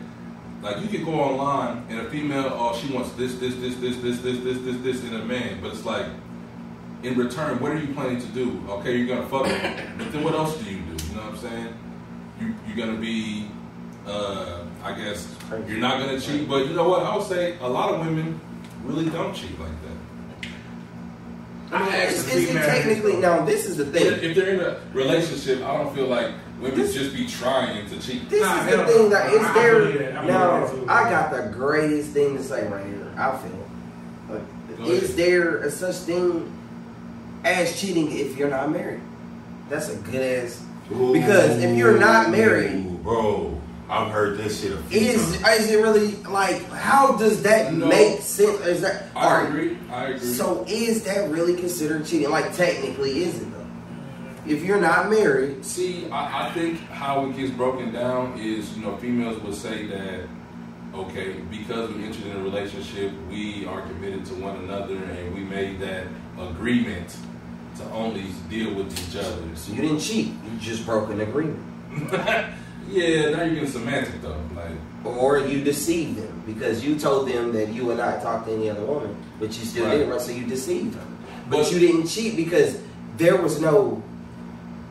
like 0.62 0.82
you 0.82 0.88
could 0.88 1.06
go 1.06 1.14
online 1.14 1.86
and 1.90 2.00
a 2.00 2.10
female, 2.10 2.50
oh, 2.54 2.76
she 2.78 2.92
wants 2.94 3.12
this, 3.12 3.36
this, 3.36 3.56
this, 3.56 3.76
this, 3.76 3.98
this, 3.98 4.20
this, 4.20 4.40
this, 4.40 4.58
this, 4.60 4.78
this 4.78 5.04
in 5.04 5.14
a 5.16 5.24
man, 5.24 5.62
but 5.62 5.72
it's 5.72 5.86
like. 5.86 6.08
In 7.04 7.16
return, 7.20 7.60
what 7.60 7.72
are 7.72 7.78
you 7.78 7.94
planning 7.94 8.20
to 8.20 8.28
do? 8.30 8.60
Okay, 8.68 8.98
you're 8.98 9.06
gonna 9.06 9.28
fuck 9.28 9.46
her, 9.46 9.94
but 9.96 10.12
then 10.12 10.24
what 10.24 10.34
else 10.34 10.58
do 10.58 10.66
you 10.72 10.80
do? 10.80 11.06
You 11.06 11.14
know 11.16 11.22
what 11.22 11.34
I'm 11.34 11.38
saying? 11.38 11.74
You 12.76 12.82
you're 12.84 12.88
gonna 12.88 13.00
be, 13.00 13.48
uh, 14.06 14.64
I 14.84 14.94
guess 14.94 15.34
you're 15.68 15.78
not 15.78 16.00
gonna 16.00 16.20
cheat, 16.20 16.48
but 16.50 16.68
you 16.68 16.74
know 16.74 16.90
what? 16.90 17.04
I 17.04 17.16
would 17.16 17.26
say 17.26 17.58
a 17.62 17.68
lot 17.70 17.94
of 17.94 18.06
women 18.06 18.40
really 18.84 19.10
don't 19.10 19.34
cheat 19.34 19.58
like 19.60 19.70
that. 19.82 20.50
I 21.72 21.84
mean, 21.84 21.94
I 21.94 21.98
asked 22.04 22.18
is, 22.28 22.34
is 22.34 22.50
it 22.50 22.54
technically 22.54 23.14
this, 23.14 23.22
now? 23.22 23.46
This 23.46 23.66
is 23.66 23.78
the 23.78 23.86
thing. 23.86 24.06
if 24.22 24.36
they're 24.36 24.54
in 24.56 24.60
a 24.60 24.80
relationship, 24.94 25.64
I 25.64 25.78
don't 25.78 25.96
feel 25.96 26.08
like 26.08 26.32
women 26.60 26.78
This- 26.80 26.94
just 26.94 27.16
be 27.16 27.26
trying 27.26 27.88
to 27.90 28.00
cheat. 28.00 28.30
This 28.30 28.42
Nah, 28.42 28.60
is 28.68 28.76
the 28.78 28.86
thing 28.86 29.04
no. 29.04 29.10
that 29.10 29.26
I- 29.28 29.54
there 29.54 29.80
believe. 29.80 30.16
I 30.16 30.26
now. 30.26 30.70
I 30.90 31.10
got 31.10 31.32
the 31.32 31.50
greatest 31.54 32.12
thing 32.12 32.36
to 32.38 32.44
say 32.44 32.68
right 32.68 32.86
here. 32.86 33.08
I 33.18 33.38
feel. 33.38 33.68
Like, 34.30 34.90
is 34.90 35.04
ahead. 35.04 35.18
there 35.18 35.58
a 35.60 35.72
such 35.72 35.96
thing 35.96 36.52
as 37.46 37.80
cheating 37.80 38.12
if 38.12 38.38
you're 38.38 38.50
not 38.50 38.70
married? 38.70 39.02
That's 39.70 39.90
a 39.90 39.96
good 39.96 40.44
ass. 40.44 40.62
Because 40.90 41.64
if 41.64 41.76
you're 41.78 41.98
not 41.98 42.30
married- 42.32 42.86
Ooh, 42.86 43.00
bro, 43.04 43.62
I've 43.90 44.12
heard 44.12 44.38
this 44.38 44.62
shit 44.62 44.72
a 44.74 44.78
few 44.78 45.00
Is 45.00 45.38
times. 45.40 45.60
is 45.60 45.72
it 45.72 45.78
really 45.82 46.16
like? 46.30 46.68
How 46.72 47.14
does 47.14 47.42
that 47.44 47.74
No. 47.74 47.88
make 47.88 48.22
sense? 48.22 48.60
Is 48.66 48.82
that 48.82 49.06
I 49.16 49.42
agree. 49.44 49.78
I 49.92 50.06
agree. 50.10 50.20
So 50.28 50.64
is 50.68 51.04
that 51.04 51.30
really 51.32 51.56
considered 51.56 52.06
cheating? 52.06 52.30
Like 52.30 52.56
technically, 52.56 53.24
is 53.24 53.36
it 53.42 53.52
though? 53.52 54.52
If 54.52 54.64
you're 54.64 54.82
not 54.82 55.10
married, 55.10 55.66
See, 55.66 56.08
I, 56.12 56.48
I 56.48 56.52
think 56.52 56.80
how 56.90 57.26
it 57.26 57.36
gets 57.38 57.52
broken 57.52 57.92
down 57.92 58.40
is, 58.40 58.76
you 58.78 58.84
know, 58.86 58.96
females 58.98 59.42
would 59.42 59.56
say 59.56 59.88
that, 59.88 60.22
okay, 60.94 61.36
because 61.50 61.92
we 61.94 62.06
entered 62.06 62.28
in 62.28 62.38
a 62.38 62.44
relationship, 62.44 63.12
we 63.30 63.66
are 63.68 63.82
committed 63.82 64.24
to 64.28 64.34
one 64.36 64.56
another 64.58 64.96
and 64.98 65.34
we 65.34 65.42
made 65.42 65.80
that 65.80 66.04
agreement 66.40 67.16
to 67.78 67.84
only 67.92 68.26
deal 68.50 68.74
with 68.74 68.92
each 69.10 69.16
other. 69.18 69.42
so 69.56 69.74
you 69.74 69.82
didn't 69.82 70.00
cheat. 70.00 70.28
You 70.28 70.58
just 70.60 70.86
broke 70.86 71.10
an 71.10 71.22
agreement. 71.22 71.60
yeah, 72.90 73.30
now 73.30 73.44
you're 73.44 73.56
getting 73.56 73.68
semantic 73.68 74.22
though. 74.22 74.40
Like, 74.56 74.72
Or 75.18 75.40
you 75.40 75.64
deceived 75.64 76.18
them 76.18 76.44
because 76.46 76.84
you 76.84 76.98
told 76.98 77.28
them 77.28 77.52
that 77.54 77.70
you 77.70 77.86
would 77.86 77.98
not 77.98 78.22
talk 78.22 78.46
to 78.46 78.54
any 78.54 78.70
other 78.70 78.84
woman, 78.86 79.16
but 79.40 79.58
you 79.58 79.66
still 79.66 79.86
Right. 79.86 79.98
did, 80.00 80.10
right? 80.10 80.22
So 80.22 80.32
you 80.32 80.46
deceived 80.46 80.94
them. 80.94 81.18
But, 81.50 81.64
But- 81.64 81.72
you 81.72 81.80
didn't 81.80 82.08
cheat 82.08 82.36
because 82.36 82.78
there 83.18 83.38
was 83.42 83.60
no. 83.62 84.02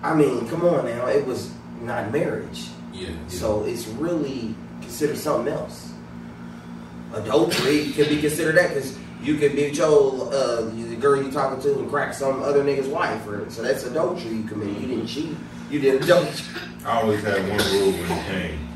I 0.02 0.14
mean, 0.14 0.46
come 0.48 0.64
on 0.66 0.84
now, 0.86 1.06
it 1.06 1.26
was 1.26 1.50
not 1.82 2.12
marriage, 2.12 2.68
yeah. 2.92 3.08
yeah. 3.08 3.14
so 3.28 3.64
it's 3.64 3.86
really 3.88 4.54
considered 4.82 5.16
something 5.16 5.52
else. 5.52 5.92
Adultery 7.14 7.92
could 7.92 8.08
be 8.08 8.20
considered 8.20 8.56
that 8.56 8.68
because 8.74 8.96
you 9.24 9.36
could 9.36 9.56
be 9.56 9.70
your 9.70 10.32
uh, 10.32 10.60
the 10.62 10.96
girl 11.00 11.22
you 11.22 11.30
talking 11.30 11.60
to 11.62 11.78
and 11.78 11.90
crack 11.90 12.14
some 12.14 12.42
other 12.42 12.62
nigga's 12.62 12.88
wife, 12.88 13.26
or 13.26 13.48
so 13.50 13.62
that's 13.62 13.84
adultery 13.84 14.30
you 14.30 14.44
committed. 14.44 14.80
You 14.80 14.88
didn't 14.88 15.06
cheat. 15.06 15.36
You 15.70 15.80
did 15.80 16.02
adultery. 16.02 16.62
I 16.84 17.00
always 17.00 17.22
had 17.22 17.40
one 17.48 17.58
rule 17.72 17.92
when 17.92 18.18
it 18.18 18.26
came 18.26 18.68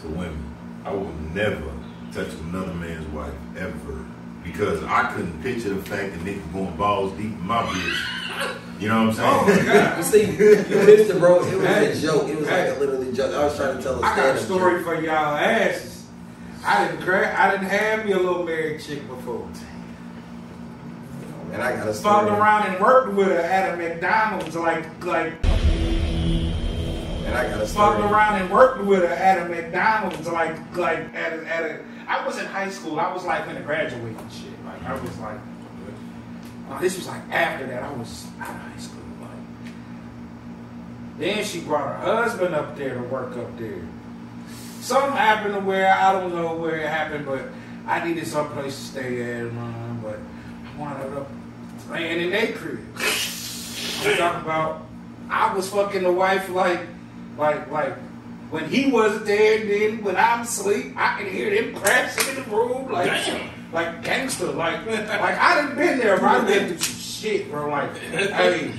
to 0.00 0.08
women. 0.08 0.54
I 0.84 0.92
would 0.92 1.34
never 1.34 1.72
touch 2.12 2.28
another 2.34 2.74
man's 2.74 3.06
wife 3.08 3.34
ever. 3.56 4.04
Because 4.44 4.82
I 4.84 5.12
couldn't 5.12 5.42
picture 5.42 5.74
the 5.74 5.82
fact 5.82 6.12
that 6.12 6.20
niggas 6.20 6.52
going 6.54 6.74
balls 6.76 7.12
deep 7.18 7.26
in 7.26 7.46
my 7.46 7.62
bitch. 7.64 8.80
You 8.80 8.88
know 8.88 9.06
what 9.08 9.18
I'm 9.18 9.46
saying? 9.46 9.96
You 9.98 10.02
see, 10.02 10.24
you 10.24 10.86
missed 10.86 11.10
it, 11.10 11.18
bro. 11.18 11.44
It 11.44 11.56
was 11.56 11.64
a 11.98 12.00
joke. 12.00 12.28
It 12.28 12.38
was 12.38 12.46
like 12.48 12.68
a 12.68 12.78
literally 12.78 13.12
joke. 13.12 13.34
I 13.34 13.44
was 13.44 13.56
trying 13.56 13.76
to 13.76 13.82
tell 13.82 14.02
a 14.02 14.06
I 14.06 14.16
got 14.16 14.36
a 14.36 14.38
story 14.38 14.76
joke. 14.76 14.84
for 14.84 15.02
y'all 15.02 15.36
asses. 15.36 16.06
I 16.64 16.86
didn't 16.86 17.02
crack. 17.02 17.38
I 17.38 17.50
didn't 17.50 17.68
have 17.68 18.06
me 18.06 18.12
a 18.12 18.18
little 18.18 18.44
married 18.44 18.80
chick 18.80 19.06
before. 19.06 19.46
And 21.52 21.62
I 21.62 21.76
got 21.76 21.88
a 21.88 21.94
story. 21.94 22.14
Fucked 22.14 22.30
around 22.30 22.66
and 22.66 22.80
worked 22.84 23.12
with 23.14 23.28
her 23.28 23.38
at 23.38 23.74
a 23.74 23.76
McDonald's, 23.76 24.54
like 24.56 24.84
like 25.04 25.32
And 25.44 27.34
I 27.36 27.48
got 27.48 27.60
a 27.60 27.66
story. 27.66 27.98
fucked 27.98 28.12
around 28.12 28.40
and 28.42 28.50
worked 28.50 28.84
with 28.84 29.00
her 29.00 29.06
at 29.08 29.46
a 29.46 29.48
McDonald's, 29.48 30.26
like 30.28 30.56
like 30.76 30.98
at 31.14 31.32
a, 31.32 31.46
at 31.46 31.64
a. 31.64 31.80
I 32.06 32.24
was 32.26 32.38
in 32.38 32.46
high 32.46 32.70
school. 32.70 32.98
I 33.00 33.12
was 33.12 33.24
like 33.24 33.46
in 33.48 33.56
a 33.56 33.60
graduating 33.62 34.16
shit. 34.30 34.52
Like 34.64 34.82
I 34.84 34.94
was 35.00 35.18
like. 35.18 35.38
uh, 36.70 36.78
this 36.80 36.96
was 36.96 37.06
like 37.08 37.22
after 37.30 37.66
that. 37.66 37.82
I 37.82 37.92
was 37.92 38.26
out 38.40 38.50
of 38.50 38.56
high 38.56 38.78
school. 38.78 39.02
Like. 39.20 39.30
Then 41.18 41.44
she 41.44 41.60
brought 41.60 42.00
her 42.04 42.14
husband 42.22 42.54
up 42.54 42.76
there 42.76 42.94
to 42.94 43.02
work 43.02 43.36
up 43.36 43.58
there. 43.58 43.82
Something 44.80 45.12
happened 45.12 45.54
to 45.54 45.60
where 45.60 45.92
I 45.92 46.12
don't 46.12 46.34
know 46.34 46.54
where 46.56 46.76
it 46.76 46.88
happened, 46.88 47.26
but 47.26 47.42
I 47.86 48.06
needed 48.06 48.26
some 48.26 48.48
place 48.50 48.74
to 48.76 48.82
stay 48.84 49.22
at, 49.40 49.52
man. 49.52 49.87
But 50.78 50.84
I 50.84 51.04
wound 51.04 51.18
up 51.18 51.28
staying 51.86 52.24
in 52.24 52.30
their 52.30 52.52
crib. 52.52 52.78
I'm 52.96 54.16
talking 54.16 54.42
about 54.42 54.82
I 55.30 55.54
was 55.54 55.68
fucking 55.70 56.02
the 56.02 56.12
wife 56.12 56.48
like, 56.50 56.80
like, 57.36 57.70
like 57.70 57.96
when 58.50 58.68
he 58.68 58.90
wasn't 58.90 59.26
there. 59.26 59.60
And 59.60 59.70
then 59.70 60.04
when 60.04 60.16
I'm 60.16 60.42
asleep, 60.42 60.94
I 60.96 61.18
can 61.18 61.30
hear 61.32 61.50
them 61.50 61.74
crashing 61.74 62.36
in 62.36 62.42
the 62.42 62.56
room, 62.56 62.90
like, 62.90 63.10
like 63.72 64.02
gangster, 64.02 64.46
like, 64.46 64.86
like 64.86 65.10
I 65.10 65.62
done 65.62 65.76
been 65.76 65.98
there, 65.98 66.18
bro. 66.18 66.28
I 66.28 66.44
been 66.44 66.68
through 66.68 66.78
some 66.78 67.00
shit, 67.00 67.50
bro. 67.50 67.68
Like, 67.68 67.96
hey. 67.96 68.72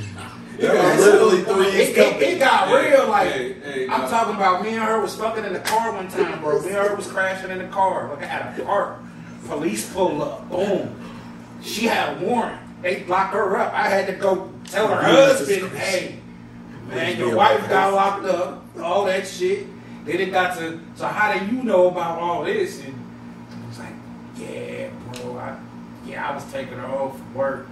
That 0.60 0.74
was 0.74 1.06
literally 1.06 1.44
three 1.44 1.82
It, 1.82 1.98
it, 1.98 2.22
it 2.22 2.40
got 2.40 2.68
Hey, 2.68 2.92
real, 2.92 3.08
like 3.08 3.32
hey, 3.32 3.54
hey, 3.54 3.88
I'm 3.88 4.02
uh, 4.02 4.10
talking 4.10 4.36
about. 4.36 4.62
Me 4.62 4.72
and 4.72 4.84
her 4.84 5.00
was 5.00 5.16
fucking 5.16 5.46
in 5.46 5.54
the 5.54 5.60
car 5.60 5.94
one 5.94 6.10
time, 6.10 6.42
bro. 6.42 6.62
Me 6.62 6.68
and 6.68 6.76
her 6.76 6.96
was 6.96 7.08
crashing 7.08 7.50
in 7.50 7.60
the 7.60 7.68
car, 7.68 8.10
like 8.14 8.24
at 8.24 8.60
a 8.60 8.64
park. 8.64 9.00
Police 9.48 9.90
pull 9.94 10.22
up, 10.22 10.50
boom. 10.50 10.94
She 11.62 11.86
had 11.86 12.18
a 12.18 12.26
warrant. 12.26 12.60
They 12.82 13.04
locked 13.06 13.34
her 13.34 13.58
up. 13.58 13.74
I 13.74 13.90
had 13.90 14.08
to 14.08 14.14
go 14.14 14.52
tell 14.66 14.88
her 14.88 15.02
husband, 15.02 15.72
"Hey, 15.74 16.20
man, 16.88 17.18
your 17.18 17.36
wife 17.36 17.68
got 17.70 17.94
locked 17.94 18.26
up." 18.26 18.66
All 18.82 19.06
that 19.06 19.28
shit. 19.28 19.68
Then 20.06 20.22
it 20.22 20.32
got 20.32 20.58
to, 20.58 20.80
so 20.96 21.06
how 21.06 21.38
do 21.38 21.46
you 21.46 21.64
know 21.64 21.90
about 21.90 22.20
all 22.20 22.44
this? 22.44 22.84
And 22.84 22.96
he 22.96 23.68
was 23.68 23.80
like, 23.80 23.94
yeah, 24.38 24.90
bro, 25.12 25.38
I, 25.38 25.60
yeah, 26.06 26.30
I 26.30 26.34
was 26.34 26.44
taking 26.52 26.78
her 26.78 26.88
home 26.88 27.12
from 27.12 27.34
work. 27.36 27.68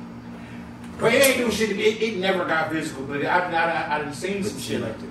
But 1.00 1.14
it 1.14 1.24
ain't 1.24 1.40
no 1.40 1.50
shit. 1.50 1.72
It, 1.72 2.02
it 2.02 2.18
never 2.18 2.46
got 2.46 2.72
physical, 2.72 3.06
but 3.06 3.26
I, 3.26 3.40
I, 3.40 3.52
I, 3.52 3.96
I 3.96 4.02
done 4.04 4.14
seen 4.14 4.44
some 4.44 4.60
shit 4.60 4.82
like 4.82 5.00
that. 5.00 5.10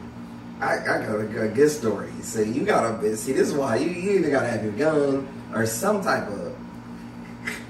I, 0.61 0.79
I 0.83 1.07
got 1.07 1.21
a 1.21 1.25
good, 1.25 1.55
good 1.55 1.71
story. 1.71 2.11
See, 2.23 2.51
you 2.51 2.65
gotta 2.65 3.17
see. 3.17 3.33
This 3.33 3.49
is 3.49 3.55
why 3.55 3.77
you, 3.77 3.91
you 3.91 4.19
either 4.19 4.31
gotta 4.31 4.49
have 4.49 4.63
your 4.63 4.73
gun 4.73 5.29
or 5.55 5.67
some 5.67 6.03
type 6.03 6.29
of 6.29 6.56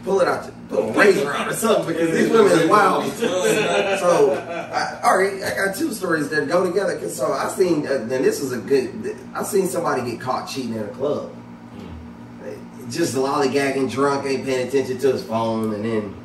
pull 0.06 0.20
it 0.20 0.28
out, 0.28 0.48
pull 0.68 0.88
a 0.88 0.92
razor 0.92 1.34
out 1.34 1.48
or 1.48 1.52
something 1.52 1.88
because 1.88 2.12
these 2.12 2.30
women 2.30 2.52
is 2.52 2.70
wild. 2.70 3.12
so, 3.12 4.32
I, 4.72 5.00
all 5.02 5.18
right, 5.18 5.42
I 5.42 5.66
got 5.66 5.74
two 5.74 5.92
stories 5.92 6.28
that 6.30 6.48
go 6.48 6.64
together. 6.64 6.96
Cause 6.98 7.14
so 7.14 7.32
I 7.32 7.48
seen, 7.48 7.86
uh, 7.86 7.94
and 7.94 8.10
this 8.10 8.40
was 8.40 8.52
a 8.52 8.58
good. 8.58 9.16
I 9.34 9.42
seen 9.42 9.66
somebody 9.66 10.08
get 10.08 10.20
caught 10.20 10.48
cheating 10.48 10.78
at 10.78 10.86
a 10.86 10.92
club. 10.92 11.34
Just 12.88 13.16
lollygagging, 13.16 13.90
drunk, 13.90 14.24
ain't 14.26 14.44
paying 14.44 14.68
attention 14.68 14.96
to 14.98 15.12
his 15.12 15.24
phone, 15.24 15.74
and 15.74 15.84
then 15.84 16.16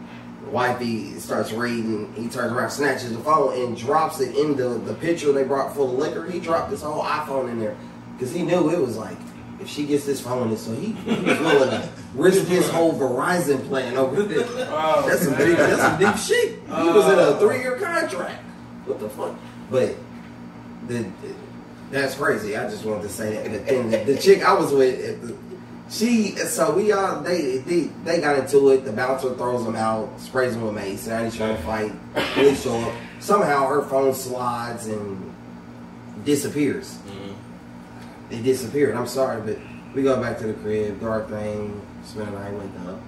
wifey 0.52 1.20
starts 1.20 1.52
reading. 1.52 2.14
He 2.14 2.30
turns 2.30 2.54
around, 2.54 2.70
snatches 2.70 3.12
the 3.12 3.24
phone, 3.24 3.60
and 3.60 3.76
drops 3.76 4.20
it 4.20 4.38
in 4.38 4.56
the, 4.56 4.70
the 4.70 4.94
pitcher 4.94 5.32
they 5.32 5.44
brought 5.44 5.74
full 5.74 5.92
of 5.92 5.98
liquor. 5.98 6.30
He 6.30 6.40
dropped 6.40 6.70
his 6.70 6.84
whole 6.84 7.04
iPhone 7.04 7.50
in 7.50 7.60
there 7.60 7.76
because 8.14 8.32
he 8.32 8.44
knew 8.44 8.70
it 8.70 8.80
was 8.80 8.96
like 8.96 9.18
if 9.62 9.70
she 9.70 9.86
gets 9.86 10.06
this 10.06 10.20
phone, 10.22 10.56
so 10.58 10.74
he, 10.74 10.94
he 10.94 11.12
was 11.26 11.40
willing 11.40 11.70
to 11.70 11.90
risk 12.16 12.46
his 12.48 12.70
whole 12.70 12.94
Verizon 12.94 13.66
plan 13.68 13.96
over 13.98 14.24
this. 14.24 14.48
Oh, 14.70 15.06
That's 15.08 15.22
some 15.24 15.36
deep, 15.38 15.58
that's 15.58 15.82
some 15.82 16.00
deep 16.00 16.18
shit. 16.18 16.60
He 16.64 16.90
was 16.90 17.12
in 17.14 17.20
a 17.20 17.38
three 17.40 17.60
year 17.60 17.78
contract. 17.78 18.44
What 18.86 19.00
the 19.00 19.10
fuck? 19.10 19.36
But 19.70 19.96
the, 20.88 21.10
that's 21.92 22.16
crazy. 22.16 22.58
I 22.58 22.70
just 22.70 22.84
wanted 22.86 23.04
to 23.04 23.10
say 23.10 23.34
that. 23.36 23.46
And 23.46 23.56
the, 23.56 23.78
and 23.80 23.94
the, 23.94 24.14
the 24.14 24.18
chick 24.20 24.44
I 24.44 24.54
was 24.54 24.72
with, 24.74 25.24
uh, 25.24 25.28
the- 25.28 25.38
she 25.90 26.38
so 26.38 26.74
we 26.74 26.94
all 26.94 27.20
they, 27.20 27.58
they 27.58 27.82
they 28.06 28.22
got 28.22 28.40
into 28.40 28.70
it. 28.70 28.86
The 28.86 28.94
bouncer 28.94 29.34
throws 29.36 29.66
them 29.66 29.76
out, 29.76 30.22
sprays 30.22 30.54
them 30.54 30.64
with 30.64 30.74
mace. 30.74 31.06
Now 31.06 31.22
he's 31.22 31.36
trying 31.36 31.58
to 31.58 31.62
fight. 31.64 31.92
Police 32.34 32.64
show 32.64 32.80
up. 32.80 32.94
Somehow 33.20 33.68
her 33.68 33.82
phone 33.82 34.14
slides 34.14 34.88
and 34.88 35.34
disappears. 36.24 36.98
It 38.32 38.44
disappeared. 38.44 38.96
I'm 38.96 39.08
sorry, 39.08 39.42
but 39.42 39.58
we 39.94 40.04
go 40.04 40.20
back 40.22 40.38
to 40.40 40.48
the 40.48 40.54
crib. 40.54 41.00
Dark 41.02 41.30
thing. 41.30 41.82
Spend 42.04 42.28
the 42.28 42.32
night. 42.40 42.54
Wake 42.54 42.70
up, 42.88 43.00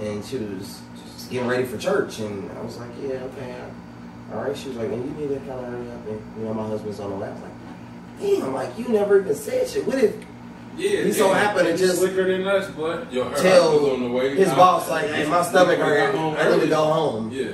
and 0.00 0.24
she 0.24 0.36
was 0.38 0.80
just 1.02 1.30
getting 1.30 1.48
ready 1.48 1.64
for 1.64 1.76
church. 1.78 2.18
And 2.20 2.50
I 2.52 2.60
was 2.62 2.76
like, 2.78 2.90
yeah, 3.02 3.14
okay. 3.14 3.56
All 4.32 4.42
right. 4.42 4.56
She 4.56 4.68
was 4.68 4.76
like, 4.76 4.90
and 4.92 5.04
you 5.04 5.26
need 5.26 5.34
to 5.34 5.40
kind 5.40 5.50
of 5.52 5.64
hurry 5.66 5.90
up. 5.90 6.06
And 6.06 6.22
you 6.38 6.44
know, 6.44 6.54
my 6.54 6.66
husband's 6.68 7.00
on 7.00 7.10
the 7.10 7.16
way. 7.16 7.28
I 7.28 7.32
was 7.32 7.40
like, 7.42 7.52
damn. 8.20 8.42
I'm 8.44 8.54
like 8.54 8.78
you 8.78 8.88
never 8.88 9.20
even 9.20 9.34
said 9.34 9.66
shit. 9.68 9.86
What 9.86 9.98
if 9.98 10.14
Yeah, 10.76 11.02
he 11.04 11.12
so 11.12 11.28
yeah. 11.30 11.38
happened 11.38 11.66
to 11.68 11.76
just 11.76 11.98
slicker 11.98 12.24
than 12.30 12.46
us, 12.46 12.70
but 12.76 13.12
Yo, 13.12 13.24
her 13.24 13.36
tell 13.36 13.90
on 13.90 14.02
the 14.02 14.10
way. 14.10 14.36
his 14.36 14.50
boss 14.50 14.88
like, 14.88 15.06
hey, 15.10 15.26
my 15.26 15.42
stomach 15.42 15.78
hurt. 15.78 16.14
I 16.14 16.54
need 16.54 16.60
to 16.60 16.66
go 16.68 16.84
home. 16.84 17.30
Yeah, 17.32 17.52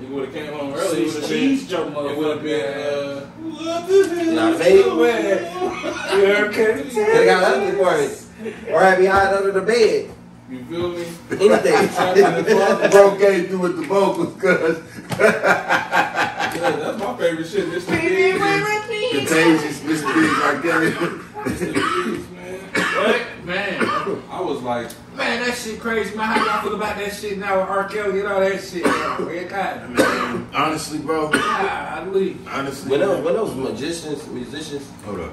he 0.00 0.06
would 0.06 0.26
have 0.26 0.34
came 0.34 0.52
home 0.54 0.72
early. 0.72 1.02
It 1.02 1.06
would 1.06 1.22
have 1.22 1.30
cheese 1.30 1.68
been. 1.70 1.92
your 1.92 2.10
It 2.10 2.16
would 2.16 2.30
have 2.36 2.42
been. 2.42 2.78
Uh, 2.78 3.30
what 3.66 3.88
the 3.88 3.92
hell? 4.08 4.24
You 4.24 4.32
know 4.32 4.50
what 4.52 5.14
I 5.14 5.14
mean? 5.20 6.44
Okay. 6.46 6.72
They 6.82 7.24
got 7.26 7.42
other 7.44 7.76
parts. 7.76 8.28
Or 8.70 8.80
have 8.80 9.00
you 9.02 9.10
hide 9.10 9.34
under 9.34 9.52
the 9.52 9.60
bed? 9.62 10.10
You 10.48 10.64
feel 10.66 10.90
me? 10.90 11.04
Anything. 11.30 12.90
Bro 12.90 13.16
came 13.18 13.46
through 13.48 13.58
with 13.58 13.76
the 13.80 13.86
vocals, 13.86 14.40
cuz. 14.40 14.78
Yeah, 16.56 16.70
that's 16.76 16.98
my 16.98 17.16
favorite 17.16 17.46
shit. 17.46 17.68
Mr. 17.68 17.90
Biggs. 17.90 18.40
and 18.40 18.64
Contagious, 19.26 19.80
Mr. 19.80 20.08
Biggs, 20.14 20.40
I 20.40 20.60
get 20.62 20.82
it. 20.82 20.94
Mr. 20.94 21.72
Biggs, 21.74 22.26
man. 22.30 22.60
What? 22.96 23.20
Man, 23.44 23.80
I 23.80 23.85
was 24.46 24.62
like, 24.62 24.88
man, 25.16 25.46
that 25.46 25.56
shit 25.56 25.80
crazy, 25.80 26.16
man. 26.16 26.26
How 26.28 26.44
y'all 26.44 26.62
feel 26.62 26.74
about 26.76 26.96
that 26.96 27.12
shit 27.12 27.38
now 27.38 27.60
with 27.60 27.68
R. 27.68 27.84
Kelly 27.88 28.20
and 28.20 28.28
all 28.28 28.40
that 28.40 28.60
shit? 28.62 28.84
Man, 28.84 29.48
God, 29.48 29.90
man. 29.90 30.48
Honestly, 30.54 30.98
bro. 30.98 31.30
Golly. 31.30 32.36
Honestly. 32.48 32.90
When 32.90 33.00
those, 33.00 33.24
when 33.24 33.34
those 33.34 33.54
magicians, 33.54 34.26
musicians, 34.28 34.88
Hold 35.04 35.20
up. 35.20 35.32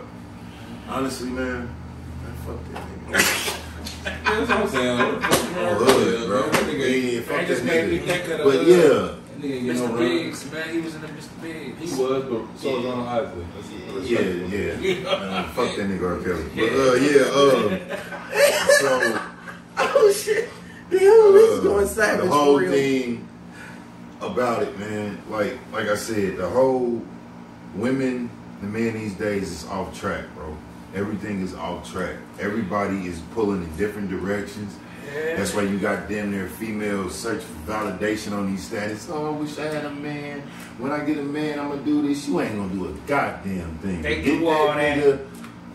Honestly, 0.90 1.30
man. 1.30 1.68
Man, 1.68 2.34
fuck 2.46 2.58
that 2.74 2.84
nigga. 2.84 3.60
yeah, 4.06 4.18
that's 4.24 4.50
what 4.50 4.58
I'm 4.60 4.68
saying. 4.68 4.98
What 4.98 5.22
the 5.22 5.28
fuck, 5.28 5.44
I 5.44 5.54
man? 5.54 5.80
love 5.80 6.08
it, 6.08 6.28
bro. 6.28 6.42
That 6.50 6.64
nigga 6.64 6.86
ain't- 6.90 7.14
Yeah, 7.14 7.20
fuck 7.22 7.38
That 7.38 7.48
just 7.48 7.66
that 7.66 7.68
made 7.68 7.90
me 7.90 8.00
nigga. 8.00 8.06
think 8.08 8.24
of 8.30 8.38
the, 8.38 8.44
But 8.44 8.68
yeah. 8.68 9.16
That 9.44 9.50
nigga 9.50 9.56
ain't 9.58 9.66
get 9.66 9.76
no 9.76 9.82
Mr. 9.88 9.90
run. 9.90 10.00
Biggs, 10.00 10.52
man, 10.52 10.70
he 10.74 10.80
was 10.80 10.96
in 10.96 11.02
the 11.02 11.08
Mr. 11.08 11.42
Biggs. 11.42 11.80
He 11.80 12.02
was, 12.02 12.24
but 12.24 12.60
so 12.60 12.76
was 12.78 12.86
Ronald 12.86 13.08
Isley. 13.10 13.46
That's- 13.56 14.10
Yeah, 14.10 14.20
yeah. 14.20 15.20
Man, 15.20 15.50
fuck 15.50 15.76
that 15.76 15.90
nigga 15.90 16.18
R. 16.18 16.24
Kelly. 16.24 16.46
But 16.56 16.70
uh, 16.80 16.94
yeah, 16.94 17.22
uh, 17.28 18.70
so 18.80 19.22
oh 19.78 20.14
shit, 20.14 20.50
damn, 20.90 21.00
this 21.34 21.52
is 21.52 21.60
uh, 21.60 21.64
going 21.64 21.88
savage 21.88 22.26
the 22.26 22.32
whole 22.32 22.58
real. 22.58 22.72
thing 22.72 23.28
about 24.22 24.64
it, 24.64 24.80
man. 24.80 25.22
Like, 25.30 25.58
like 25.74 25.90
I 25.90 25.96
said, 25.96 26.38
the 26.38 26.48
whole 26.48 27.02
women, 27.76 28.30
the 28.62 28.68
men 28.68 28.94
these 28.94 29.14
days 29.16 29.52
is 29.52 29.68
off 29.68 29.98
track, 30.00 30.24
bro. 30.36 30.56
Everything 30.96 31.42
is 31.42 31.54
off 31.56 31.92
track. 31.92 32.16
Everybody 32.40 33.08
is 33.08 33.20
pulling 33.34 33.64
in 33.64 33.76
different 33.78 34.10
directions. 34.10 34.78
That's 35.38 35.54
why 35.54 35.64
you 35.64 35.78
got 35.80 36.08
damn 36.10 36.32
near 36.32 36.48
females 36.48 37.16
search 37.16 37.42
for 37.44 37.72
validation 37.72 38.34
on 38.34 38.50
these 38.52 38.64
status. 38.66 39.08
Oh, 39.12 39.28
I 39.34 39.38
wish 39.38 39.58
I 39.60 39.66
had 39.66 39.86
a 39.86 39.90
man. 39.92 40.42
When 40.78 40.92
I 40.92 41.04
get 41.06 41.18
a 41.18 41.24
man, 41.24 41.60
I'm 41.60 41.70
gonna 41.70 41.82
do 41.84 42.02
this. 42.08 42.28
You 42.28 42.40
ain't 42.42 42.56
gonna 42.56 42.74
do 42.74 42.86
a 42.88 42.92
goddamn 43.08 43.78
thing. 43.80 44.02
They 44.02 44.22
get 44.22 44.40
do 44.40 44.48
all 44.48 44.68
that. 44.68 44.98
nigga. 44.98 45.26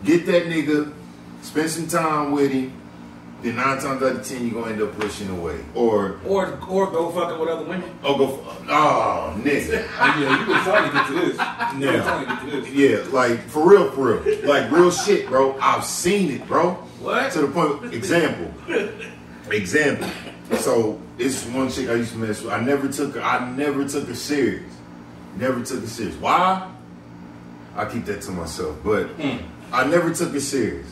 Get 0.03 0.25
that 0.27 0.45
nigga. 0.45 0.93
Spend 1.41 1.69
some 1.69 1.87
time 1.87 2.31
with 2.31 2.51
him. 2.51 2.73
Then 3.41 3.55
nine 3.55 3.79
times 3.79 4.03
out 4.03 4.17
of 4.17 4.27
ten, 4.27 4.45
you're 4.45 4.61
gonna 4.61 4.73
end 4.73 4.81
up 4.81 4.99
pushing 4.99 5.29
away. 5.29 5.57
Or, 5.73 6.19
Or, 6.25 6.59
or 6.67 6.91
go 6.91 7.09
fucking 7.09 7.39
with 7.39 7.47
other 7.47 7.63
women. 7.63 7.89
oh, 8.03 8.17
go. 8.17 8.27
For, 8.27 8.55
oh, 8.69 9.33
nigga. 9.41 9.85
Yeah, 9.99 10.39
you 10.39 10.45
been 10.45 10.63
trying 10.63 10.89
to 10.89 10.97
get 10.97 11.07
to 11.07 11.13
this. 11.13 11.37
You 11.73 11.79
been 11.79 11.81
Yeah. 11.81 12.19
to 12.19 12.25
get 12.25 12.51
to 12.51 12.61
this. 12.61 12.69
Yeah, 12.73 13.13
like 13.17 13.39
for 13.47 13.69
real, 13.69 13.91
for 13.91 14.17
real, 14.17 14.45
like 14.45 14.69
real 14.69 14.91
shit, 14.91 15.27
bro. 15.27 15.57
I've 15.61 15.85
seen 15.85 16.31
it, 16.31 16.45
bro. 16.47 16.71
What? 16.99 17.31
To 17.31 17.41
the 17.41 17.47
point. 17.47 17.93
Example. 17.93 18.51
Example. 19.51 20.09
So 20.57 20.99
it's 21.17 21.45
one 21.45 21.69
chick 21.69 21.89
I 21.89 21.95
used 21.95 22.11
to 22.13 22.17
mess 22.17 22.41
with. 22.41 22.51
I 22.51 22.61
never 22.61 22.87
took 22.87 23.15
her. 23.15 23.21
I 23.21 23.49
never 23.51 23.87
took 23.87 24.07
her 24.07 24.15
serious. 24.15 24.71
Never 25.37 25.63
took 25.63 25.81
her 25.81 25.87
serious. 25.87 26.15
Why? 26.15 26.71
I 27.75 27.85
keep 27.85 28.05
that 28.05 28.21
to 28.23 28.31
myself. 28.31 28.77
But 28.83 29.07
hmm. 29.09 29.45
I 29.71 29.85
never 29.87 30.13
took 30.13 30.33
her 30.33 30.39
serious. 30.39 30.87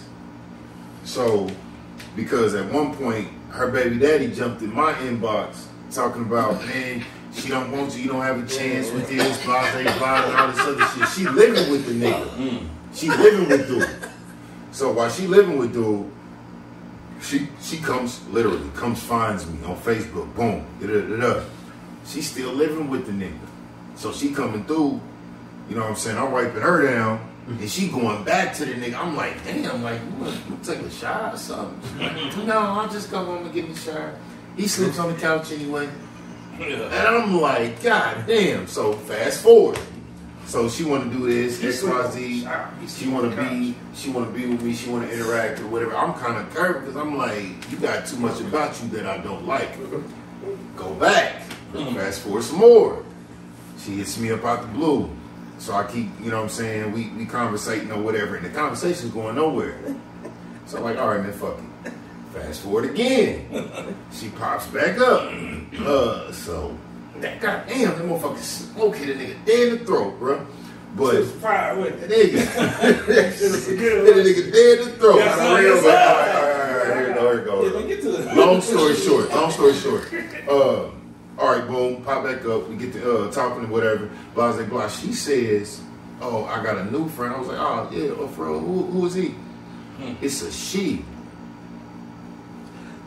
So 1.03 1.49
because 2.15 2.55
at 2.55 2.71
one 2.71 2.95
point 2.95 3.29
her 3.49 3.71
baby 3.71 3.97
daddy 3.97 4.31
jumped 4.31 4.61
in 4.61 4.73
my 4.73 4.93
inbox 4.93 5.65
talking 5.91 6.23
about 6.23 6.63
man. 6.65 7.03
She 7.33 7.49
don't 7.49 7.71
want 7.71 7.95
you. 7.95 8.03
You 8.03 8.09
don't 8.09 8.21
have 8.21 8.43
a 8.43 8.47
chance 8.47 8.89
with 8.91 9.07
this. 9.09 9.43
Blah 9.43 9.71
blah 9.71 9.97
blah 9.97 10.25
and 10.25 10.35
all 10.35 10.47
this 10.51 10.59
other 10.59 10.99
shit. 10.99 11.09
She 11.09 11.27
living 11.29 11.71
with 11.71 11.85
the 11.85 11.93
nigga. 11.93 12.27
Hmm. 12.29 12.67
She 12.93 13.09
living 13.09 13.47
with 13.47 13.67
dude. 13.67 14.09
So 14.71 14.91
while 14.91 15.09
she 15.09 15.27
living 15.27 15.57
with 15.57 15.73
dude, 15.73 16.11
she 17.21 17.47
she 17.61 17.77
comes 17.77 18.25
literally 18.29 18.69
comes 18.75 19.01
finds 19.01 19.45
me 19.47 19.57
on 19.65 19.75
Facebook. 19.77 20.33
Boom. 20.35 20.65
Da, 20.79 20.87
da, 20.87 21.01
da, 21.01 21.33
da. 21.33 21.43
She 22.05 22.21
still 22.21 22.51
living 22.53 22.89
with 22.89 23.05
the 23.05 23.11
nigga. 23.11 23.37
So 23.95 24.11
she 24.13 24.31
coming 24.33 24.63
through. 24.65 25.01
You 25.69 25.75
know 25.75 25.81
what 25.81 25.89
I'm 25.91 25.95
saying? 25.95 26.17
I'm 26.17 26.31
wiping 26.31 26.61
her 26.61 26.87
down. 26.93 27.19
And 27.47 27.69
she 27.69 27.87
going 27.89 28.23
back 28.23 28.53
to 28.55 28.65
the 28.65 28.73
nigga. 28.73 28.95
I'm 28.95 29.15
like, 29.15 29.41
damn, 29.45 29.81
like, 29.81 30.01
you, 30.01 30.23
want- 30.23 30.35
you 30.49 30.57
take 30.63 30.79
a 30.79 30.89
shot 30.89 31.33
or 31.33 31.37
something? 31.37 31.79
She's 31.93 32.35
like, 32.37 32.45
no, 32.45 32.57
I'll 32.59 32.89
just 32.89 33.09
go 33.09 33.23
home 33.23 33.45
and 33.45 33.53
get 33.53 33.65
in 33.65 33.73
the 33.73 33.79
shower. 33.79 34.17
He 34.57 34.67
sleeps 34.67 34.99
on 34.99 35.13
the 35.13 35.19
couch 35.19 35.51
anyway. 35.51 35.89
And 36.59 36.93
I'm 36.93 37.39
like, 37.39 37.81
God 37.83 38.25
damn. 38.27 38.67
So 38.67 38.93
fast 38.93 39.43
forward. 39.43 39.79
So 40.47 40.69
she 40.69 40.85
want 40.85 41.11
to 41.11 41.17
do 41.17 41.27
this, 41.27 41.61
X, 41.61 41.83
Y, 41.83 42.11
Z. 42.11 42.47
She 42.87 43.09
want 43.09 43.29
to 43.29 43.49
be, 43.49 43.75
she 43.93 44.09
want 44.09 44.33
to 44.33 44.39
be 44.39 44.47
with 44.47 44.63
me. 44.63 44.73
She 44.73 44.89
want 44.89 45.07
to 45.07 45.13
interact 45.13 45.59
or 45.59 45.67
whatever. 45.67 45.93
I'm 45.95 46.13
kind 46.13 46.37
of 46.37 46.49
curved 46.55 46.85
because 46.85 46.95
I'm 46.95 47.17
like, 47.17 47.69
you 47.69 47.77
got 47.77 48.07
too 48.07 48.15
much 48.15 48.39
about 48.39 48.81
you 48.81 48.87
that 48.91 49.05
I 49.05 49.17
don't 49.17 49.45
like. 49.45 49.77
Go 50.77 50.93
back. 50.95 51.43
Fast 51.73 52.21
forward 52.21 52.43
some 52.43 52.59
more. 52.59 53.03
She 53.77 53.97
hits 53.97 54.17
me 54.17 54.31
up 54.31 54.45
out 54.45 54.61
the 54.61 54.67
blue. 54.69 55.09
So 55.59 55.73
I 55.73 55.83
keep, 55.83 56.07
you 56.21 56.29
know 56.29 56.37
what 56.37 56.43
I'm 56.43 56.49
saying, 56.49 56.93
we, 56.93 57.09
we 57.09 57.25
conversating 57.25 57.91
or 57.91 58.01
whatever, 58.01 58.37
and 58.37 58.45
the 58.45 58.49
conversation's 58.49 59.11
going 59.11 59.35
nowhere. 59.35 59.77
So 60.65 60.77
I'm 60.77 60.83
like, 60.83 60.97
all 60.97 61.09
right, 61.09 61.21
man, 61.21 61.33
fuck 61.33 61.59
it. 61.83 61.93
Fast 62.33 62.61
forward 62.61 62.85
again. 62.85 63.95
She 64.13 64.29
pops 64.29 64.67
back 64.67 64.97
up. 64.99 65.33
Uh, 65.77 66.31
so, 66.31 66.75
that 67.21 67.41
goddamn, 67.41 67.97
that 67.97 67.97
motherfucker 67.97 68.37
smoke 68.37 68.95
hit 68.95 69.15
a 69.15 69.19
nigga 69.19 69.45
dead 69.45 69.67
in 69.67 69.79
the 69.79 69.85
throat, 69.85 70.19
bro. 70.19 70.45
But, 70.95 71.15
it's 71.15 71.31
Fried 71.33 71.77
with 71.77 71.99
that 72.01 72.09
nigga, 72.09 72.31
hit 72.31 73.93
a 73.93 74.21
nigga 74.21 74.51
dead 74.51 74.79
in 74.79 74.85
the 74.85 74.91
throat. 74.97 75.17
Real, 75.17 75.81
but, 75.81 75.95
all 75.95 76.15
right, 76.15 76.35
all 76.35 76.51
right, 76.51 76.75
all 76.75 76.77
right, 76.77 76.97
here 76.97 77.07
we 77.09 77.13
go, 77.13 77.31
here 77.31 77.39
we 77.39 77.45
go. 77.45 77.63
Yeah, 77.63 77.71
don't 77.71 77.87
get 77.87 78.01
to 78.01 78.11
the 78.11 78.35
long 78.35 78.61
story 78.61 78.95
short, 78.95 79.29
long 79.29 79.51
story 79.51 79.73
short. 79.73 80.13
Uh, 80.47 80.89
all 81.39 81.55
right, 81.55 81.67
boom, 81.67 82.03
pop 82.03 82.23
back 82.23 82.43
up. 82.45 82.67
We 82.67 82.77
get 82.77 82.93
to 82.93 83.25
uh, 83.25 83.31
talking 83.31 83.63
and 83.63 83.71
whatever. 83.71 84.09
Blah, 84.33 84.53
blah, 84.53 84.65
blah. 84.65 84.87
She 84.87 85.13
says 85.13 85.81
oh, 86.21 86.45
I 86.45 86.63
got 86.63 86.77
a 86.77 86.85
new 86.91 87.07
friend. 87.09 87.33
I 87.33 87.39
was 87.39 87.47
like, 87.47 87.59
oh 87.59 87.89
yeah, 87.91 88.11
oh, 88.17 88.27
for 88.27 88.45
real, 88.45 88.59
who, 88.59 88.83
who 88.83 89.05
is 89.05 89.13
he? 89.13 89.29
Hmm. 89.29 90.13
It's 90.21 90.41
a 90.41 90.51
she. 90.51 91.05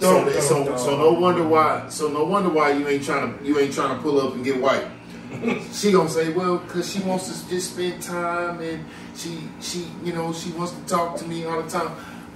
Dun, 0.00 0.24
So, 0.26 0.32
dun, 0.32 0.42
so, 0.42 0.64
dun. 0.64 0.78
so 0.78 0.96
no 0.96 1.12
wonder 1.12 1.44
why. 1.46 1.88
So 1.88 2.08
no 2.08 2.24
wonder 2.24 2.48
why 2.50 2.72
you 2.72 2.88
ain't 2.88 3.04
trying 3.04 3.38
to 3.38 3.44
you 3.44 3.58
ain't 3.58 3.74
trying 3.74 3.96
to 3.96 4.02
pull 4.02 4.20
up 4.20 4.34
and 4.34 4.44
get 4.44 4.60
white. 4.60 4.84
she 5.72 5.92
gonna 5.92 6.08
say, 6.08 6.32
well, 6.32 6.58
cause 6.60 6.90
she 6.90 7.00
wants 7.00 7.28
to 7.28 7.48
just 7.50 7.74
spend 7.74 8.02
time 8.02 8.60
and 8.60 8.84
she 9.14 9.48
she 9.60 9.86
you 10.02 10.12
know 10.12 10.32
she 10.32 10.50
wants 10.52 10.72
to 10.72 10.80
talk 10.86 11.16
to 11.18 11.24
me 11.26 11.44
all 11.44 11.62
the 11.62 11.70
time. 11.70 11.90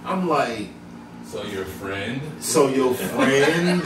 I'm 0.05 0.29
like, 0.29 0.69
So 1.27 1.43
your 1.45 1.65
friend? 1.65 2.21
so 2.41 2.69
your 2.69 2.95
friend 3.15 3.81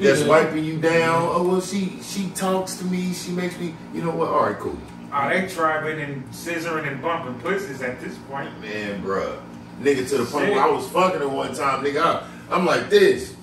that's 0.00 0.20
Yeah. 0.20 0.26
wiping 0.28 0.64
you 0.64 0.78
down. 0.78 1.28
Oh 1.30 1.42
well, 1.48 1.60
she 1.60 2.00
she 2.02 2.30
talks 2.30 2.74
to 2.76 2.84
me. 2.84 3.12
She 3.12 3.30
makes 3.30 3.58
me. 3.58 3.74
You 3.94 4.02
know 4.02 4.10
what? 4.10 4.28
All 4.28 4.46
right, 4.46 4.58
cool. 4.58 4.76
Oh, 5.12 5.28
they 5.30 5.46
driving 5.46 6.00
and 6.00 6.24
scissoring 6.30 6.86
and 6.86 7.00
bumping 7.00 7.34
pussies 7.40 7.80
at 7.80 7.98
this 8.00 8.14
point. 8.28 8.60
Man, 8.60 9.02
bruh. 9.02 9.40
Nigga, 9.80 10.06
to 10.10 10.18
the 10.18 10.24
point 10.24 10.50
where 10.50 10.60
I 10.60 10.68
was 10.68 10.86
fucking 10.88 11.20
her 11.20 11.28
one 11.28 11.54
time, 11.54 11.82
nigga. 11.84 12.02
I, 12.04 12.26
I'm 12.50 12.64
like 12.66 12.90
this. 12.90 13.34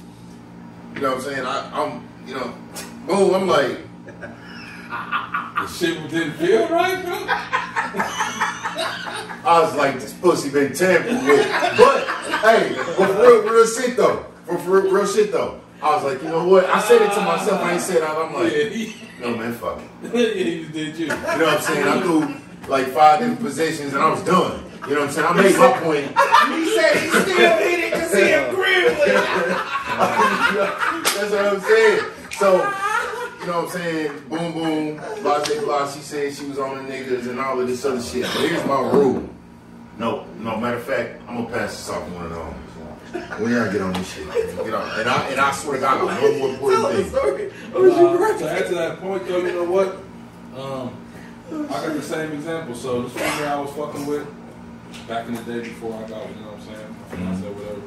You 0.95 1.01
know 1.01 1.15
what 1.15 1.17
I'm 1.17 1.23
saying? 1.23 1.45
I, 1.45 1.69
I'm, 1.73 2.07
you 2.27 2.35
know, 2.35 2.53
boom. 3.07 3.35
I'm 3.35 3.47
like, 3.47 3.79
The 5.55 5.67
shit 5.67 6.09
didn't 6.09 6.33
feel 6.33 6.67
right, 6.69 7.03
bro? 7.03 7.13
I 9.47 9.61
was 9.61 9.75
like, 9.75 9.95
this 9.95 10.13
pussy 10.13 10.49
been 10.49 10.73
tampered 10.73 11.13
with. 11.23 11.47
But 11.77 12.07
hey, 12.43 12.75
but 12.75 13.07
for 13.07 13.21
real, 13.21 13.41
real 13.41 13.65
shit 13.65 13.95
though. 13.95 14.25
For, 14.45 14.57
for 14.59 14.81
real, 14.81 14.91
real 14.91 15.07
shit 15.07 15.31
though. 15.31 15.61
I 15.81 15.95
was 15.95 16.03
like, 16.03 16.21
you 16.21 16.29
know 16.29 16.47
what? 16.47 16.65
I 16.65 16.81
said 16.81 17.01
it 17.01 17.13
to 17.13 17.21
myself. 17.21 17.61
I 17.61 17.73
ain't 17.73 17.81
said 17.81 17.97
it. 17.97 18.03
I'm 18.03 18.33
like, 18.33 18.51
no 19.21 19.35
man, 19.37 19.53
fuck 19.53 19.81
it. 20.03 20.13
yeah, 20.13 20.43
you 20.43 20.67
did 20.67 20.97
you. 20.97 21.05
You 21.05 21.09
know 21.09 21.15
what 21.15 21.57
I'm 21.57 21.61
saying? 21.61 21.87
I 21.87 22.01
threw 22.01 22.35
like 22.67 22.87
five 22.87 23.19
different 23.19 23.39
positions 23.39 23.93
and 23.93 24.03
I 24.03 24.09
was 24.09 24.21
done. 24.23 24.63
You 24.87 24.93
know 24.93 25.01
what 25.01 25.09
I'm 25.09 25.15
saying? 25.15 25.27
I 25.27 25.33
made 25.33 25.57
my 25.57 25.71
point. 25.79 26.05
He 26.05 26.75
said 26.75 26.95
he 26.97 27.09
still 27.09 27.57
hit 27.57 27.79
it 27.79 27.93
because 27.93 28.13
he 28.13 28.31
agreed 28.33 28.85
with 28.85 28.99
it. 29.01 29.15
That's 31.15 31.31
what 31.31 31.45
I'm 31.45 31.59
saying. 31.61 32.01
So, 32.33 32.57
you 33.39 33.47
know 33.47 33.61
what 33.61 33.65
I'm 33.65 33.69
saying? 33.69 34.11
Boom, 34.29 34.53
boom, 34.53 34.97
blah, 35.23 35.43
blah, 35.43 35.61
blah. 35.61 35.91
She 35.91 36.01
said 36.01 36.33
she 36.35 36.45
was 36.45 36.59
on 36.59 36.85
the 36.85 36.93
niggas 36.93 37.27
and 37.27 37.39
all 37.39 37.59
of 37.59 37.67
this 37.67 37.83
other 37.83 37.99
shit. 37.99 38.23
But 38.23 38.41
here's 38.41 38.65
my 38.65 38.79
rule. 38.79 39.27
No, 39.97 40.25
no, 40.37 40.57
matter 40.57 40.77
of 40.77 40.83
fact, 40.83 41.21
I'm 41.27 41.37
gonna 41.37 41.49
pass 41.49 41.77
this 41.77 41.89
off 41.89 42.05
to 42.05 42.13
one 42.13 42.25
of 42.25 42.31
them. 42.31 42.53
When 43.41 43.53
y'all 43.53 43.71
get 43.71 43.81
on 43.81 43.93
this 43.93 44.13
shit, 44.13 44.27
get 44.27 44.73
on. 44.73 44.99
And 44.99 45.09
I, 45.09 45.29
and 45.29 45.39
I 45.39 45.51
swear 45.51 45.75
to 45.75 45.81
God, 45.81 45.97
I 45.97 46.21
got 46.21 46.21
one 46.21 46.39
more 46.39 46.49
important 46.49 47.07
thing. 47.07 47.51
Uh, 47.73 48.37
to 48.37 48.51
add 48.51 48.67
to 48.67 48.75
that 48.75 48.99
point, 48.99 49.25
though, 49.25 49.39
you 49.39 49.53
know 49.53 49.63
what? 49.63 49.95
Um, 50.55 50.95
I 51.69 51.87
got 51.87 51.93
the 51.93 52.01
same 52.03 52.33
example. 52.33 52.75
So 52.75 53.03
this 53.03 53.13
female 53.13 53.47
I 53.47 53.59
was 53.61 53.71
fucking 53.71 54.05
with 54.05 54.27
back 55.07 55.27
in 55.27 55.35
the 55.35 55.41
day 55.43 55.59
before 55.59 55.93
I 55.93 56.07
got, 56.07 56.29
you 56.29 56.35
know 56.41 56.51
what 56.51 56.59
I'm 56.59 56.61
saying? 56.61 56.95
My 57.01 57.15
fiance, 57.15 57.47
whatever. 57.49 57.81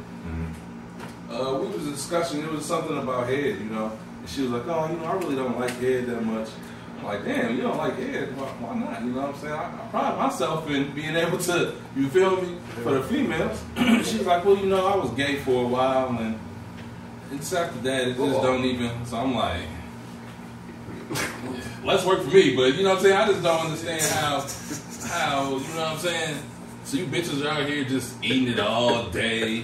Uh, 1.31 1.59
we 1.59 1.67
was 1.69 1.85
discussing. 1.85 2.43
It 2.43 2.51
was 2.51 2.65
something 2.65 2.97
about 2.97 3.29
head, 3.29 3.61
you 3.61 3.67
know. 3.67 3.93
And 4.21 4.29
she 4.29 4.43
was 4.43 4.51
like, 4.51 4.67
"Oh, 4.67 4.89
you 4.91 4.97
know, 4.97 5.05
I 5.05 5.13
really 5.17 5.37
don't 5.37 5.59
like 5.61 5.73
head 5.79 6.07
that 6.07 6.25
much." 6.25 6.49
I'm 6.99 7.05
like, 7.05 7.25
"Damn, 7.25 7.55
you 7.55 7.63
don't 7.63 7.77
like 7.77 7.99
head? 7.99 8.35
Why, 8.35 8.47
why 8.47 8.75
not?" 8.79 9.03
You 9.03 9.13
know 9.13 9.21
what 9.21 9.35
I'm 9.35 9.41
saying? 9.41 9.53
I, 9.53 9.65
I 9.67 9.89
pride 9.91 10.19
myself 10.19 10.71
in 10.71 10.91
being 10.95 11.17
able 11.17 11.37
to, 11.39 11.75
you 11.95 12.09
feel 12.09 12.41
me, 12.41 12.57
for 12.83 12.95
the 12.95 13.03
females. 13.03 13.63
she 13.77 14.19
was 14.19 14.27
like, 14.27 14.45
"Well, 14.45 14.57
you 14.57 14.67
know, 14.67 14.87
I 14.87 14.97
was 14.97 15.11
gay 15.11 15.37
for 15.41 15.65
a 15.65 15.69
while, 15.69 16.17
and 16.19 16.39
it's 17.31 17.53
after 17.53 17.79
that, 17.81 18.09
it 18.09 18.17
just 18.17 18.43
don't 18.43 18.65
even." 18.65 19.05
So 19.05 19.19
I'm 19.19 19.35
like. 19.35 19.63
Less 21.85 22.05
work 22.05 22.23
for 22.23 22.31
me, 22.31 22.55
but 22.55 22.75
you 22.75 22.83
know 22.83 22.91
what 22.91 22.99
I'm 22.99 23.03
saying? 23.03 23.17
I 23.17 23.27
just 23.29 23.43
don't 23.43 23.61
understand 23.61 24.03
how, 24.03 24.41
how, 25.09 25.51
you 25.53 25.61
know 25.75 25.85
what 25.85 25.93
I'm 25.93 25.99
saying? 25.99 26.37
So 26.89 26.97
you 26.97 27.05
bitches 27.05 27.45
are 27.45 27.51
out 27.51 27.69
here 27.69 27.85
just 27.85 28.17
eating 28.25 28.49
it 28.49 28.59
all 28.59 29.11
day. 29.11 29.63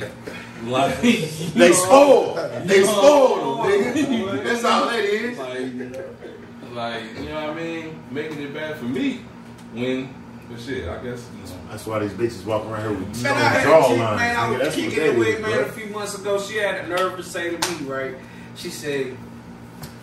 Like, 0.65 1.01
They 1.01 1.73
spoiled. 1.73 2.37
They 2.69 2.83
spoiled 2.85 3.65
them, 3.65 3.95
nigga. 3.95 4.45
That's 4.45 4.63
all 4.65 4.85
that 4.89 5.01
is. 5.01 5.39
Like, 5.39 6.75
like, 6.75 7.19
you 7.19 7.31
know 7.31 7.47
what 7.47 7.51
I 7.51 7.55
mean? 7.55 8.03
Making 8.11 8.43
it 8.43 8.53
bad 8.53 8.77
for 8.77 8.85
me 8.85 9.25
when, 9.73 10.15
but 10.51 10.61
shit, 10.61 10.87
I 10.87 11.03
guess, 11.03 11.27
you 11.35 11.51
know. 11.51 11.61
That's 11.71 11.87
why 11.87 12.01
these 12.01 12.13
bitches 12.13 12.45
walking 12.45 12.71
around 12.71 12.91
here 12.91 13.07
with 13.07 13.23
Man, 13.23 13.33
I 13.33 13.39
had 13.39 13.69
a 13.69 13.89
chick, 13.89 13.99
man, 13.99 14.37
I 14.37 14.59
was 14.59 14.75
kicking 14.75 14.93
it 14.93 15.19
with, 15.19 15.41
man, 15.41 15.61
a 15.61 15.69
few 15.73 15.87
months 15.95 16.19
ago. 16.19 16.39
She 16.39 16.59
had 16.59 16.85
the 16.85 16.89
nerve 16.95 17.17
to 17.17 17.23
say 17.23 17.57
to 17.57 17.73
me, 17.73 17.89
right? 17.89 18.17
She 18.55 18.69
said, 18.69 19.17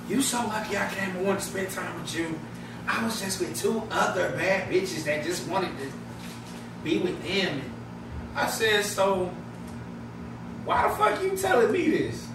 You 0.09 0.23
so 0.23 0.39
lucky 0.39 0.75
I 0.75 0.89
came 0.89 1.15
and 1.15 1.27
wanted 1.27 1.41
to 1.41 1.45
spend 1.45 1.69
time 1.69 2.01
with 2.01 2.15
you. 2.15 2.39
I 2.87 3.05
was 3.05 3.21
just 3.21 3.39
with 3.39 3.55
two 3.55 3.83
other 3.91 4.31
bad 4.31 4.71
bitches 4.71 5.03
that 5.03 5.23
just 5.23 5.47
wanted 5.47 5.77
to 5.77 6.00
be 6.83 6.97
with 6.99 7.21
them. 7.23 7.61
And 7.61 7.61
I 8.35 8.47
said, 8.49 8.83
So, 8.85 9.31
why 10.65 10.87
the 10.87 10.95
fuck 10.95 11.21
you 11.23 11.35
telling 11.37 11.71
me 11.71 11.89
this? 11.89 12.27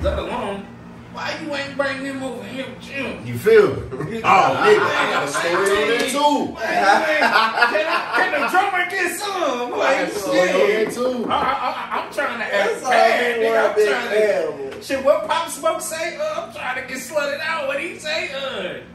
Let 0.00 0.18
alone, 0.18 0.66
why 1.12 1.38
you 1.42 1.54
ain't 1.54 1.76
bring 1.76 2.02
them 2.02 2.22
over 2.22 2.42
here 2.44 2.66
with 2.68 2.90
you? 2.90 3.32
You 3.32 3.38
feel 3.38 3.68
me? 3.76 4.20
Oh, 4.24 4.56
nigga, 4.64 4.80
I 4.80 5.10
got 5.12 5.24
a 5.24 5.28
story 5.28 5.54
on 5.54 5.88
that 5.88 6.08
too. 6.10 6.56
Can, 7.74 7.86
can 8.16 8.40
the 8.42 8.48
drummer 8.48 8.90
get 8.90 9.18
some? 9.18 9.70
Like, 9.70 10.10
Story 10.12 10.38
on 10.38 10.46
shit. 10.46 10.86
that 10.88 10.94
too. 10.94 11.26
I, 11.28 11.90
I'm 11.92 12.12
trying 12.12 12.38
to 12.38 12.44
act 12.54 12.82
bad, 12.82 13.40
nigga. 13.40 13.70
I'm 13.70 13.86
trying 13.86 14.70
to. 14.72 14.82
Shit, 14.82 15.04
what 15.04 15.26
Pop 15.26 15.48
Smoke 15.48 15.80
say? 15.80 16.16
Uh, 16.16 16.46
I'm 16.46 16.52
trying 16.52 16.82
to 16.82 16.88
get 16.88 16.98
slutted 17.02 17.40
out. 17.40 17.68
What 17.68 17.80
he 17.80 17.98
say? 17.98 18.30
Uh. 18.32 18.93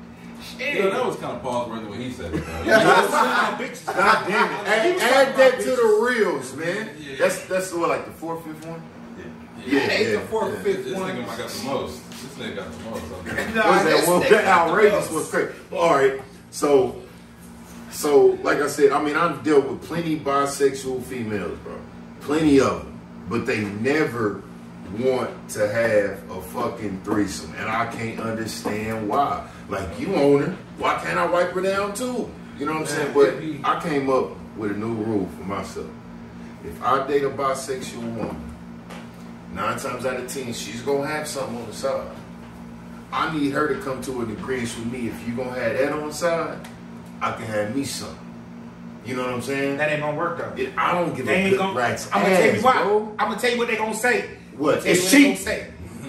You 0.59 0.83
know, 0.83 0.89
that 0.91 1.05
was 1.05 1.15
kind 1.15 1.35
of 1.37 1.41
pause 1.41 1.69
worthy 1.69 1.85
when 1.87 2.01
he 2.01 2.11
said 2.11 2.33
it, 2.33 2.45
though. 2.45 2.63
Yeah. 2.65 3.57
God 3.85 4.27
damn 4.27 4.51
it. 4.51 4.67
Add, 4.67 4.99
add 4.99 5.35
that 5.37 5.59
to 5.61 5.69
the 5.69 6.05
reels, 6.07 6.53
man. 6.55 6.89
That's 7.17 7.45
that's 7.45 7.73
what 7.73 7.89
like 7.89 8.05
the 8.05 8.11
fourth, 8.11 8.43
fifth 8.45 8.65
one? 8.65 8.81
Yeah, 9.65 9.87
they 9.87 10.05
the 10.15 10.19
fourth, 10.21 10.53
Yeah, 10.55 10.63
fifth 10.63 10.85
this 10.85 10.95
one. 10.97 11.11
nigga 11.15 11.25
got 11.37 11.49
the 11.49 11.63
most. 11.65 12.09
This 12.09 12.47
nigga 12.47 12.55
got 12.57 12.71
the 12.71 12.89
most. 12.89 13.03
Okay. 13.27 13.51
Nah, 13.55 13.69
What's 13.69 13.83
that 13.85 14.07
one? 14.07 14.21
That 14.31 14.45
outrageous 14.45 15.11
was 15.11 15.29
crazy. 15.29 15.51
All 15.73 15.93
right, 15.95 16.21
so 16.51 17.01
so 17.91 18.37
like 18.43 18.59
I 18.59 18.67
said, 18.67 18.91
I 18.91 19.01
mean 19.03 19.15
I've 19.15 19.43
dealt 19.43 19.65
with 19.65 19.81
plenty 19.83 20.19
bisexual 20.19 21.03
females, 21.03 21.57
bro, 21.59 21.77
plenty 22.21 22.59
of 22.59 22.83
them, 22.83 22.99
but 23.29 23.45
they 23.45 23.61
never 23.65 24.41
want 24.97 25.49
to 25.49 25.67
have 25.67 26.29
a 26.31 26.41
fucking 26.41 27.01
threesome, 27.03 27.53
and 27.55 27.69
I 27.69 27.85
can't 27.87 28.19
understand 28.19 29.07
why. 29.09 29.47
Like 29.69 29.99
you 29.99 30.15
own 30.15 30.41
her, 30.41 30.57
why 30.77 30.99
can't 31.03 31.17
I 31.19 31.25
wipe 31.27 31.51
her 31.51 31.61
down 31.61 31.93
too? 31.93 32.29
You 32.57 32.65
know 32.65 32.73
what 32.73 32.81
I'm 32.81 32.87
saying? 32.87 33.13
But 33.13 33.35
I 33.69 33.79
came 33.81 34.09
up 34.09 34.31
with 34.57 34.71
a 34.71 34.73
new 34.73 34.93
rule 34.93 35.29
for 35.37 35.43
myself. 35.43 35.87
If 36.65 36.81
I 36.83 37.07
date 37.07 37.23
a 37.23 37.29
bisexual 37.29 38.01
woman, 38.15 38.53
nine 39.53 39.77
times 39.79 40.05
out 40.05 40.17
of 40.17 40.27
ten, 40.27 40.51
she's 40.53 40.81
gonna 40.81 41.05
have 41.07 41.27
something 41.27 41.57
on 41.57 41.67
the 41.67 41.73
side. 41.73 42.07
I 43.11 43.35
need 43.35 43.51
her 43.53 43.73
to 43.73 43.79
come 43.81 44.01
to 44.03 44.21
an 44.21 44.31
agreement 44.31 44.75
with 44.77 44.91
me. 44.91 45.07
If 45.07 45.27
you 45.27 45.35
gonna 45.35 45.51
have 45.51 45.77
that 45.77 45.91
on 45.93 46.07
the 46.07 46.13
side, 46.13 46.57
I 47.21 47.31
can 47.33 47.45
have 47.45 47.75
me 47.75 47.83
some. 47.85 48.17
You 49.05 49.15
know 49.15 49.23
what 49.23 49.33
I'm 49.33 49.41
saying? 49.41 49.77
That 49.77 49.89
ain't 49.91 50.01
gonna 50.01 50.17
work 50.17 50.37
though. 50.37 50.61
It- 50.61 50.73
I 50.77 50.93
don't 50.93 51.15
give 51.15 51.25
They 51.25 51.45
a 51.45 51.49
good 51.51 51.57
gonna. 51.59 51.73
rat's 51.77 52.07
I'm 52.11 52.21
gonna 52.23 52.35
tell 52.37 52.55
you 52.55 52.61
why. 52.61 52.83
bro. 52.83 53.15
I'm 53.17 53.29
gonna 53.29 53.39
tell 53.39 53.51
you 53.51 53.57
what 53.57 53.67
they 53.67 53.77
gonna 53.77 53.93
say. 53.93 54.25
What? 54.57 54.75
I'm 54.77 54.81
tell 54.83 54.85
you 54.87 54.91
It's 54.91 55.03
what 55.05 55.11
they 55.11 55.23
gonna 55.23 55.35
cheap. 55.35 55.45
say. 55.45 55.67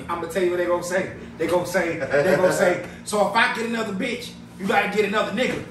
I'm 0.08 0.20
gonna 0.20 0.32
tell 0.32 0.42
you 0.42 0.50
what 0.50 0.56
they 0.58 0.66
gonna 0.66 0.82
say. 0.82 1.12
They 1.40 1.46
gonna 1.46 1.66
say. 1.66 1.96
They 1.96 2.36
gonna 2.36 2.52
say. 2.52 2.86
So 3.04 3.26
if 3.30 3.34
I 3.34 3.54
get 3.54 3.64
another 3.64 3.94
bitch, 3.94 4.30
you 4.58 4.66
gotta 4.66 4.94
get 4.94 5.06
another 5.06 5.32
nigga. 5.32 5.64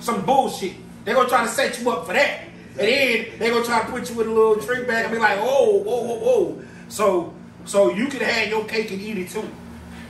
Some 0.00 0.26
bullshit. 0.26 0.74
They 1.04 1.12
gonna 1.12 1.28
try 1.28 1.44
to 1.44 1.48
set 1.48 1.80
you 1.80 1.88
up 1.90 2.04
for 2.04 2.14
that, 2.14 2.40
and 2.70 2.80
then 2.80 3.26
they 3.38 3.48
gonna 3.48 3.64
try 3.64 3.84
to 3.84 3.92
put 3.92 4.10
you 4.10 4.20
in 4.22 4.26
a 4.26 4.32
little 4.32 4.56
trick 4.56 4.88
bag 4.88 5.04
and 5.04 5.14
be 5.14 5.20
like, 5.20 5.38
oh, 5.40 5.78
whoa, 5.84 6.02
whoa, 6.02 6.18
whoa. 6.18 6.62
So, 6.88 7.32
so 7.64 7.94
you 7.94 8.08
can 8.08 8.22
have 8.22 8.48
your 8.48 8.64
cake 8.64 8.90
and 8.90 9.00
eat 9.00 9.18
it 9.18 9.30
too. 9.30 9.48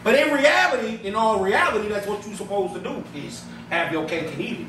But 0.02 0.14
in 0.14 0.32
reality, 0.32 1.06
in 1.06 1.14
all 1.14 1.38
reality, 1.38 1.88
that's 1.88 2.06
what 2.06 2.26
you're 2.26 2.36
supposed 2.36 2.72
to 2.72 2.80
do 2.80 3.04
is 3.14 3.44
have 3.68 3.92
your 3.92 4.08
cake 4.08 4.32
and 4.32 4.40
eat 4.40 4.60
it. 4.60 4.66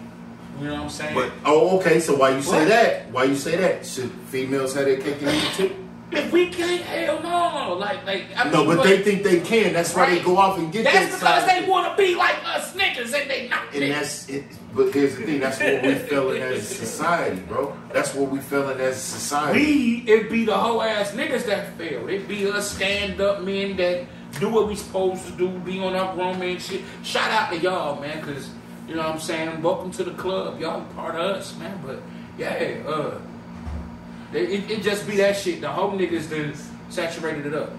You 0.59 0.67
know 0.67 0.73
what 0.73 0.81
I'm 0.83 0.89
saying? 0.89 1.15
But 1.15 1.31
oh, 1.45 1.77
okay. 1.79 2.01
So 2.01 2.13
why 2.15 2.31
you 2.31 2.41
say 2.41 2.59
What? 2.59 2.67
that? 2.67 3.09
Why 3.11 3.23
you 3.23 3.35
say 3.37 3.55
that? 3.55 3.85
Should 3.85 4.11
females 4.27 4.73
have 4.73 4.83
their 4.83 4.97
cake 4.97 5.21
and 5.21 5.29
eat 5.29 5.43
it 5.43 5.53
too? 5.53 5.84
If 6.11 6.31
we 6.31 6.49
can't, 6.49 6.81
hell 6.81 7.21
no. 7.21 7.75
Like, 7.77 8.05
like 8.05 8.25
I 8.35 8.43
mean, 8.45 8.53
No, 8.53 8.65
mean, 8.65 8.77
but 8.77 8.83
they 8.83 9.01
think 9.01 9.23
they 9.23 9.39
can. 9.39 9.73
That's 9.73 9.93
why 9.95 10.09
they 10.09 10.21
go 10.21 10.37
off 10.37 10.57
and 10.57 10.71
get 10.71 10.83
That's 10.83 11.11
that 11.11 11.19
because 11.19 11.43
side. 11.45 11.63
they 11.63 11.69
want 11.69 11.91
to 11.91 12.03
be 12.03 12.15
like 12.15 12.35
us 12.45 12.73
niggas 12.73 13.19
and 13.19 13.29
they 13.29 13.47
not. 13.49 13.63
And 13.73 13.83
niggas. 13.83 13.89
that's 13.93 14.29
it. 14.29 14.43
But 14.73 14.93
here's 14.93 15.15
the 15.15 15.23
thing. 15.25 15.39
That's 15.39 15.59
what 15.59 15.83
we 15.83 15.95
feeling 15.95 16.41
as 16.41 16.59
a 16.59 16.75
society, 16.75 17.41
bro. 17.41 17.77
That's 17.93 18.13
what 18.13 18.29
we 18.29 18.39
feeling 18.39 18.79
as 18.79 18.97
a 18.97 18.99
society. 18.99 19.59
we, 19.59 20.11
it 20.11 20.29
be 20.29 20.45
the 20.45 20.57
whole 20.57 20.81
ass 20.81 21.11
niggas 21.11 21.45
that 21.45 21.77
fail. 21.77 22.07
It 22.09 22.27
be 22.27 22.49
us 22.49 22.71
stand 22.75 23.21
up 23.21 23.41
men 23.43 23.77
that 23.77 24.05
do 24.39 24.49
what 24.49 24.67
we 24.67 24.75
supposed 24.75 25.25
to 25.27 25.31
do, 25.33 25.47
be 25.59 25.79
on 25.79 25.95
our 25.95 26.13
grown 26.13 26.37
man 26.39 26.59
shit. 26.59 26.81
Shout 27.03 27.31
out 27.31 27.51
to 27.51 27.57
y'all, 27.57 27.99
man, 28.01 28.19
because, 28.19 28.49
you 28.87 28.95
know 28.95 29.03
what 29.03 29.13
I'm 29.13 29.19
saying? 29.19 29.61
Welcome 29.61 29.91
to 29.91 30.03
the 30.03 30.11
club. 30.11 30.59
Y'all 30.59 30.83
part 30.93 31.15
of 31.15 31.37
us, 31.37 31.57
man. 31.57 31.81
But, 31.85 32.01
yeah, 32.37 32.83
uh, 32.85 33.17
they, 34.35 34.47
it, 34.47 34.69
it 34.69 34.83
just 34.83 35.07
be 35.07 35.15
that 35.17 35.37
shit. 35.37 35.61
The 35.61 35.69
whole 35.69 35.91
niggas 35.93 36.29
done 36.29 36.53
saturated 36.89 37.45
it 37.45 37.53
up. 37.53 37.71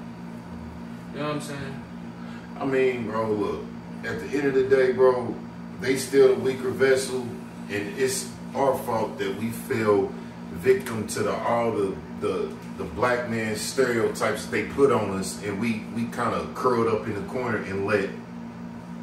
You 1.12 1.20
know 1.20 1.26
what 1.28 1.34
I'm 1.36 1.40
saying? 1.42 1.82
I 2.58 2.64
mean, 2.64 3.06
bro, 3.06 3.30
look. 3.30 3.60
At 4.04 4.20
the 4.20 4.26
end 4.38 4.46
of 4.46 4.54
the 4.54 4.64
day, 4.64 4.92
bro, 4.92 5.34
they 5.80 5.96
still 5.96 6.28
the 6.34 6.40
weaker 6.40 6.70
vessel. 6.70 7.20
and 7.68 7.98
it's 7.98 8.30
our 8.54 8.76
fault 8.78 9.18
that 9.18 9.36
we 9.36 9.50
fell 9.50 10.10
victim 10.52 11.06
to 11.08 11.22
the 11.24 11.34
all 11.34 11.72
the 11.72 11.94
the 12.20 12.50
the 12.78 12.84
black 12.84 13.28
man 13.28 13.54
stereotypes 13.56 14.46
they 14.46 14.64
put 14.64 14.90
on 14.92 15.10
us, 15.18 15.42
and 15.44 15.60
we 15.60 15.84
we 15.94 16.04
kind 16.06 16.34
of 16.34 16.54
curled 16.54 16.88
up 16.88 17.06
in 17.06 17.14
the 17.14 17.28
corner 17.28 17.58
and 17.58 17.86
let 17.86 18.08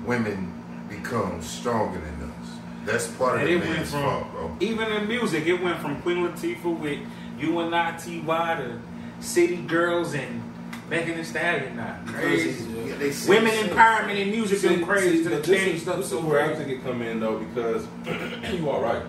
women 0.06 0.52
become 0.90 1.42
stronger 1.42 2.00
than 2.00 2.32
us. 2.32 2.50
That's 2.86 3.08
part 3.08 3.40
And 3.40 3.44
of 3.44 3.50
it 3.50 3.54
the 3.54 3.60
went 3.60 3.78
man's 3.78 3.92
from 3.92 4.02
fault, 4.02 4.32
bro. 4.32 4.58
even 4.60 4.92
in 4.92 5.08
music, 5.08 5.46
it 5.46 5.62
went 5.62 5.80
from 5.80 6.02
Queen 6.02 6.18
Latifah 6.18 6.80
with 6.80 7.00
U.N.I.T.Y. 7.40 8.56
to 8.56 9.24
City 9.26 9.58
Girls 9.58 10.14
and 10.14 10.42
Megan 10.90 11.18
Thee 11.18 11.24
Stallion 11.24 11.76
now. 11.78 11.98
Crazy. 12.06 12.64
Yeah, 12.86 12.96
they 12.98 13.12
say 13.12 13.30
Women 13.30 13.52
shit. 13.52 13.72
empowerment 13.72 14.18
in 14.20 14.32
music 14.32 14.60
See, 14.60 14.68
been 14.70 14.86
crazy 14.86 15.18
see, 15.18 15.24
to 15.24 15.30
the 15.30 15.36
this 15.38 15.48
change 15.48 15.82
stuff 15.82 15.98
this 15.98 16.06
is 16.08 16.12
so 16.12 16.20
where 16.22 16.42
I 16.42 16.48
crazy. 16.54 16.64
think 16.66 16.80
it 16.80 16.84
come 16.84 17.02
in 17.02 17.20
though 17.20 17.40
because 17.40 17.88
you 18.54 18.70
are 18.70 18.82
right, 18.82 19.04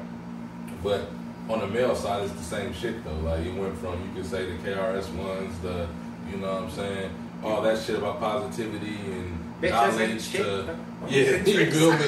but 0.82 1.08
on 1.48 1.58
the 1.60 1.66
male 1.66 1.94
side 1.94 2.22
it's 2.24 2.32
the 2.32 2.42
same 2.42 2.72
shit 2.72 3.04
though. 3.04 3.12
Like 3.16 3.44
it 3.44 3.54
went 3.54 3.76
from 3.78 4.00
you 4.08 4.14
could 4.22 4.30
say 4.30 4.46
the 4.46 4.56
KRS 4.58 5.12
ones, 5.16 5.58
the 5.60 5.86
you 6.30 6.36
know 6.38 6.54
what 6.54 6.62
I'm 6.64 6.70
saying, 6.70 7.10
all 7.42 7.60
that 7.62 7.78
shit 7.82 7.96
about 7.98 8.20
positivity 8.20 8.96
and 8.96 9.38
Bitches 9.60 9.70
knowledge 9.70 10.32
to 10.32 10.78
yeah, 11.08 11.36
you 11.44 11.70
feel 11.70 11.92
me? 11.92 12.06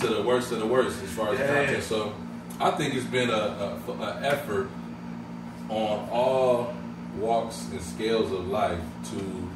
to 0.00 0.06
the 0.14 0.22
worst 0.24 0.52
of 0.52 0.60
the 0.60 0.66
worst 0.66 1.02
as 1.02 1.10
far 1.10 1.32
as 1.32 1.38
Yeah. 1.40 1.46
content. 1.64 1.82
So 1.82 2.12
I 2.60 2.70
think 2.72 2.94
it's 2.94 3.04
been 3.06 3.30
a, 3.30 3.78
a, 3.88 3.92
a 4.00 4.20
effort 4.22 4.68
on 5.68 6.08
all 6.10 6.74
walks 7.16 7.68
and 7.70 7.80
scales 7.80 8.32
of 8.32 8.48
life 8.48 8.80
to 9.10 9.50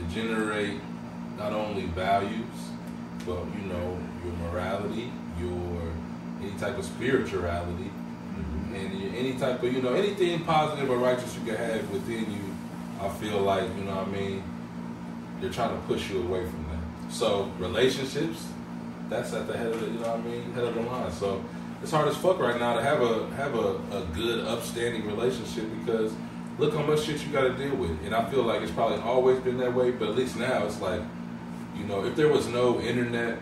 degenerate 0.00 0.80
not 1.36 1.52
only 1.52 1.86
values, 1.86 2.44
but 3.26 3.44
you 3.54 3.66
know 3.68 3.98
your 4.24 4.32
morality, 4.50 5.12
your 5.40 5.82
any 6.40 6.52
type 6.58 6.78
of 6.78 6.84
spirituality, 6.84 7.90
mm-hmm. 7.90 8.74
and 8.74 9.00
your, 9.00 9.14
any 9.14 9.34
type 9.34 9.62
of 9.62 9.72
you 9.72 9.82
know 9.82 9.94
anything 9.94 10.44
positive 10.44 10.90
or 10.90 10.98
righteous 10.98 11.34
you 11.36 11.44
can 11.44 11.56
have 11.56 11.90
within 11.90 12.30
you. 12.30 12.54
I 13.00 13.08
feel 13.08 13.40
like 13.40 13.68
you 13.76 13.84
know 13.84 13.96
what 13.96 14.08
I 14.08 14.10
mean. 14.10 14.42
They're 15.40 15.52
trying 15.52 15.70
to 15.70 15.86
push 15.86 16.10
you 16.10 16.20
away 16.22 16.44
from 16.44 16.66
that. 16.70 17.12
So 17.12 17.50
relationships, 17.58 18.44
that's 19.08 19.32
at 19.32 19.46
the 19.46 19.56
head 19.56 19.68
of 19.68 19.80
the 19.80 19.86
you 19.86 20.00
know 20.00 20.08
what 20.08 20.18
I 20.18 20.22
mean 20.22 20.52
head 20.52 20.64
of 20.64 20.74
the 20.74 20.82
line. 20.82 21.12
So 21.12 21.44
it's 21.82 21.90
hard 21.92 22.08
as 22.08 22.16
fuck 22.16 22.38
right 22.38 22.58
now 22.58 22.74
to 22.74 22.82
have 22.82 23.00
a 23.02 23.26
have 23.36 23.54
a, 23.54 23.76
a 23.96 24.06
good 24.14 24.44
upstanding 24.46 25.06
relationship 25.06 25.64
because 25.78 26.12
look 26.58 26.74
how 26.74 26.82
much 26.82 27.02
shit 27.04 27.24
you 27.24 27.32
got 27.32 27.42
to 27.42 27.54
deal 27.54 27.74
with. 27.76 27.90
And 28.04 28.14
I 28.14 28.28
feel 28.30 28.42
like 28.42 28.62
it's 28.62 28.72
probably 28.72 28.98
always 28.98 29.38
been 29.40 29.58
that 29.58 29.72
way, 29.74 29.90
but 29.92 30.08
at 30.08 30.16
least 30.16 30.36
now 30.36 30.64
it's 30.66 30.80
like, 30.80 31.00
you 31.76 31.84
know, 31.84 32.04
if 32.04 32.16
there 32.16 32.28
was 32.28 32.48
no 32.48 32.80
internet, 32.80 33.38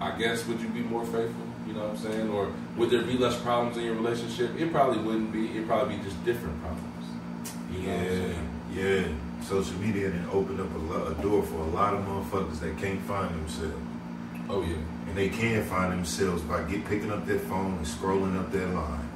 I 0.00 0.16
guess 0.18 0.46
would 0.46 0.60
you 0.60 0.68
be 0.68 0.80
more 0.80 1.04
faithful? 1.04 1.46
You 1.66 1.74
know 1.74 1.80
what 1.88 1.90
I'm 1.90 1.96
saying? 1.98 2.28
Or 2.30 2.52
would 2.76 2.90
there 2.90 3.02
be 3.02 3.16
less 3.18 3.38
problems 3.40 3.76
in 3.76 3.84
your 3.84 3.94
relationship? 3.94 4.58
It 4.58 4.72
probably 4.72 5.02
wouldn't 5.02 5.32
be. 5.32 5.50
It'd 5.50 5.68
probably 5.68 5.96
be 5.96 6.02
just 6.02 6.22
different 6.24 6.60
problems. 6.60 7.06
You 7.72 7.86
know 7.86 7.92
what 7.96 8.00
I'm 8.00 8.08
saying? 8.08 8.48
Yeah, 8.74 8.82
yeah. 8.82 9.08
Social 9.42 9.76
media 9.78 10.10
then 10.10 10.26
opened 10.32 10.60
up 10.60 10.74
a, 10.74 10.78
lo- 10.78 11.06
a 11.06 11.22
door 11.22 11.42
for 11.42 11.56
a 11.56 11.66
lot 11.66 11.94
of 11.94 12.04
motherfuckers 12.04 12.60
that 12.60 12.76
can't 12.78 13.00
find 13.02 13.34
themselves. 13.34 13.74
Oh 14.48 14.62
yeah. 14.62 14.76
And 15.12 15.18
they 15.18 15.28
can 15.28 15.62
find 15.64 15.92
themselves 15.92 16.40
by 16.40 16.62
get 16.62 16.86
picking 16.86 17.12
up 17.12 17.26
their 17.26 17.38
phone 17.38 17.76
and 17.76 17.84
scrolling 17.84 18.40
up 18.40 18.50
their 18.50 18.66
line. 18.68 19.06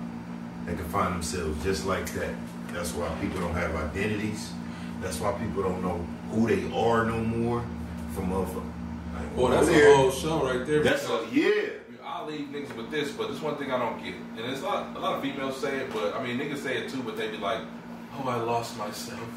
They 0.67 0.75
can 0.75 0.85
find 0.91 1.15
themselves 1.15 1.65
just 1.65 1.87
like 1.87 2.13
that. 2.13 2.35
That's 2.71 2.93
why 2.93 3.09
people 3.19 3.41
don't 3.41 3.55
have 3.55 3.75
identities. 3.77 4.53
That's 5.01 5.19
why 5.19 5.33
people 5.33 5.63
don't 5.63 5.81
know 5.81 6.07
who 6.33 6.49
they 6.49 6.71
are 6.79 7.07
no 7.07 7.19
more 7.21 7.65
from 8.13 8.29
motherfuckers. 8.29 8.73
Like, 9.15 9.37
Well, 9.37 9.49
that's 9.49 9.69
oh, 9.69 9.73
a 9.73 9.97
whole 9.97 10.11
show 10.11 10.45
right 10.45 10.67
there. 10.67 10.83
That's 10.83 11.09
a 11.09 11.27
yeah. 11.33 11.69
I'll 12.05 12.27
leave 12.27 12.49
niggas 12.49 12.77
with 12.77 12.91
this, 12.91 13.13
but 13.13 13.31
this 13.31 13.41
one 13.41 13.57
thing 13.57 13.73
I 13.73 13.79
don't 13.79 13.97
get, 14.05 14.17
and 14.37 14.53
it's 14.53 14.61
a 14.61 14.67
lot, 14.67 14.95
a 14.95 14.99
lot 14.99 15.15
of 15.15 15.23
females 15.23 15.57
say 15.57 15.79
it, 15.79 15.93
but 15.95 16.15
I 16.15 16.23
mean 16.23 16.39
niggas 16.39 16.59
say 16.59 16.77
it 16.77 16.91
too, 16.91 17.03
but 17.05 17.17
they 17.17 17.31
be 17.31 17.39
like, 17.39 17.63
"Oh, 18.19 18.29
I 18.29 18.37
lost 18.37 18.77
myself. 18.77 19.29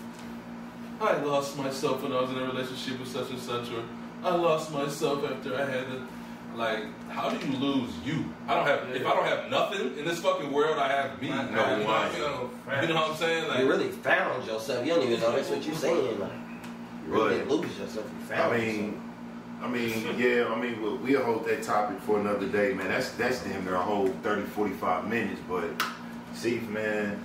I 0.99 1.15
lost 1.23 1.55
myself 1.57 2.03
when 2.03 2.11
I 2.11 2.19
was 2.19 2.31
in 2.31 2.37
a 2.37 2.43
relationship 2.43 2.99
with 2.99 3.07
such 3.07 3.29
and 3.29 3.39
such, 3.39 3.71
or 3.71 3.81
I 4.25 4.35
lost 4.35 4.73
myself 4.73 5.23
after 5.23 5.55
I 5.55 5.63
had 5.63 5.83
a." 5.83 6.18
Like, 6.55 6.83
how 7.09 7.29
do 7.29 7.47
you 7.47 7.55
lose 7.57 7.91
you? 8.03 8.25
I 8.47 8.55
don't 8.55 8.67
have. 8.67 8.89
If 8.95 9.05
I 9.05 9.13
don't 9.15 9.25
have 9.25 9.49
nothing 9.49 9.97
in 9.97 10.05
this 10.05 10.19
fucking 10.19 10.51
world, 10.51 10.77
I 10.77 10.89
have 10.89 11.21
me. 11.21 11.29
My 11.29 11.43
No, 11.45 11.55
God, 11.55 11.77
you 12.13 12.19
know 12.19 12.49
what 12.65 12.81
you 12.81 12.87
know 12.89 12.95
what 12.95 13.11
I'm 13.11 13.15
saying? 13.15 13.47
Like, 13.47 13.59
You 13.59 13.69
really 13.69 13.89
found 13.89 14.45
yourself. 14.45 14.85
You 14.85 14.93
don't 14.95 15.03
even 15.07 15.19
know 15.19 15.31
that's 15.31 15.49
what 15.49 15.65
you're 15.65 15.75
saying. 15.75 16.19
Like, 16.19 16.31
you 17.05 17.13
really 17.13 17.29
Right. 17.29 17.37
didn't 17.37 17.49
lose 17.49 17.77
yourself. 17.77 18.05
You 18.19 18.25
found 18.25 18.53
I 18.53 18.57
mean, 18.57 19.01
I 19.61 19.67
mean, 19.67 20.15
yeah, 20.17 20.47
I 20.47 20.59
mean, 20.59 20.81
we'll, 20.81 20.97
we'll 20.97 21.23
hold 21.23 21.45
that 21.47 21.63
topic 21.63 21.99
for 22.01 22.19
another 22.19 22.47
day, 22.47 22.73
man. 22.73 22.87
That's 22.87 23.11
that's 23.11 23.43
damn 23.43 23.63
near 23.65 23.75
a 23.75 23.81
whole 23.81 24.07
30, 24.23 24.43
45 24.43 25.07
minutes. 25.07 25.41
But, 25.47 25.69
see, 26.33 26.59
man, 26.69 27.19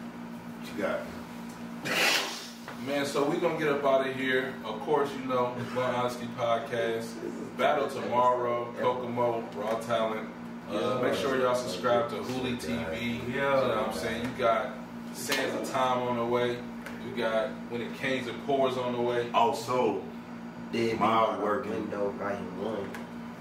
what 0.61 0.77
you 0.77 0.83
got? 0.83 1.01
Man, 2.87 3.07
so 3.07 3.28
we're 3.28 3.37
gonna 3.41 3.59
get 3.59 3.68
up 3.68 3.85
out 3.85 4.07
of 4.07 4.14
here. 4.14 4.53
Of 4.64 4.80
course, 4.80 5.09
you 5.18 5.24
know, 5.26 5.55
Blunt 5.72 5.97
Honesty 5.97 6.26
Podcast. 6.39 7.07
Battle 7.57 7.89
tomorrow, 7.89 8.72
Kokomo, 8.78 9.45
Raw 9.55 9.78
Talent. 9.80 10.28
Uh, 10.70 10.99
make 11.03 11.14
sure 11.14 11.39
y'all 11.41 11.55
subscribe 11.55 12.11
to 12.11 12.16
Hooli 12.16 12.57
TV. 12.61 13.26
You 13.28 13.41
know 13.41 13.55
what 13.68 13.89
I'm 13.89 13.93
saying? 13.95 14.24
You 14.24 14.30
got 14.39 14.72
Sands 15.14 15.55
of 15.55 15.70
Time 15.72 16.03
on 16.03 16.16
the 16.16 16.24
way. 16.24 16.57
You 17.07 17.14
got 17.16 17.49
When 17.70 17.80
It 17.80 17.95
Canes 17.99 18.26
and 18.28 18.45
Pours 18.47 18.76
on 18.76 18.93
the 18.95 19.01
way. 19.01 19.30
Also, 19.32 20.03
Dead 20.72 20.99
Mild 20.99 21.39
by 21.39 21.45
working. 21.45 21.70
window, 21.72 22.11
volume 22.18 22.64
one. 22.64 22.91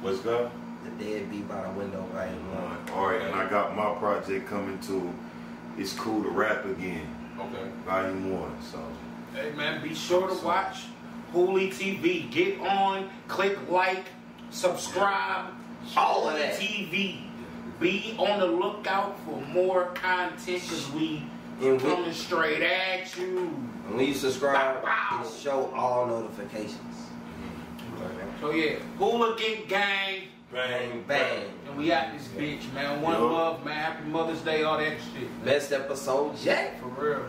what's 0.01 0.25
up? 0.25 0.51
The 0.83 1.03
dead 1.03 1.31
beat 1.31 1.47
by 1.49 1.63
the 1.63 1.69
window, 1.71 2.05
volume 2.13 2.53
one. 2.53 2.77
All 2.97 3.07
right, 3.07 3.21
and 3.21 3.33
I 3.33 3.49
got 3.49 3.75
my 3.75 3.93
project 3.95 4.47
coming 4.47 4.77
to. 4.81 5.11
It's 5.77 5.93
cool 5.93 6.21
to 6.21 6.29
rap 6.29 6.65
again, 6.65 7.07
Okay. 7.39 7.67
volume 7.85 8.39
one. 8.39 8.51
So, 8.61 8.77
Hey 9.33 9.51
man, 9.55 9.81
be 9.81 9.95
sure 9.95 10.27
to 10.29 10.45
watch 10.45 10.83
Hooli 11.33 11.69
TV. 11.73 12.29
Get 12.31 12.59
on, 12.59 13.09
click 13.27 13.57
like, 13.69 14.05
subscribe. 14.51 15.53
All 15.97 16.29
of 16.29 16.35
Hooli 16.35 16.39
that. 16.39 16.59
TV. 16.59 17.21
Be 17.79 18.15
on 18.19 18.39
the 18.39 18.45
lookout 18.45 19.19
for 19.25 19.41
more 19.47 19.85
content 19.95 20.61
because 20.61 20.91
we 20.91 21.23
And 21.59 21.61
we- 21.61 21.67
mm-hmm. 21.77 21.87
coming 21.87 22.13
straight 22.13 22.61
at 22.61 23.17
you. 23.17 23.39
And 23.87 23.95
when 23.95 24.07
you 24.07 24.13
subscribe, 24.13 24.83
Wow. 24.83 25.19
it'll 25.21 25.31
show 25.33 25.73
all 25.75 26.05
notifications. 26.07 26.77
Mm-hmm. 26.79 28.41
So 28.41 28.51
yeah, 28.51 28.75
Hooligan 28.99 29.67
Gang. 29.67 30.23
Bang, 30.51 31.03
bang. 31.07 31.45
And 31.67 31.77
we 31.79 31.91
out 31.91 32.13
this 32.15 32.27
bitch, 32.27 32.71
man. 32.73 33.01
One 33.01 33.13
Yo. 33.15 33.25
love, 33.33 33.65
man. 33.65 33.73
Happy 33.73 34.07
Mother's 34.07 34.41
Day, 34.41 34.61
all 34.61 34.77
that 34.77 34.91
shit. 34.91 35.43
Best 35.43 35.71
episode 35.71 36.37
yet. 36.39 36.79
For 36.79 36.87
real. 36.89 37.25